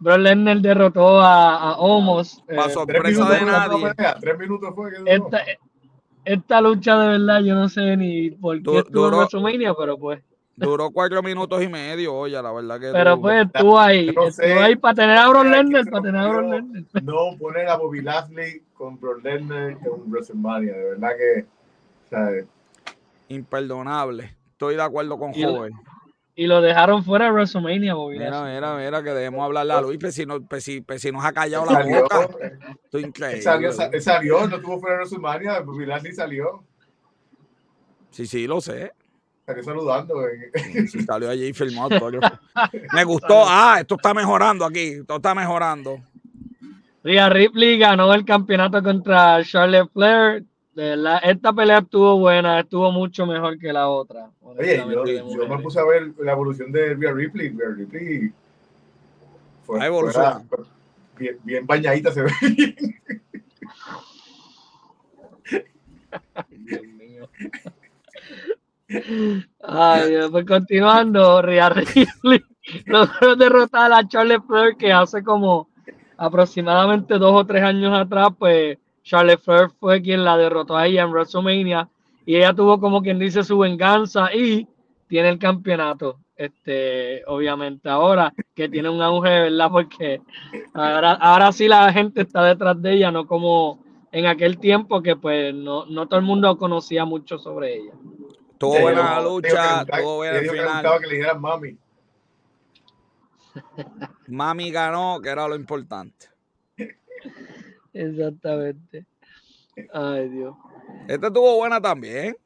Brock 0.00 0.18
Lesnar 0.18 0.58
derrotó 0.60 1.20
a, 1.20 1.70
a 1.70 1.76
Omos. 1.78 2.42
Para 2.46 2.66
eh, 2.66 2.70
sorpresa 2.70 3.28
de 3.30 3.40
nadie. 3.40 3.94
Tres 4.20 4.38
minutos 4.38 4.70
fue 4.74 4.90
que 4.90 4.96
esta, 5.14 5.42
esta 6.24 6.60
lucha 6.60 6.98
de 6.98 7.08
verdad, 7.08 7.40
yo 7.40 7.54
no 7.54 7.68
sé 7.68 7.96
ni 7.96 8.30
por 8.32 8.56
qué 8.56 8.62
Du- 8.62 8.78
estuvo 8.80 9.08
en 9.08 9.14
WrestleMania, 9.14 9.74
pero 9.74 9.96
pues. 9.98 10.22
Duró 10.56 10.90
cuatro 10.90 11.20
minutos 11.22 11.60
y 11.62 11.68
medio, 11.68 12.14
oye, 12.14 12.40
la 12.40 12.52
verdad 12.52 12.78
que. 12.78 12.92
Pero 12.92 13.16
tú- 13.16 13.22
pues 13.22 13.46
estuvo 13.46 13.78
ahí. 13.78 14.12
No 14.14 14.30
sé. 14.30 14.46
Estuvo 14.46 14.62
ahí 14.62 14.76
para 14.76 14.94
tener 14.94 15.18
a 15.18 15.24
¿quién 15.32 15.84
se 15.84 15.90
para 15.90 16.02
tener 16.04 16.20
a 16.20 16.28
ocurrió 16.30 16.50
Lesnar. 16.52 17.02
No 17.02 17.36
poner 17.38 17.68
a 17.68 17.76
Bobby 17.76 18.02
Lashley 18.02 18.62
con 18.74 19.00
Brock 19.00 19.24
Lesnar 19.24 19.70
en 19.70 19.78
un 19.90 20.10
WrestleMania, 20.10 20.72
de 20.72 20.84
verdad 20.90 21.10
que, 21.18 21.46
¿sabes? 22.08 22.46
Imperdonable. 23.28 24.36
Estoy 24.52 24.76
de 24.76 24.82
acuerdo 24.82 25.18
con 25.18 25.32
Joven. 25.32 25.72
Y 26.36 26.46
lo 26.46 26.60
dejaron 26.60 27.04
fuera 27.04 27.26
de 27.26 27.32
WrestleMania, 27.32 27.94
Bobby 27.94 28.18
Mira, 28.18 28.30
Lashley. 28.30 28.54
mira, 28.54 28.76
mira, 28.76 29.02
que 29.02 29.10
debemos 29.10 29.44
hablarle 29.44 29.72
a 29.72 29.80
Luis, 29.80 29.98
pues 30.00 30.14
si, 30.14 30.26
no, 30.26 30.40
pues 30.42 30.64
si, 30.64 30.80
pues 30.80 31.00
si 31.00 31.12
nos 31.12 31.24
ha 31.24 31.32
callado 31.32 31.64
la 31.66 31.72
Salió, 31.72 32.02
boca. 32.02 32.20
Esto 32.22 32.38
es 32.98 33.02
él 33.02 33.06
increíble. 33.08 33.42
salió, 33.42 33.72
salió, 33.72 34.46
no 34.48 34.56
estuvo 34.56 34.80
fuera 34.80 34.96
de 34.96 34.98
WrestleMania, 35.02 35.60
Bobby 35.60 35.86
Lashley 35.86 36.12
salió, 36.12 36.62
Sí, 38.10 38.26
sí, 38.26 38.46
lo 38.46 38.60
sé. 38.60 38.92
Salió 39.46 39.62
saludando. 39.62 40.26
eh. 40.26 40.50
Sí, 40.88 41.00
salió 41.06 41.30
allí 41.30 41.46
y 41.46 41.52
filmó 41.52 41.88
todo. 41.88 42.10
Me 42.92 43.04
gustó. 43.04 43.44
Ah, 43.46 43.76
esto 43.80 43.96
está 43.96 44.12
mejorando 44.14 44.64
aquí. 44.64 44.94
Esto 45.00 45.16
está 45.16 45.34
mejorando. 45.34 45.98
Rhea 47.02 47.28
Ripley 47.28 47.78
ganó 47.78 48.12
el 48.14 48.24
campeonato 48.24 48.82
contra 48.82 49.42
Charlotte 49.44 49.90
Flair. 49.92 50.44
De 50.74 50.96
esta 51.22 51.52
pelea 51.52 51.78
estuvo 51.78 52.18
buena, 52.18 52.58
estuvo 52.58 52.90
mucho 52.90 53.26
mejor 53.26 53.56
que 53.60 53.72
la 53.72 53.88
otra. 53.88 54.28
Oye, 54.40 54.76
yo, 54.90 55.46
me 55.48 55.58
puse 55.62 55.78
a 55.78 55.84
ver 55.84 56.12
la 56.18 56.32
evolución 56.32 56.72
de 56.72 56.94
Rhea 56.94 57.12
Ripley. 57.12 57.50
Rhea 57.50 57.68
Ripley 57.76 58.32
fue, 59.62 59.80
Ha 59.80 59.86
evolucionado. 59.86 60.42
fuera- 60.48 60.64
bien, 61.16 61.38
bien 61.44 61.64
bañadita 61.64 62.10
se 62.12 62.22
ve. 62.22 62.30
Dios 66.50 66.82
mío. 66.86 67.28
Ay, 69.62 70.12
pues 70.30 70.44
continuando, 70.46 71.40
Rhea 71.42 71.70
Ripley 71.70 72.42
logró 72.86 73.36
derrotar 73.36 73.92
a 73.92 74.06
Charlotte 74.06 74.44
Flair 74.46 74.76
que 74.76 74.92
hace 74.92 75.22
como 75.22 75.68
aproximadamente 76.16 77.18
dos 77.18 77.34
o 77.34 77.46
tres 77.46 77.62
años 77.62 77.96
atrás, 77.96 78.28
pues 78.38 78.78
Charlotte 79.02 79.40
Flair 79.40 79.70
fue 79.78 80.00
quien 80.02 80.24
la 80.24 80.36
derrotó 80.36 80.76
a 80.76 80.86
ella 80.86 81.02
en 81.02 81.10
WrestleMania 81.10 81.88
y 82.26 82.36
ella 82.36 82.54
tuvo 82.54 82.80
como 82.80 83.02
quien 83.02 83.18
dice 83.18 83.42
su 83.42 83.58
venganza 83.58 84.34
y 84.34 84.66
tiene 85.08 85.28
el 85.28 85.38
campeonato. 85.38 86.18
Este, 86.36 87.22
obviamente 87.28 87.88
ahora 87.88 88.34
que 88.56 88.68
tiene 88.68 88.88
un 88.88 89.00
auge, 89.00 89.28
¿verdad? 89.28 89.70
Porque 89.70 90.20
ahora, 90.72 91.12
ahora 91.12 91.52
sí 91.52 91.68
la 91.68 91.92
gente 91.92 92.22
está 92.22 92.42
detrás 92.42 92.80
de 92.82 92.94
ella, 92.94 93.12
no 93.12 93.24
como 93.26 93.84
en 94.10 94.26
aquel 94.26 94.58
tiempo 94.58 95.00
que 95.00 95.14
pues 95.14 95.54
no, 95.54 95.86
no 95.86 96.08
todo 96.08 96.18
el 96.18 96.26
mundo 96.26 96.56
conocía 96.58 97.04
mucho 97.04 97.38
sobre 97.38 97.76
ella. 97.76 97.92
Estuvo 98.54 98.74
Ella 98.74 98.82
buena 98.82 99.02
la 99.14 99.20
lucha. 99.22 99.82
Estuvo 99.82 100.16
buena 100.16 100.40
final. 100.40 101.00
que 101.00 101.06
le 101.06 101.14
dijeran 101.16 101.40
mami. 101.40 101.76
Mami 104.28 104.70
ganó, 104.70 105.20
que 105.20 105.28
era 105.28 105.46
lo 105.46 105.54
importante. 105.56 106.28
Exactamente. 107.92 109.04
Ay, 109.92 110.28
Dios. 110.28 110.54
Esta 111.08 111.26
estuvo 111.28 111.56
buena 111.56 111.80
también. 111.80 112.36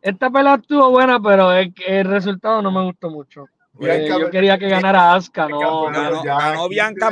Esta 0.00 0.30
pelea 0.30 0.54
estuvo 0.54 0.90
buena, 0.90 1.20
pero 1.20 1.52
el, 1.52 1.74
el 1.86 2.04
resultado 2.06 2.62
no 2.62 2.70
me 2.70 2.84
gustó 2.84 3.10
mucho. 3.10 3.46
Bianca 3.74 4.16
Eh, 4.16 4.20
yo 4.20 4.30
quería 4.30 4.58
que 4.58 4.68
ganara 4.68 5.14
Asuka, 5.14 5.48
no 5.48 5.60
ganó- 5.90 6.24
ya, 6.24 6.36
ganó 6.38 6.68
Bianca. 6.68 7.10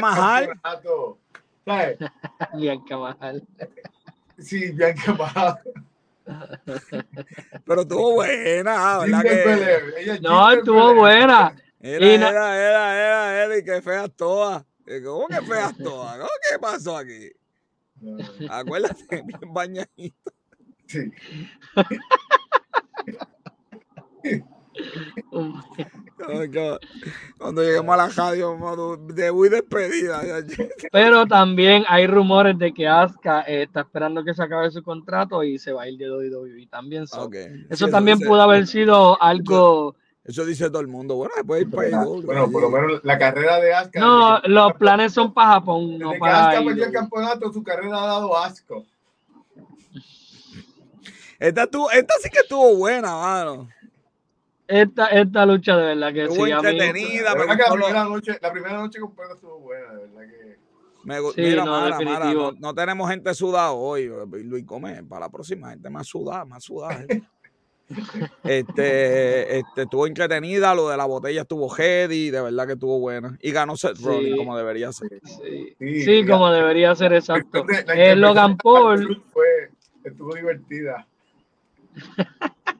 ¿Sabes? 1.64 1.98
Bianca 2.54 2.98
Mahal. 2.98 3.42
Sí, 4.38 4.72
Bianca 4.72 5.12
Mahal. 5.14 5.58
Pero 7.64 7.82
estuvo 7.82 8.12
buena, 8.14 8.98
¿verdad? 8.98 9.22
Que 9.22 10.18
No, 10.20 10.50
estuvo 10.50 10.94
buena. 10.94 11.54
era, 11.80 12.06
Y 12.06 12.18
no- 12.18 12.28
era, 12.28 12.56
era, 12.56 12.96
era, 12.96 13.44
era, 13.44 13.58
y 13.58 13.64
que 13.64 13.82
feas 13.82 14.10
todas. 14.16 14.64
¿Cómo 15.04 15.26
que 15.28 15.42
feas 15.42 15.76
todas? 15.76 16.16
¿Cómo 16.16 16.28
¿Qué 16.50 16.58
pasó 16.58 16.96
aquí? 16.96 17.30
Acuérdate, 18.48 19.22
bien 19.26 19.52
bañadito. 19.52 20.32
sí. 20.86 21.10
Oh, 25.32 25.52
God. 26.48 26.78
Cuando 27.38 27.62
lleguemos 27.62 27.92
a 27.94 27.96
la 27.98 28.08
radio, 28.08 28.56
mano, 28.56 28.96
de 28.96 29.30
muy 29.30 29.48
despedida. 29.48 30.22
Pero 30.90 31.26
también 31.26 31.84
hay 31.88 32.06
rumores 32.06 32.58
de 32.58 32.72
que 32.72 32.88
Asuka 32.88 33.42
eh, 33.42 33.62
está 33.64 33.80
esperando 33.82 34.24
que 34.24 34.34
se 34.34 34.42
acabe 34.42 34.70
su 34.70 34.82
contrato 34.82 35.42
y 35.42 35.58
se 35.58 35.72
va 35.72 35.82
a 35.82 35.88
ir 35.88 35.98
de 35.98 36.10
WWE 36.10 36.66
también. 36.70 37.06
so. 37.06 37.30
Eso 37.68 37.86
Sí, 37.86 37.92
también 37.92 38.18
dice- 38.18 38.28
pudo 38.28 38.42
haber 38.42 38.66
sido 38.66 39.20
algo. 39.22 39.94
Eso 40.24 40.44
dice 40.44 40.68
todo 40.70 40.80
el 40.80 40.88
mundo. 40.88 41.14
Bueno, 41.16 41.34
después 41.36 41.62
ir 41.62 41.70
para 41.70 41.88
Bueno, 42.04 42.22
bueno, 42.22 42.50
por 42.50 42.62
lo 42.62 42.70
menos 42.70 43.00
la 43.04 43.16
carrera 43.18 43.60
de 43.60 43.74
Asuka. 43.74 44.00
No, 44.00 44.30
desde 44.36 44.42
que- 44.42 44.48
los 44.48 44.72
planes 44.74 45.12
son 45.12 45.32
para 45.32 45.50
Japón, 45.52 45.98
no 45.98 46.08
Desde 46.08 46.12
que 46.14 46.18
para 46.20 46.48
Asuka 46.50 46.64
perdió 46.64 46.84
el 46.86 46.92
campeonato, 46.92 47.52
su 47.52 47.62
carrera 47.62 48.02
ha 48.02 48.06
dado 48.06 48.36
asco. 48.36 48.84
Esta, 51.38 51.64
estuvo- 51.64 51.90
esta 51.90 52.14
sí 52.22 52.30
que 52.30 52.38
estuvo 52.40 52.74
buena, 52.76 53.14
mano. 53.14 53.68
Esta, 54.68 55.06
esta 55.06 55.46
lucha 55.46 55.76
de 55.76 55.84
verdad 55.94 56.12
que 56.12 56.22
Estuvo 56.24 56.44
sí, 56.46 56.50
entretenida. 56.50 57.34
La 57.34 57.46
me 57.46 57.56
primera 57.56 58.04
noche, 58.04 58.38
la 58.40 58.52
primera 58.52 58.74
noche 58.78 58.98
completa 59.00 59.34
estuvo 59.34 59.60
buena, 59.60 59.92
de 59.92 59.98
verdad 60.06 60.20
que. 60.22 60.56
Me 61.04 61.18
Sí, 61.20 61.40
Mira, 61.40 61.64
no, 61.64 61.70
Mara, 61.70 61.98
definitivo. 61.98 62.52
no, 62.52 62.58
no 62.58 62.74
tenemos 62.74 63.08
gente 63.08 63.32
sudada 63.34 63.70
hoy. 63.70 64.10
Luis 64.42 64.66
Gómez, 64.66 65.02
para 65.08 65.26
la 65.26 65.28
próxima, 65.30 65.70
gente 65.70 65.88
más 65.88 66.08
sudada, 66.08 66.44
más 66.44 66.64
sudada. 66.64 67.04
este, 68.42 69.58
este, 69.58 69.82
estuvo 69.82 70.06
entretenida, 70.08 70.74
lo 70.74 70.88
de 70.88 70.96
la 70.96 71.04
botella 71.04 71.42
estuvo 71.42 71.68
heavy, 71.68 72.30
de 72.30 72.40
verdad 72.40 72.66
que 72.66 72.72
estuvo 72.72 72.98
buena. 72.98 73.38
Y 73.40 73.52
ganó 73.52 73.76
Seth 73.76 73.96
Sí. 73.98 74.04
Rollins 74.04 74.36
como 74.36 74.56
debería 74.56 74.90
ser. 74.92 75.20
Sí, 75.22 75.76
Sí, 75.78 76.02
sí, 76.02 76.24
ya. 76.24 76.32
como 76.32 76.50
debería 76.50 76.92
ser 76.96 77.12
exacto. 77.12 77.58
Entonces, 77.60 77.86
la 77.86 77.94
Eh, 77.94 78.16
Logan 78.16 78.56
Paul, 78.56 79.22
Fue, 79.32 79.70
estuvo 80.02 80.34
divertida. 80.34 81.06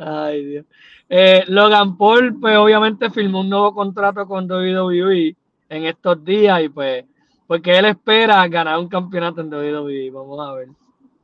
ay 0.00 0.44
Dios. 0.44 0.66
Eh, 1.08 1.44
Logan 1.48 1.96
Paul, 1.96 2.38
pues 2.40 2.56
obviamente 2.56 3.10
firmó 3.10 3.40
un 3.40 3.50
nuevo 3.50 3.74
contrato 3.74 4.26
con 4.26 4.50
WWE 4.50 5.36
en 5.68 5.84
estos 5.84 6.24
días 6.24 6.62
y 6.62 6.68
pues, 6.68 7.04
porque 7.46 7.76
él 7.76 7.86
espera 7.86 8.46
ganar 8.48 8.78
un 8.78 8.88
campeonato 8.88 9.40
en 9.40 9.52
WWE. 9.52 10.10
Vamos 10.10 10.48
a 10.48 10.52
ver. 10.54 10.68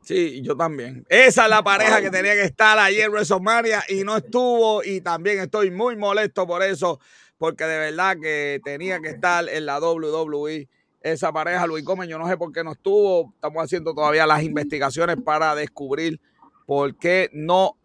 Sí, 0.06 0.40
yo 0.40 0.56
también. 0.56 1.04
Esa 1.08 1.44
es 1.44 1.50
la 1.50 1.64
pareja 1.64 2.00
que 2.00 2.10
tenía 2.10 2.34
que 2.34 2.44
estar 2.44 2.78
ayer 2.78 3.06
en 3.06 3.12
WrestleMania 3.12 3.82
y 3.88 4.04
no 4.04 4.16
estuvo. 4.16 4.84
Y 4.84 5.00
también 5.00 5.40
estoy 5.40 5.72
muy 5.72 5.96
molesto 5.96 6.46
por 6.46 6.62
eso, 6.62 7.00
porque 7.38 7.64
de 7.64 7.78
verdad 7.78 8.16
que 8.20 8.60
tenía 8.64 9.00
que 9.00 9.08
estar 9.08 9.48
en 9.48 9.66
la 9.66 9.80
WWE. 9.80 10.68
Esa 11.00 11.32
pareja, 11.32 11.66
Luis 11.66 11.84
Gómez, 11.84 12.08
yo 12.08 12.18
no 12.18 12.28
sé 12.28 12.36
por 12.36 12.52
qué 12.52 12.62
no 12.62 12.72
estuvo. 12.72 13.32
Estamos 13.34 13.64
haciendo 13.64 13.94
todavía 13.94 14.26
las 14.26 14.44
investigaciones 14.44 15.16
para 15.24 15.56
descubrir 15.56 16.20
por 16.66 16.96
qué 16.96 17.28
no 17.32 17.76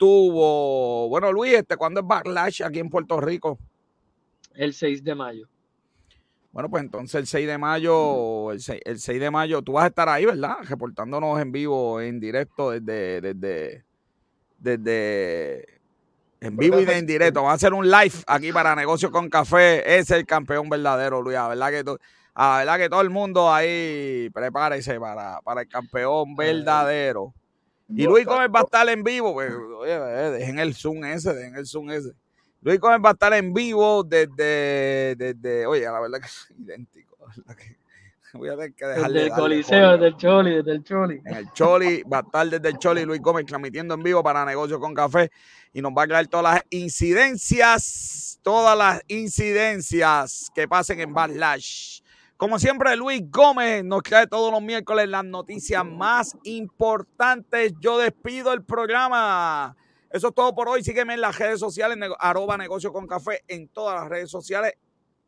estuvo. 0.00 1.08
Bueno, 1.10 1.30
Luis, 1.30 1.52
este, 1.52 1.76
¿cuándo 1.76 2.00
es 2.00 2.06
Backlash 2.06 2.62
aquí 2.62 2.78
en 2.78 2.88
Puerto 2.88 3.20
Rico? 3.20 3.58
El 4.54 4.72
6 4.72 5.04
de 5.04 5.14
mayo. 5.14 5.46
Bueno, 6.52 6.70
pues 6.70 6.82
entonces 6.82 7.14
el 7.16 7.26
6 7.26 7.46
de 7.46 7.58
mayo, 7.58 8.50
el 8.50 8.60
6, 8.60 8.80
el 8.84 8.98
6 8.98 9.20
de 9.20 9.30
mayo, 9.30 9.62
tú 9.62 9.72
vas 9.72 9.84
a 9.84 9.88
estar 9.88 10.08
ahí, 10.08 10.24
¿verdad? 10.24 10.56
Reportándonos 10.62 11.38
en 11.40 11.52
vivo, 11.52 12.00
en 12.00 12.18
directo, 12.18 12.70
desde, 12.70 13.20
desde, 13.20 13.84
desde, 14.58 15.80
en 16.40 16.56
vivo 16.56 16.80
y 16.80 16.86
de 16.86 16.96
en 16.98 17.06
directo. 17.06 17.40
Vamos 17.40 17.52
a 17.52 17.54
hacer 17.56 17.74
un 17.74 17.88
live 17.88 18.14
aquí 18.26 18.52
para 18.52 18.74
Negocios 18.74 19.12
con 19.12 19.28
Café. 19.28 19.98
Es 19.98 20.10
el 20.10 20.24
campeón 20.24 20.68
verdadero, 20.70 21.20
Luis. 21.20 21.34
La 21.34 21.48
verdad 21.48 21.70
que, 21.70 21.84
la 22.34 22.58
verdad 22.58 22.78
que 22.78 22.88
todo 22.88 23.02
el 23.02 23.10
mundo 23.10 23.52
ahí, 23.52 24.30
prepárese 24.32 24.98
para, 24.98 25.40
para 25.42 25.60
el 25.60 25.68
campeón 25.68 26.34
verdadero. 26.34 27.34
Y 27.94 28.04
Luis 28.04 28.24
Gómez 28.24 28.48
va 28.54 28.60
a 28.60 28.62
estar 28.62 28.88
en 28.88 29.02
vivo. 29.02 29.32
Pues, 29.32 29.52
oye, 29.52 29.94
eh, 29.94 30.30
dejen 30.30 30.58
el 30.58 30.74
Zoom 30.74 31.04
ese, 31.04 31.34
dejen 31.34 31.56
el 31.56 31.66
Zoom 31.66 31.90
ese. 31.90 32.12
Luis 32.62 32.78
Gómez 32.78 33.00
va 33.04 33.10
a 33.10 33.12
estar 33.12 33.32
en 33.32 33.52
vivo 33.52 34.04
desde, 34.04 35.16
desde 35.16 35.66
oye, 35.66 35.82
la 35.82 36.00
verdad 36.00 36.20
que 36.20 36.26
es 36.26 36.48
idéntico. 36.58 37.16
la 37.18 37.26
verdad 37.26 37.56
que 37.56 37.80
voy 38.38 38.48
a 38.48 38.52
tener 38.52 38.74
que 38.74 38.86
dejarle 38.86 39.20
Desde 39.20 39.34
el 39.34 39.40
Coliseo, 39.40 39.92
desde 39.92 40.06
el 40.06 40.16
Choli, 40.16 40.54
desde 40.56 40.72
el 40.72 40.84
Choli. 40.84 41.22
En 41.24 41.34
el 41.34 41.52
Choli, 41.52 42.02
va 42.02 42.18
a 42.18 42.20
estar 42.20 42.48
desde 42.48 42.68
el 42.68 42.78
Choli 42.78 43.04
Luis 43.04 43.20
Gómez 43.20 43.46
transmitiendo 43.46 43.94
en 43.94 44.02
vivo 44.02 44.22
para 44.22 44.44
Negocios 44.44 44.78
con 44.78 44.94
Café 44.94 45.30
y 45.72 45.80
nos 45.80 45.92
va 45.92 46.04
a 46.04 46.06
traer 46.06 46.28
todas 46.28 46.54
las 46.54 46.64
incidencias, 46.70 48.38
todas 48.42 48.76
las 48.76 49.02
incidencias 49.08 50.50
que 50.54 50.68
pasen 50.68 51.00
en 51.00 51.12
Backlash. 51.14 52.00
Como 52.40 52.58
siempre, 52.58 52.96
Luis 52.96 53.20
Gómez 53.30 53.84
nos 53.84 54.02
trae 54.02 54.26
todos 54.26 54.50
los 54.50 54.62
miércoles 54.62 55.06
las 55.10 55.26
noticias 55.26 55.84
más 55.84 56.34
importantes. 56.44 57.74
Yo 57.80 57.98
despido 57.98 58.54
el 58.54 58.64
programa. 58.64 59.76
Eso 60.08 60.28
es 60.28 60.34
todo 60.34 60.54
por 60.54 60.66
hoy. 60.66 60.82
Sígueme 60.82 61.12
en 61.12 61.20
las 61.20 61.38
redes 61.38 61.60
sociales, 61.60 61.98
arroba 62.18 62.56
negocio 62.56 62.94
con 62.94 63.06
café 63.06 63.44
en 63.46 63.68
todas 63.68 64.00
las 64.00 64.08
redes 64.08 64.30
sociales. 64.30 64.72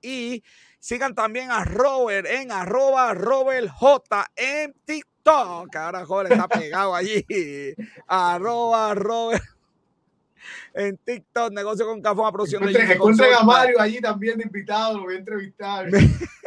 Y 0.00 0.42
sigan 0.78 1.14
también 1.14 1.50
a 1.50 1.64
Robert 1.64 2.26
en 2.26 2.50
arroba 2.50 3.12
Robert 3.12 3.68
J 3.68 4.30
en 4.34 4.74
TikTok. 4.86 5.76
Ahora 5.76 6.06
Robert 6.06 6.32
está 6.32 6.48
pegado 6.48 6.94
allí. 6.94 7.26
arroba 8.06 8.94
Robert 8.94 9.44
en 10.72 10.96
TikTok, 10.96 11.52
negocio 11.52 11.84
con 11.84 12.00
café, 12.00 12.20
una 12.22 12.32
producción 12.32 12.64
de 12.64 12.92
Encuentren 12.94 13.34
a 13.34 13.42
Mario 13.42 13.78
allí 13.78 14.00
también 14.00 14.38
de 14.38 14.44
invitado, 14.44 14.96
lo 14.96 15.04
voy 15.04 15.16
a 15.16 15.18
entrevistar. 15.18 15.88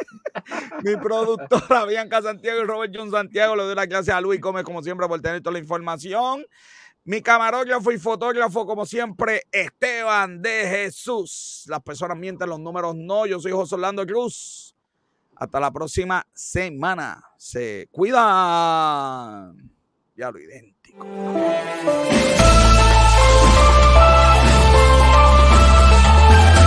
Mi 0.82 0.96
productora 0.96 1.84
Bianca 1.86 2.22
Santiago 2.22 2.62
y 2.62 2.64
Robert 2.64 2.92
John 2.96 3.10
Santiago 3.10 3.56
le 3.56 3.64
doy 3.64 3.74
la 3.74 3.86
clase 3.86 4.12
a 4.12 4.20
Luis 4.20 4.40
Gómez, 4.40 4.64
como 4.64 4.82
siempre, 4.82 5.06
por 5.08 5.20
tener 5.20 5.40
toda 5.40 5.52
la 5.54 5.58
información. 5.58 6.44
Mi 7.04 7.22
camarógrafo 7.22 7.92
y 7.92 7.98
fotógrafo, 7.98 8.66
como 8.66 8.84
siempre, 8.84 9.42
Esteban 9.52 10.42
de 10.42 10.66
Jesús. 10.68 11.64
Las 11.68 11.80
personas 11.80 12.16
mienten, 12.16 12.48
los 12.48 12.58
números 12.58 12.96
no. 12.96 13.26
Yo 13.26 13.38
soy 13.38 13.52
José 13.52 13.76
Orlando 13.76 14.04
Cruz. 14.04 14.74
Hasta 15.36 15.60
la 15.60 15.70
próxima 15.70 16.26
semana. 16.32 17.22
Se 17.36 17.88
cuidan. 17.92 19.70
Ya 20.16 20.30
lo 20.32 20.40
idéntico. 20.40 21.06